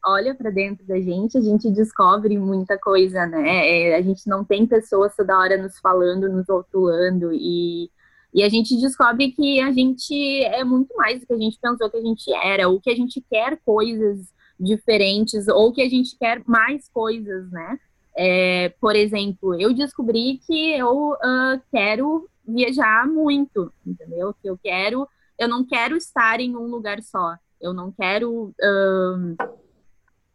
olha 0.05 0.35
para 0.35 0.49
dentro 0.49 0.85
da 0.85 0.99
gente, 0.99 1.37
a 1.37 1.41
gente 1.41 1.71
descobre 1.71 2.37
muita 2.37 2.77
coisa, 2.77 3.25
né? 3.25 3.69
É, 3.69 3.95
a 3.95 4.01
gente 4.01 4.27
não 4.27 4.43
tem 4.43 4.67
pessoas 4.67 5.15
toda 5.15 5.37
hora 5.37 5.55
nos 5.55 5.79
falando, 5.79 6.29
nos 6.29 6.47
rotulando, 6.49 7.31
e, 7.31 7.89
e 8.33 8.43
a 8.43 8.49
gente 8.49 8.75
descobre 8.81 9.31
que 9.31 9.61
a 9.61 9.71
gente 9.71 10.43
é 10.43 10.63
muito 10.65 10.93
mais 10.97 11.21
do 11.21 11.27
que 11.27 11.33
a 11.33 11.37
gente 11.37 11.57
pensou 11.57 11.89
que 11.89 11.97
a 11.97 12.01
gente 12.01 12.33
era, 12.33 12.67
ou 12.67 12.81
que 12.81 12.89
a 12.89 12.95
gente 12.95 13.23
quer 13.29 13.57
coisas 13.63 14.33
diferentes 14.59 15.47
ou 15.47 15.71
que 15.73 15.81
a 15.81 15.89
gente 15.89 16.17
quer 16.17 16.41
mais 16.45 16.87
coisas, 16.89 17.49
né? 17.51 17.79
É, 18.15 18.69
por 18.79 18.95
exemplo, 18.95 19.59
eu 19.59 19.73
descobri 19.73 20.39
que 20.45 20.71
eu 20.71 21.11
uh, 21.11 21.61
quero 21.71 22.29
viajar 22.47 23.07
muito, 23.07 23.73
entendeu? 23.85 24.33
Que 24.41 24.49
eu 24.49 24.57
quero, 24.57 25.07
eu 25.39 25.47
não 25.47 25.65
quero 25.65 25.95
estar 25.95 26.39
em 26.39 26.55
um 26.55 26.67
lugar 26.67 27.01
só. 27.01 27.35
Eu 27.59 27.73
não 27.73 27.91
quero, 27.91 28.53
uh, 28.61 29.53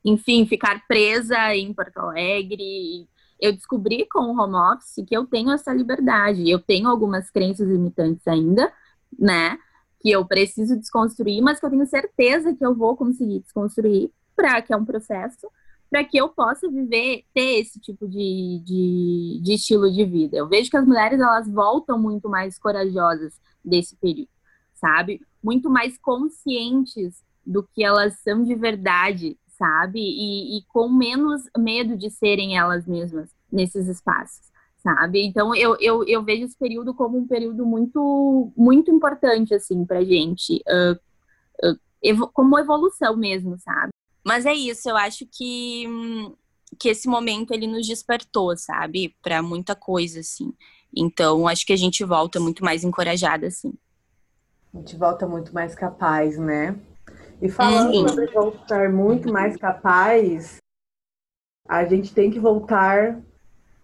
enfim, 0.04 0.46
ficar 0.46 0.86
presa 0.88 1.54
em 1.54 1.72
Porto 1.72 1.98
Alegre. 1.98 3.06
Eu 3.38 3.52
descobri 3.52 4.06
com 4.10 4.20
o 4.20 4.40
home 4.40 4.56
office 4.56 5.04
que 5.06 5.16
eu 5.16 5.26
tenho 5.26 5.52
essa 5.52 5.72
liberdade. 5.72 6.50
Eu 6.50 6.58
tenho 6.58 6.88
algumas 6.88 7.30
crenças 7.30 7.68
limitantes 7.68 8.26
ainda, 8.26 8.72
né? 9.16 9.58
Que 10.00 10.10
eu 10.10 10.24
preciso 10.24 10.76
desconstruir, 10.76 11.42
mas 11.42 11.60
que 11.60 11.66
eu 11.66 11.70
tenho 11.70 11.86
certeza 11.86 12.54
que 12.54 12.64
eu 12.64 12.74
vou 12.74 12.96
conseguir 12.96 13.40
desconstruir 13.40 14.10
para 14.34 14.62
que 14.62 14.72
é 14.72 14.76
um 14.76 14.84
processo, 14.84 15.48
para 15.90 16.04
que 16.04 16.18
eu 16.18 16.28
possa 16.28 16.70
viver, 16.70 17.24
ter 17.34 17.60
esse 17.60 17.80
tipo 17.80 18.06
de, 18.06 18.60
de, 18.64 19.40
de, 19.42 19.54
estilo 19.54 19.90
de 19.90 20.04
vida. 20.04 20.36
Eu 20.36 20.48
vejo 20.48 20.70
que 20.70 20.76
as 20.76 20.86
mulheres 20.86 21.20
elas 21.20 21.48
voltam 21.48 21.98
muito 21.98 22.28
mais 22.28 22.58
corajosas 22.58 23.40
desse 23.64 23.96
período, 23.96 24.28
sabe? 24.74 25.20
Muito 25.42 25.70
mais 25.70 25.98
conscientes 25.98 27.22
do 27.44 27.62
que 27.62 27.82
elas 27.82 28.18
são 28.20 28.42
de 28.42 28.54
verdade, 28.54 29.38
sabe? 29.46 29.98
E, 29.98 30.58
e 30.58 30.62
com 30.68 30.88
menos 30.88 31.42
medo 31.56 31.96
de 31.96 32.10
serem 32.10 32.56
elas 32.56 32.86
mesmas 32.86 33.34
nesses 33.50 33.88
espaços 33.88 34.48
sabe? 34.78 35.24
Então 35.24 35.54
eu, 35.54 35.76
eu, 35.80 36.04
eu 36.04 36.22
vejo 36.22 36.44
esse 36.44 36.56
período 36.56 36.94
como 36.94 37.18
um 37.18 37.26
período 37.26 37.66
muito 37.66 38.52
muito 38.56 38.90
importante 38.90 39.54
assim 39.54 39.84
para 39.84 40.04
gente, 40.04 40.62
uh, 40.68 41.68
uh, 41.68 41.78
evo 42.02 42.28
como 42.28 42.58
evolução 42.58 43.16
mesmo, 43.16 43.58
sabe? 43.58 43.90
Mas 44.24 44.46
é 44.46 44.52
isso, 44.52 44.88
eu 44.88 44.96
acho 44.96 45.26
que, 45.26 45.84
que 46.78 46.88
esse 46.88 47.08
momento 47.08 47.52
ele 47.52 47.66
nos 47.66 47.86
despertou, 47.86 48.56
sabe? 48.56 49.16
Para 49.22 49.42
muita 49.42 49.74
coisa, 49.74 50.20
assim. 50.20 50.52
Então, 50.94 51.46
acho 51.46 51.66
que 51.66 51.72
a 51.72 51.76
gente 51.76 52.04
volta 52.04 52.40
muito 52.40 52.64
mais 52.64 52.84
encorajada, 52.84 53.46
assim. 53.46 53.72
A 54.74 54.78
gente 54.78 54.96
volta 54.96 55.26
muito 55.26 55.52
mais 55.54 55.74
capaz, 55.74 56.38
né? 56.38 56.78
E 57.40 57.48
falando 57.48 57.92
Sim. 57.92 58.08
sobre 58.08 58.26
voltar 58.32 58.92
muito 58.92 59.32
mais 59.32 59.56
capaz, 59.56 60.58
a 61.68 61.84
gente 61.84 62.12
tem 62.12 62.30
que 62.30 62.40
voltar 62.40 63.22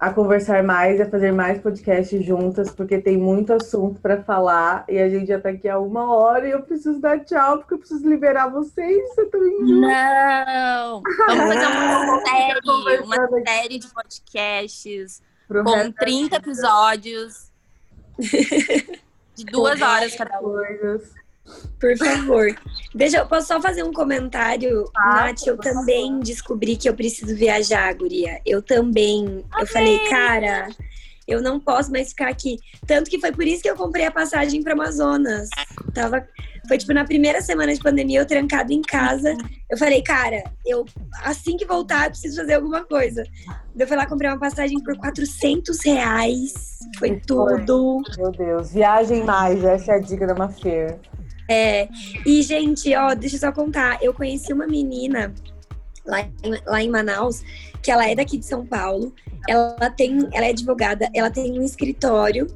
a 0.04 0.12
conversar 0.12 0.62
mais, 0.62 1.00
a 1.00 1.08
fazer 1.08 1.32
mais 1.32 1.58
podcasts 1.58 2.22
juntas, 2.22 2.70
porque 2.70 2.98
tem 2.98 3.16
muito 3.16 3.54
assunto 3.54 3.98
para 4.02 4.22
falar 4.22 4.84
e 4.86 4.98
a 4.98 5.08
gente 5.08 5.28
já 5.28 5.40
tá 5.40 5.48
aqui 5.48 5.66
há 5.66 5.78
uma 5.78 6.14
hora 6.14 6.46
e 6.46 6.50
eu 6.50 6.62
preciso 6.62 7.00
dar 7.00 7.24
tchau, 7.24 7.58
porque 7.58 7.72
eu 7.72 7.78
preciso 7.78 8.06
liberar 8.06 8.48
vocês. 8.48 9.16
Eu 9.16 9.30
tô 9.30 9.38
indo. 9.38 9.80
Não! 9.80 11.02
Vamos 11.26 11.54
fazer 11.54 11.66
uma 11.66 12.20
série, 12.28 13.02
uma 13.02 13.42
série 13.46 13.78
de 13.78 13.88
podcasts 13.88 15.22
com 15.48 15.92
30 15.92 16.36
episódios 16.36 17.50
de 19.34 19.44
duas 19.46 19.80
horas 19.80 20.14
cada 20.14 20.38
um. 20.42 20.54
Por 21.78 21.96
favor. 21.98 22.46
Deixa 22.94 23.18
eu 23.18 23.26
posso 23.26 23.48
só 23.48 23.60
fazer 23.60 23.82
um 23.82 23.92
comentário, 23.92 24.84
ah, 24.96 25.26
Nath. 25.26 25.46
Eu 25.46 25.56
também 25.56 26.20
descobri 26.20 26.76
que 26.76 26.88
eu 26.88 26.94
preciso 26.94 27.34
viajar, 27.34 27.92
Guria. 27.94 28.40
Eu 28.46 28.62
também. 28.62 29.24
Okay. 29.24 29.62
Eu 29.62 29.66
falei, 29.66 29.98
cara, 30.08 30.68
eu 31.26 31.42
não 31.42 31.58
posso 31.58 31.90
mais 31.90 32.10
ficar 32.10 32.28
aqui. 32.28 32.58
Tanto 32.86 33.10
que 33.10 33.18
foi 33.18 33.32
por 33.32 33.46
isso 33.46 33.62
que 33.62 33.70
eu 33.70 33.76
comprei 33.76 34.06
a 34.06 34.10
passagem 34.10 34.62
para 34.62 34.74
Amazonas. 34.74 35.48
Tava, 35.92 36.26
foi 36.68 36.78
tipo 36.78 36.92
na 36.92 37.04
primeira 37.04 37.40
semana 37.40 37.74
de 37.74 37.80
pandemia, 37.80 38.20
eu 38.20 38.26
trancado 38.26 38.72
em 38.72 38.82
casa. 38.82 39.36
Eu 39.70 39.78
falei, 39.78 40.02
cara, 40.02 40.44
eu 40.64 40.84
assim 41.22 41.56
que 41.56 41.64
voltar, 41.64 42.06
eu 42.06 42.10
preciso 42.10 42.36
fazer 42.36 42.54
alguma 42.54 42.84
coisa. 42.84 43.24
Eu 43.76 43.86
fui 43.86 43.96
lá 43.96 44.06
comprei 44.06 44.30
uma 44.30 44.38
passagem 44.38 44.82
por 44.82 44.96
400 44.96 45.84
reais. 45.84 46.52
Foi 46.98 47.20
tudo. 47.20 48.02
Meu 48.16 48.30
Deus, 48.30 48.72
viagem 48.72 49.24
mais. 49.24 49.64
Essa 49.64 49.92
é 49.92 49.94
a 49.96 50.00
dica 50.00 50.26
da 50.26 50.34
Mafer. 50.34 50.98
É, 51.48 51.88
e, 52.24 52.42
gente, 52.42 52.94
ó, 52.94 53.14
deixa 53.14 53.36
eu 53.36 53.40
só 53.40 53.52
contar. 53.52 53.98
Eu 54.02 54.14
conheci 54.14 54.52
uma 54.52 54.66
menina 54.66 55.34
lá 56.04 56.20
em, 56.20 56.30
lá 56.66 56.82
em 56.82 56.90
Manaus, 56.90 57.42
que 57.82 57.90
ela 57.90 58.08
é 58.08 58.14
daqui 58.14 58.38
de 58.38 58.46
São 58.46 58.66
Paulo. 58.66 59.12
Ela 59.48 59.90
tem, 59.90 60.28
ela 60.32 60.46
é 60.46 60.50
advogada, 60.50 61.08
ela 61.14 61.30
tem 61.30 61.58
um 61.58 61.62
escritório 61.62 62.46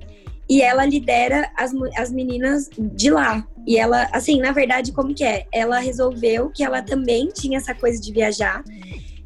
e 0.48 0.62
ela 0.62 0.86
lidera 0.86 1.50
as, 1.56 1.72
as 1.96 2.10
meninas 2.10 2.70
de 2.78 3.10
lá. 3.10 3.46
E 3.66 3.76
ela, 3.76 4.08
assim, 4.12 4.40
na 4.40 4.50
verdade, 4.50 4.92
como 4.92 5.14
que 5.14 5.24
é? 5.24 5.46
Ela 5.52 5.78
resolveu 5.78 6.48
que 6.50 6.64
ela 6.64 6.80
também 6.80 7.28
tinha 7.28 7.58
essa 7.58 7.74
coisa 7.74 8.00
de 8.00 8.10
viajar. 8.10 8.64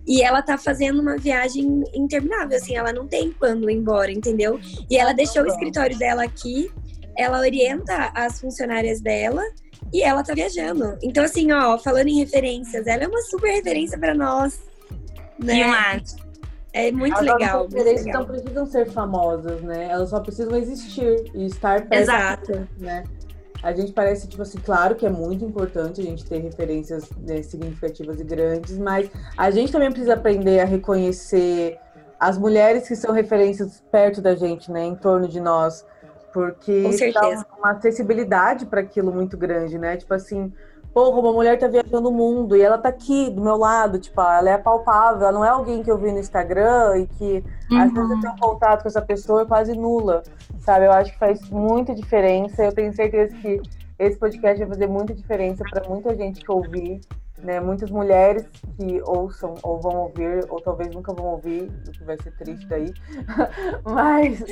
E 0.04 0.20
ela 0.20 0.42
tá 0.42 0.58
fazendo 0.58 1.00
uma 1.00 1.16
viagem 1.16 1.84
interminável, 1.94 2.56
assim, 2.56 2.74
ela 2.74 2.92
não 2.92 3.06
tem 3.06 3.32
quando 3.38 3.70
ir 3.70 3.74
embora, 3.74 4.10
entendeu? 4.10 4.58
E 4.90 4.96
ela 4.96 5.12
deixou 5.12 5.44
o 5.44 5.46
escritório 5.46 5.96
dela 5.96 6.24
aqui 6.24 6.68
ela 7.16 7.40
orienta 7.40 8.10
as 8.14 8.40
funcionárias 8.40 9.00
dela 9.00 9.42
e 9.92 10.02
ela 10.02 10.22
tá 10.22 10.34
viajando. 10.34 10.96
Então, 11.02 11.24
assim, 11.24 11.52
ó, 11.52 11.78
falando 11.78 12.08
em 12.08 12.18
referências, 12.18 12.86
ela 12.86 13.04
é 13.04 13.08
uma 13.08 13.20
super 13.22 13.50
referência 13.50 13.98
para 13.98 14.14
nós. 14.14 14.60
Né? 15.38 15.54
Demais. 15.54 16.16
É 16.72 16.90
muito 16.90 17.16
As 17.16 17.20
legal. 17.20 17.66
As 17.66 17.72
referências 17.72 18.06
não 18.06 18.24
precisam 18.24 18.66
ser 18.66 18.90
famosas, 18.90 19.60
né? 19.62 19.88
Elas 19.90 20.08
só 20.08 20.20
precisam 20.20 20.56
existir 20.56 21.30
e 21.34 21.46
estar 21.46 21.86
perto. 21.86 22.02
Exato. 22.02 22.68
Né? 22.78 23.04
A 23.62 23.72
gente 23.72 23.92
parece, 23.92 24.26
tipo 24.26 24.42
assim, 24.42 24.58
claro 24.58 24.96
que 24.96 25.06
é 25.06 25.10
muito 25.10 25.44
importante 25.44 26.00
a 26.00 26.04
gente 26.04 26.24
ter 26.24 26.38
referências 26.38 27.08
né, 27.20 27.42
significativas 27.42 28.18
e 28.18 28.24
grandes, 28.24 28.76
mas 28.76 29.08
a 29.36 29.50
gente 29.50 29.70
também 29.70 29.90
precisa 29.90 30.14
aprender 30.14 30.60
a 30.60 30.64
reconhecer 30.64 31.78
as 32.18 32.38
mulheres 32.38 32.88
que 32.88 32.96
são 32.96 33.12
referências 33.12 33.82
perto 33.92 34.22
da 34.22 34.34
gente, 34.34 34.70
né? 34.70 34.84
Em 34.84 34.96
torno 34.96 35.28
de 35.28 35.40
nós 35.40 35.84
porque 36.32 36.82
dá 37.12 37.44
uma 37.58 37.72
acessibilidade 37.72 38.66
para 38.66 38.80
aquilo 38.80 39.12
muito 39.12 39.36
grande, 39.36 39.78
né? 39.78 39.96
Tipo 39.96 40.14
assim, 40.14 40.52
porra, 40.92 41.20
uma 41.20 41.32
mulher 41.32 41.58
tá 41.58 41.66
viajando 41.66 42.08
o 42.08 42.12
mundo 42.12 42.56
e 42.56 42.62
ela 42.62 42.78
tá 42.78 42.88
aqui 42.88 43.30
do 43.30 43.42
meu 43.42 43.56
lado, 43.56 43.98
tipo, 43.98 44.20
ela 44.20 44.50
é 44.50 44.58
palpável, 44.58 45.26
ela 45.26 45.32
não 45.32 45.44
é 45.44 45.48
alguém 45.48 45.82
que 45.82 45.90
eu 45.90 45.98
vi 45.98 46.12
no 46.12 46.18
Instagram 46.18 46.98
e 46.98 47.06
que 47.06 47.44
uhum. 47.70 47.80
às 47.80 47.92
vezes 47.92 48.10
eu 48.10 48.20
tenho 48.20 48.36
contato 48.38 48.82
com 48.82 48.88
essa 48.88 49.02
pessoa 49.02 49.42
é 49.42 49.46
quase 49.46 49.74
nula, 49.74 50.22
sabe? 50.60 50.86
Eu 50.86 50.92
acho 50.92 51.12
que 51.12 51.18
faz 51.18 51.48
muita 51.50 51.94
diferença. 51.94 52.62
Eu 52.62 52.72
tenho 52.72 52.92
certeza 52.94 53.34
que 53.36 53.60
esse 53.98 54.16
podcast 54.18 54.58
vai 54.58 54.68
fazer 54.68 54.86
muita 54.86 55.14
diferença 55.14 55.64
para 55.70 55.88
muita 55.88 56.14
gente 56.16 56.44
que 56.44 56.50
ouvir 56.50 57.00
né, 57.43 57.61
muitas 57.61 57.90
mulheres 57.90 58.45
que 58.76 59.03
ouçam 59.03 59.55
ou 59.62 59.80
vão 59.80 59.97
ouvir, 60.03 60.45
ou 60.49 60.61
talvez 60.61 60.95
nunca 60.95 61.12
vão 61.12 61.26
ouvir, 61.26 61.70
o 61.86 61.90
que 61.90 62.05
vai 62.05 62.16
ser 62.22 62.30
triste 62.36 62.66
daí, 62.68 62.93
mas 63.84 64.43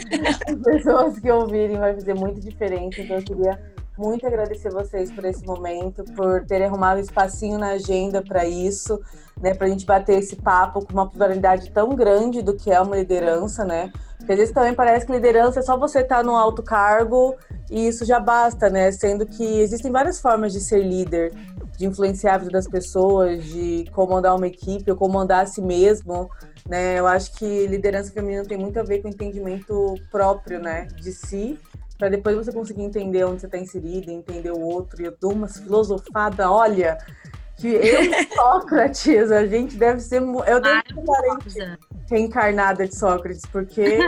as 0.47 0.59
pessoas 0.62 1.18
que 1.18 1.30
ouvirem 1.30 1.78
vai 1.78 1.95
fazer 1.95 2.14
muita 2.14 2.41
diferença. 2.41 3.01
Então 3.01 3.16
eu 3.16 3.22
queria 3.22 3.61
muito 3.97 4.26
agradecer 4.26 4.70
vocês 4.70 5.11
por 5.12 5.24
esse 5.24 5.45
momento, 5.45 6.03
por 6.16 6.45
terem 6.47 6.66
arrumado 6.66 6.99
um 6.99 7.03
espacinho 7.03 7.59
na 7.59 7.72
agenda 7.72 8.22
para 8.22 8.47
isso, 8.47 8.99
né, 9.41 9.55
para 9.55 9.66
a 9.66 9.70
gente 9.70 9.84
bater 9.84 10.18
esse 10.18 10.36
papo 10.36 10.84
com 10.84 10.93
uma 10.93 11.09
pluralidade 11.09 11.70
tão 11.70 11.95
grande 11.95 12.43
do 12.43 12.57
que 12.57 12.70
é 12.70 12.80
uma 12.80 12.97
liderança, 12.97 13.64
né? 13.64 13.93
Porque 14.18 14.32
às 14.32 14.38
vezes 14.38 14.55
também 14.55 14.74
parece 14.74 15.07
que 15.07 15.12
liderança 15.12 15.61
é 15.61 15.62
só 15.62 15.78
você 15.78 16.01
estar 16.01 16.18
tá 16.18 16.22
no 16.22 16.36
alto 16.36 16.62
cargo 16.62 17.34
e 17.70 17.88
isso 17.88 18.05
já 18.05 18.20
basta, 18.20 18.68
né? 18.68 18.93
Sendo 18.93 19.24
que 19.26 19.61
existem 19.61 19.91
várias 19.91 20.20
formas 20.20 20.53
de 20.53 20.61
ser 20.61 20.82
líder 20.82 21.32
de 21.80 21.86
influenciar 21.86 22.34
a 22.34 22.38
vida 22.38 22.50
das 22.50 22.68
pessoas, 22.68 23.42
de 23.42 23.86
comandar 23.92 24.36
uma 24.36 24.46
equipe 24.46 24.90
ou 24.90 24.96
comandar 24.98 25.44
a 25.44 25.46
si 25.46 25.62
mesmo, 25.62 26.30
né? 26.68 26.98
Eu 26.98 27.06
acho 27.06 27.32
que 27.32 27.66
liderança 27.66 28.12
feminina 28.12 28.44
tem 28.44 28.58
muito 28.58 28.78
a 28.78 28.82
ver 28.82 28.98
com 28.98 29.08
o 29.08 29.10
entendimento 29.10 29.94
próprio, 30.10 30.60
né, 30.60 30.88
de 31.00 31.10
si, 31.10 31.58
para 31.96 32.10
depois 32.10 32.36
você 32.36 32.52
conseguir 32.52 32.82
entender 32.82 33.24
onde 33.24 33.40
você 33.40 33.46
está 33.46 33.56
inserido, 33.56 34.10
entender 34.10 34.50
o 34.50 34.60
outro. 34.60 35.00
E 35.00 35.06
eu 35.06 35.16
dou 35.18 35.32
umas 35.32 35.58
filosofada, 35.58 36.52
olha, 36.52 36.98
que 37.56 37.68
eu 37.68 37.80
Sócrates, 38.36 39.32
a 39.32 39.46
gente 39.46 39.74
deve 39.78 40.00
ser. 40.00 40.20
Eu 40.20 40.60
devo 40.60 40.82
ser 40.86 41.02
parente 41.06 41.78
reencarnada 42.10 42.86
de 42.86 42.94
Sócrates, 42.94 43.46
porque. 43.50 44.00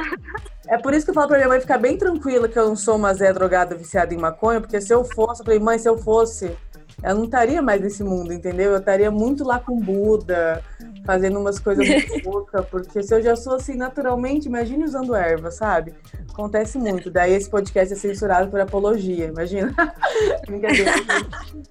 é 0.69 0.77
por 0.77 0.93
isso 0.93 1.07
que 1.07 1.11
eu 1.11 1.15
falo 1.15 1.29
pra 1.29 1.39
minha 1.39 1.49
mãe 1.49 1.61
ficar 1.61 1.79
bem 1.79 1.97
tranquila 1.97 2.49
que 2.49 2.59
eu 2.59 2.69
não 2.69 2.77
sou 2.77 2.97
uma 2.97 3.15
Zé 3.15 3.33
drogada 3.33 3.75
viciada 3.75 4.13
em 4.13 4.19
maconha, 4.19 4.61
porque 4.61 4.79
se 4.79 4.93
eu 4.93 5.05
fosse, 5.05 5.41
eu 5.41 5.47
falei, 5.47 5.59
mãe, 5.59 5.79
se 5.79 5.89
eu 5.89 5.97
fosse 5.97 6.55
eu 7.03 7.15
não 7.15 7.25
estaria 7.25 7.61
mais 7.61 7.81
nesse 7.81 8.05
mundo, 8.05 8.33
entendeu? 8.33 8.73
Eu 8.73 8.79
estaria 8.79 9.11
muito 9.11 9.45
lá 9.45 9.59
com 9.59 9.79
Buda, 9.79 10.63
fazendo 11.05 11.39
umas 11.39 11.59
coisas 11.59 11.89
muito 11.89 12.19
loucas, 12.29 12.65
porque 12.67 13.03
se 13.03 13.15
eu 13.15 13.23
já 13.23 13.35
sou 13.35 13.57
assim 13.57 13.75
naturalmente, 13.75 14.47
imagine 14.47 14.85
usando 14.85 15.15
erva, 15.15 15.51
sabe? 15.51 15.95
Acontece 16.31 16.79
muito. 16.79 17.11
Daí 17.11 17.33
esse 17.33 17.51
podcast 17.51 17.93
é 17.93 17.97
censurado 17.97 18.51
por 18.51 18.61
apologia, 18.61 19.27
imagina. 19.27 19.75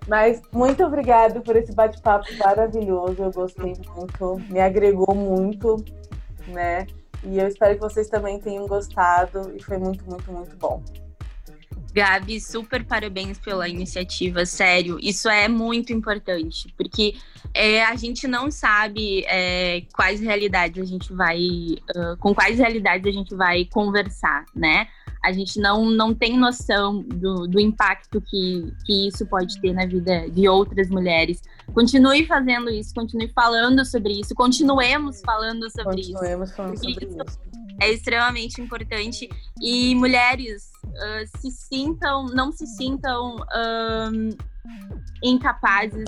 Mas 0.07 0.41
muito 0.51 0.83
obrigado 0.83 1.41
por 1.41 1.55
esse 1.55 1.73
bate-papo 1.73 2.25
maravilhoso. 2.37 3.23
Eu 3.23 3.31
gostei 3.31 3.73
muito, 3.95 4.41
me 4.49 4.59
agregou 4.59 5.15
muito, 5.15 5.77
né? 6.47 6.85
E 7.23 7.39
eu 7.39 7.47
espero 7.47 7.75
que 7.75 7.81
vocês 7.81 8.09
também 8.09 8.39
tenham 8.39 8.67
gostado 8.67 9.53
e 9.55 9.63
foi 9.63 9.77
muito, 9.77 10.03
muito, 10.05 10.31
muito 10.31 10.57
bom. 10.57 10.81
Gabi, 11.93 12.39
super 12.39 12.85
parabéns 12.85 13.37
pela 13.37 13.67
iniciativa, 13.67 14.45
sério. 14.45 14.97
Isso 15.01 15.27
é 15.27 15.47
muito 15.47 15.91
importante, 15.91 16.73
porque 16.77 17.15
é, 17.53 17.83
a 17.83 17.95
gente 17.95 18.27
não 18.27 18.49
sabe 18.49 19.25
é, 19.27 19.83
quais 19.93 20.21
realidades 20.21 20.81
a 20.81 20.85
gente 20.85 21.11
vai. 21.13 21.39
Uh, 21.95 22.17
com 22.19 22.33
quais 22.33 22.57
realidades 22.57 23.05
a 23.07 23.11
gente 23.11 23.35
vai 23.35 23.65
conversar, 23.65 24.45
né? 24.55 24.87
A 25.23 25.31
gente 25.33 25.59
não, 25.59 25.85
não 25.85 26.15
tem 26.15 26.37
noção 26.37 27.03
do, 27.03 27.45
do 27.45 27.59
impacto 27.59 28.21
que, 28.21 28.73
que 28.85 29.07
isso 29.07 29.25
pode 29.25 29.59
ter 29.61 29.73
na 29.73 29.85
vida 29.85 30.29
de 30.29 30.47
outras 30.47 30.89
mulheres. 30.89 31.43
Continue 31.73 32.25
fazendo 32.25 32.69
isso, 32.69 32.93
continue 32.93 33.27
falando 33.27 33.85
sobre 33.85 34.19
isso, 34.19 34.33
continuemos 34.33 35.21
falando 35.23 35.69
sobre 35.69 36.01
continuemos 36.01 36.09
isso. 36.09 36.13
Continuemos 36.13 36.51
falando 36.55 36.77
sobre 36.77 37.05
isso. 37.05 37.17
isso 37.21 37.51
é 37.81 37.91
extremamente 37.91 38.61
importante. 38.61 39.29
E 39.59 39.93
mulheres 39.95 40.70
uh, 41.01 41.39
se 41.39 41.51
sintam, 41.51 42.25
não 42.27 42.51
se 42.51 42.65
sintam 42.67 43.37
incapazes 45.23 46.05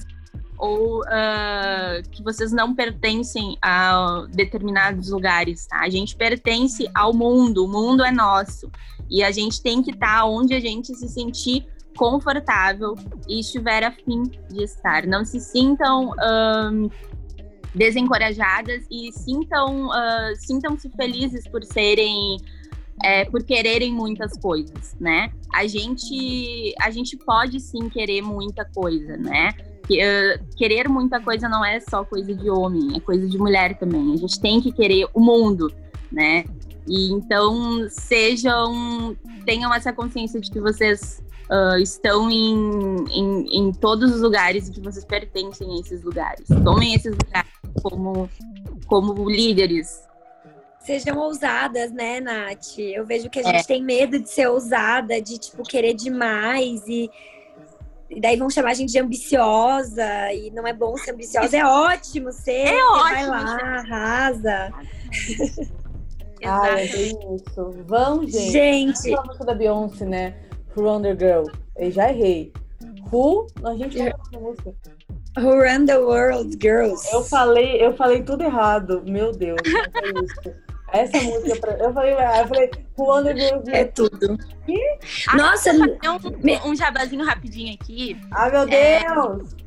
ou 0.58 1.02
uh, 1.02 2.10
que 2.12 2.24
vocês 2.24 2.52
não 2.52 2.74
pertencem 2.74 3.58
a 3.62 4.26
determinados 4.30 5.10
lugares, 5.10 5.68
tá? 5.68 5.82
A 5.82 5.90
gente 5.90 6.16
pertence 6.16 6.90
ao 6.96 7.14
mundo, 7.14 7.66
o 7.66 7.68
mundo 7.68 8.04
é 8.04 8.12
nosso. 8.12 8.72
E 9.10 9.24
a 9.24 9.32
gente 9.32 9.62
tem 9.62 9.82
que 9.84 9.92
estar 9.92 10.20
tá 10.20 10.26
onde 10.26 10.54
a 10.54 10.60
gente 10.60 10.96
se 10.96 11.10
sentir 11.10 11.68
confortável 11.98 12.96
e 13.28 13.40
estiver 13.40 13.84
afim 13.84 14.24
de 14.50 14.64
estar. 14.64 15.06
Não 15.06 15.26
se 15.26 15.40
sintam 15.40 16.12
um, 16.12 16.90
desencorajadas 17.76 18.86
e 18.90 19.12
sintam 19.12 19.88
uh, 19.88 20.36
sintam-se 20.38 20.90
felizes 20.92 21.48
por 21.48 21.64
serem 21.64 22.38
é, 23.04 23.26
por 23.26 23.44
quererem 23.44 23.94
muitas 23.94 24.38
coisas, 24.38 24.96
né? 25.00 25.30
A 25.54 25.68
gente 25.68 26.74
a 26.82 26.90
gente 26.90 27.18
pode 27.18 27.60
sim 27.60 27.90
querer 27.90 28.22
muita 28.22 28.66
coisa, 28.66 29.18
né? 29.18 29.52
Que, 29.86 30.00
querer 30.56 30.88
muita 30.88 31.20
coisa 31.20 31.50
não 31.50 31.64
é 31.64 31.80
só 31.82 32.06
coisa 32.06 32.34
de 32.34 32.50
homem, 32.50 32.96
é 32.96 33.00
coisa 33.02 33.28
de 33.28 33.38
mulher 33.38 33.78
também. 33.78 34.14
A 34.14 34.18
gente 34.18 34.40
tem 34.40 34.62
que 34.62 34.72
querer 34.72 35.08
o 35.14 35.20
mundo, 35.20 35.72
né? 36.10 36.46
E 36.88 37.12
então 37.12 37.88
sejam 37.90 39.16
tenham 39.46 39.74
essa 39.74 39.92
consciência 39.92 40.40
de 40.40 40.50
que 40.50 40.62
vocês 40.62 41.22
uh, 41.52 41.78
estão 41.78 42.30
em, 42.30 43.06
em, 43.12 43.60
em, 43.60 43.72
todos 43.74 44.14
os 44.14 44.22
lugares 44.22 44.70
e 44.70 44.72
que 44.72 44.80
vocês 44.80 45.04
pertencem 45.04 45.70
a 45.70 45.80
esses 45.82 46.02
lugares. 46.04 46.48
Tomem 46.64 46.96
esses 46.96 47.12
lugares 47.12 47.52
como, 47.82 48.30
como 48.88 49.30
líderes, 49.30 50.04
sejam 50.86 51.18
ousadas, 51.18 51.92
né, 51.92 52.20
Nath? 52.20 52.78
Eu 52.78 53.06
vejo 53.06 53.30
que 53.30 53.40
a 53.40 53.44
gente 53.44 53.62
é. 53.62 53.64
tem 53.64 53.84
medo 53.84 54.20
de 54.20 54.30
ser 54.30 54.48
ousada, 54.48 55.22
de, 55.22 55.38
tipo, 55.38 55.64
querer 55.64 55.94
demais 55.94 56.86
e, 56.88 57.10
e, 58.10 58.20
daí 58.20 58.38
vão 58.38 58.50
chamar 58.50 58.72
a 58.72 58.74
gente 58.74 58.92
de 58.92 59.00
ambiciosa 59.00 60.34
e 60.34 60.52
não 60.52 60.68
é 60.68 60.74
bom 60.74 60.96
ser 60.98 61.12
ambiciosa, 61.12 61.58
é 61.58 61.66
ótimo 61.66 62.32
ser. 62.32 62.68
É 62.68 62.86
ótimo. 62.86 63.10
Vai 63.10 63.26
lá, 63.28 63.58
arrasa. 63.80 64.74
Ah, 66.46 66.78
é 66.78 66.84
isso. 66.84 67.72
Vamos, 67.86 68.32
gente. 68.32 68.52
Gente. 68.52 69.14
A 69.14 69.24
música 69.24 69.46
da 69.46 69.54
Beyoncé, 69.54 70.06
né? 70.06 70.36
Who 70.76 70.84
Wonder 70.84 71.18
Girl. 71.18 71.46
Eu 71.78 71.90
já 71.90 72.10
errei. 72.10 72.52
Who? 73.12 73.48
A 73.64 73.76
gente 73.76 73.98
não 73.98 74.08
essa 74.08 74.40
música. 74.40 74.74
Who 75.38 75.64
Run 75.64 75.86
the 75.86 75.98
World 75.98 76.58
Girls. 76.62 77.08
Eu 77.12 77.24
falei, 77.24 77.84
eu 77.84 77.96
falei 77.96 78.24
tudo 78.24 78.44
errado. 78.44 79.02
Meu 79.06 79.32
Deus, 79.32 79.60
não 79.66 80.24
isso. 80.24 80.64
Essa 80.94 81.20
música 81.22 81.56
pra... 81.60 81.74
Eu 81.74 81.92
falei, 81.92 82.14
eu 82.14 82.48
falei, 82.48 82.72
Girls. 83.36 83.72
É 83.72 83.86
tudo. 83.86 84.38
Ah, 85.28 85.36
Nossa, 85.36 85.72
um, 85.74 86.70
um 86.70 86.76
jabazinho 86.76 87.26
rapidinho 87.26 87.74
aqui. 87.74 88.16
Ah, 88.32 88.50
meu 88.50 88.62
é, 88.70 89.04
Deus! 89.04 89.54
É... 89.60 89.64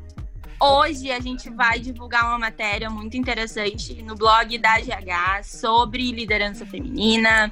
Hoje 0.59 1.11
a 1.11 1.19
gente 1.19 1.51
vai 1.51 1.79
divulgar 1.79 2.23
uma 2.25 2.39
matéria 2.39 2.89
muito 2.89 3.15
interessante 3.15 4.01
no 4.01 4.15
blog 4.15 4.57
da 4.57 4.79
GH 4.79 5.43
sobre 5.43 6.11
liderança 6.11 6.65
feminina. 6.65 7.51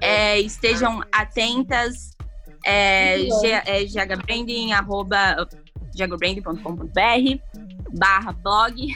É, 0.00 0.40
estejam 0.40 1.02
atentas. 1.12 2.16
É, 2.64 3.16
é 3.66 3.84
ghbranding, 4.06 4.72
arroba 4.72 5.46
ghbranding.com.br 5.94 6.92
barra 7.92 8.32
blog. 8.32 8.88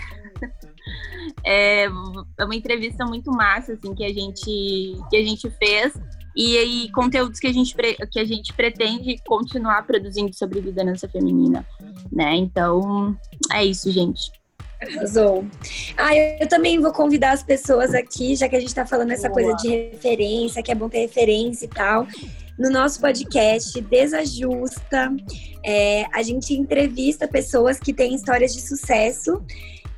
É, 1.45 1.85
é 2.39 2.45
uma 2.45 2.55
entrevista 2.55 3.05
muito 3.05 3.31
massa 3.31 3.75
assim 3.75 3.95
que 3.95 4.05
a 4.05 4.13
gente 4.13 4.97
que 5.11 5.17
a 5.17 5.23
gente 5.23 5.51
fez 5.51 5.93
e 6.37 6.59
aí 6.59 6.91
conteúdos 6.93 7.41
que 7.41 7.47
a 7.47 7.53
gente 7.53 7.75
que 8.11 8.19
a 8.21 8.25
gente 8.25 8.53
pretende 8.53 9.17
continuar 9.27 9.87
produzindo 9.87 10.35
sobre 10.35 10.61
liderança 10.61 11.09
feminina, 11.09 11.67
né? 12.13 12.35
Então 12.35 13.17
é 13.53 13.65
isso, 13.65 13.91
gente. 13.91 14.31
Arrasou. 14.81 15.47
Ah, 15.97 16.15
eu, 16.15 16.47
também 16.49 16.79
vou 16.79 16.93
convidar 16.93 17.33
as 17.33 17.43
pessoas 17.43 17.95
aqui, 17.95 18.37
já 18.37 18.47
que 18.47 18.57
a 18.57 18.61
gente 18.61 18.69
está 18.69 18.85
falando 18.85 19.11
essa 19.11 19.29
Boa. 19.29 19.41
coisa 19.41 19.57
de 19.57 19.69
referência, 19.69 20.63
que 20.63 20.71
é 20.71 20.75
bom 20.75 20.89
ter 20.89 21.01
referência 21.01 21.65
e 21.65 21.69
tal. 21.69 22.07
No 22.59 22.71
nosso 22.71 23.01
podcast 23.01 23.81
Desajusta, 23.81 25.15
é, 25.65 26.05
a 26.13 26.23
gente 26.23 26.55
entrevista 26.55 27.27
pessoas 27.27 27.79
que 27.79 27.93
têm 27.93 28.15
histórias 28.15 28.55
de 28.55 28.61
sucesso 28.61 29.43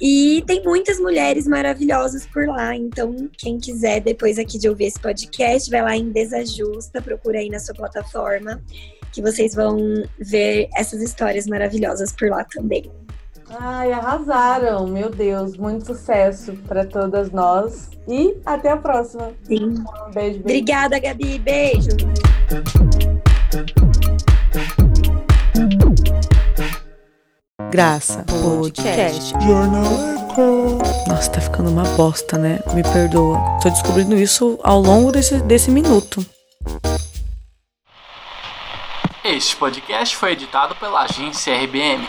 e 0.01 0.43
tem 0.47 0.63
muitas 0.63 0.99
mulheres 0.99 1.47
maravilhosas 1.47 2.27
por 2.27 2.47
lá. 2.47 2.75
Então, 2.75 3.15
quem 3.37 3.59
quiser, 3.59 4.01
depois 4.01 4.39
aqui 4.39 4.59
de 4.59 4.69
ouvir 4.69 4.87
esse 4.87 5.01
podcast, 5.01 5.71
vai 5.71 5.83
lá 5.83 5.97
em 5.97 6.11
Desajusta, 6.11 7.03
procura 7.03 7.39
aí 7.39 7.49
na 7.49 7.59
sua 7.59 7.75
plataforma, 7.75 8.63
que 9.13 9.21
vocês 9.21 9.55
vão 9.55 9.77
ver 10.19 10.69
essas 10.77 11.03
histórias 11.03 11.47
maravilhosas 11.47 12.13
por 12.13 12.29
lá 12.29 12.45
também. 12.45 12.91
Ai, 13.51 13.93
arrasaram! 13.93 14.87
Meu 14.87 15.09
Deus, 15.09 15.57
muito 15.57 15.87
sucesso 15.87 16.53
para 16.67 16.85
todas 16.85 17.31
nós. 17.31 17.91
E 18.07 18.37
até 18.45 18.71
a 18.71 18.77
próxima. 18.77 19.33
Sim. 19.45 19.65
Um 19.65 20.11
beijo, 20.11 20.13
beijo. 20.13 20.41
Obrigada, 20.41 20.99
Gabi. 20.99 21.39
Beijo. 21.39 21.89
Graça 27.71 28.25
Podcast. 28.25 29.35
Jornaleco. 29.45 30.79
Nossa, 31.07 31.31
tá 31.31 31.41
ficando 31.41 31.71
uma 31.71 31.83
bosta, 31.97 32.39
né? 32.39 32.61
Me 32.73 32.83
perdoa. 32.83 33.39
Tô 33.63 33.69
descobrindo 33.69 34.17
isso 34.17 34.59
ao 34.63 34.81
longo 34.81 35.13
desse, 35.13 35.39
desse 35.43 35.71
minuto. 35.71 36.25
Este 39.23 39.55
podcast 39.57 40.17
foi 40.17 40.33
editado 40.33 40.75
pela 40.77 41.03
agência 41.03 41.55
RBM. 41.63 42.09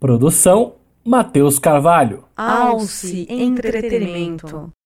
Produção 0.00 0.76
Matheus 1.04 1.58
Carvalho. 1.58 2.24
Alce 2.34 3.26
Entretenimento. 3.28 4.72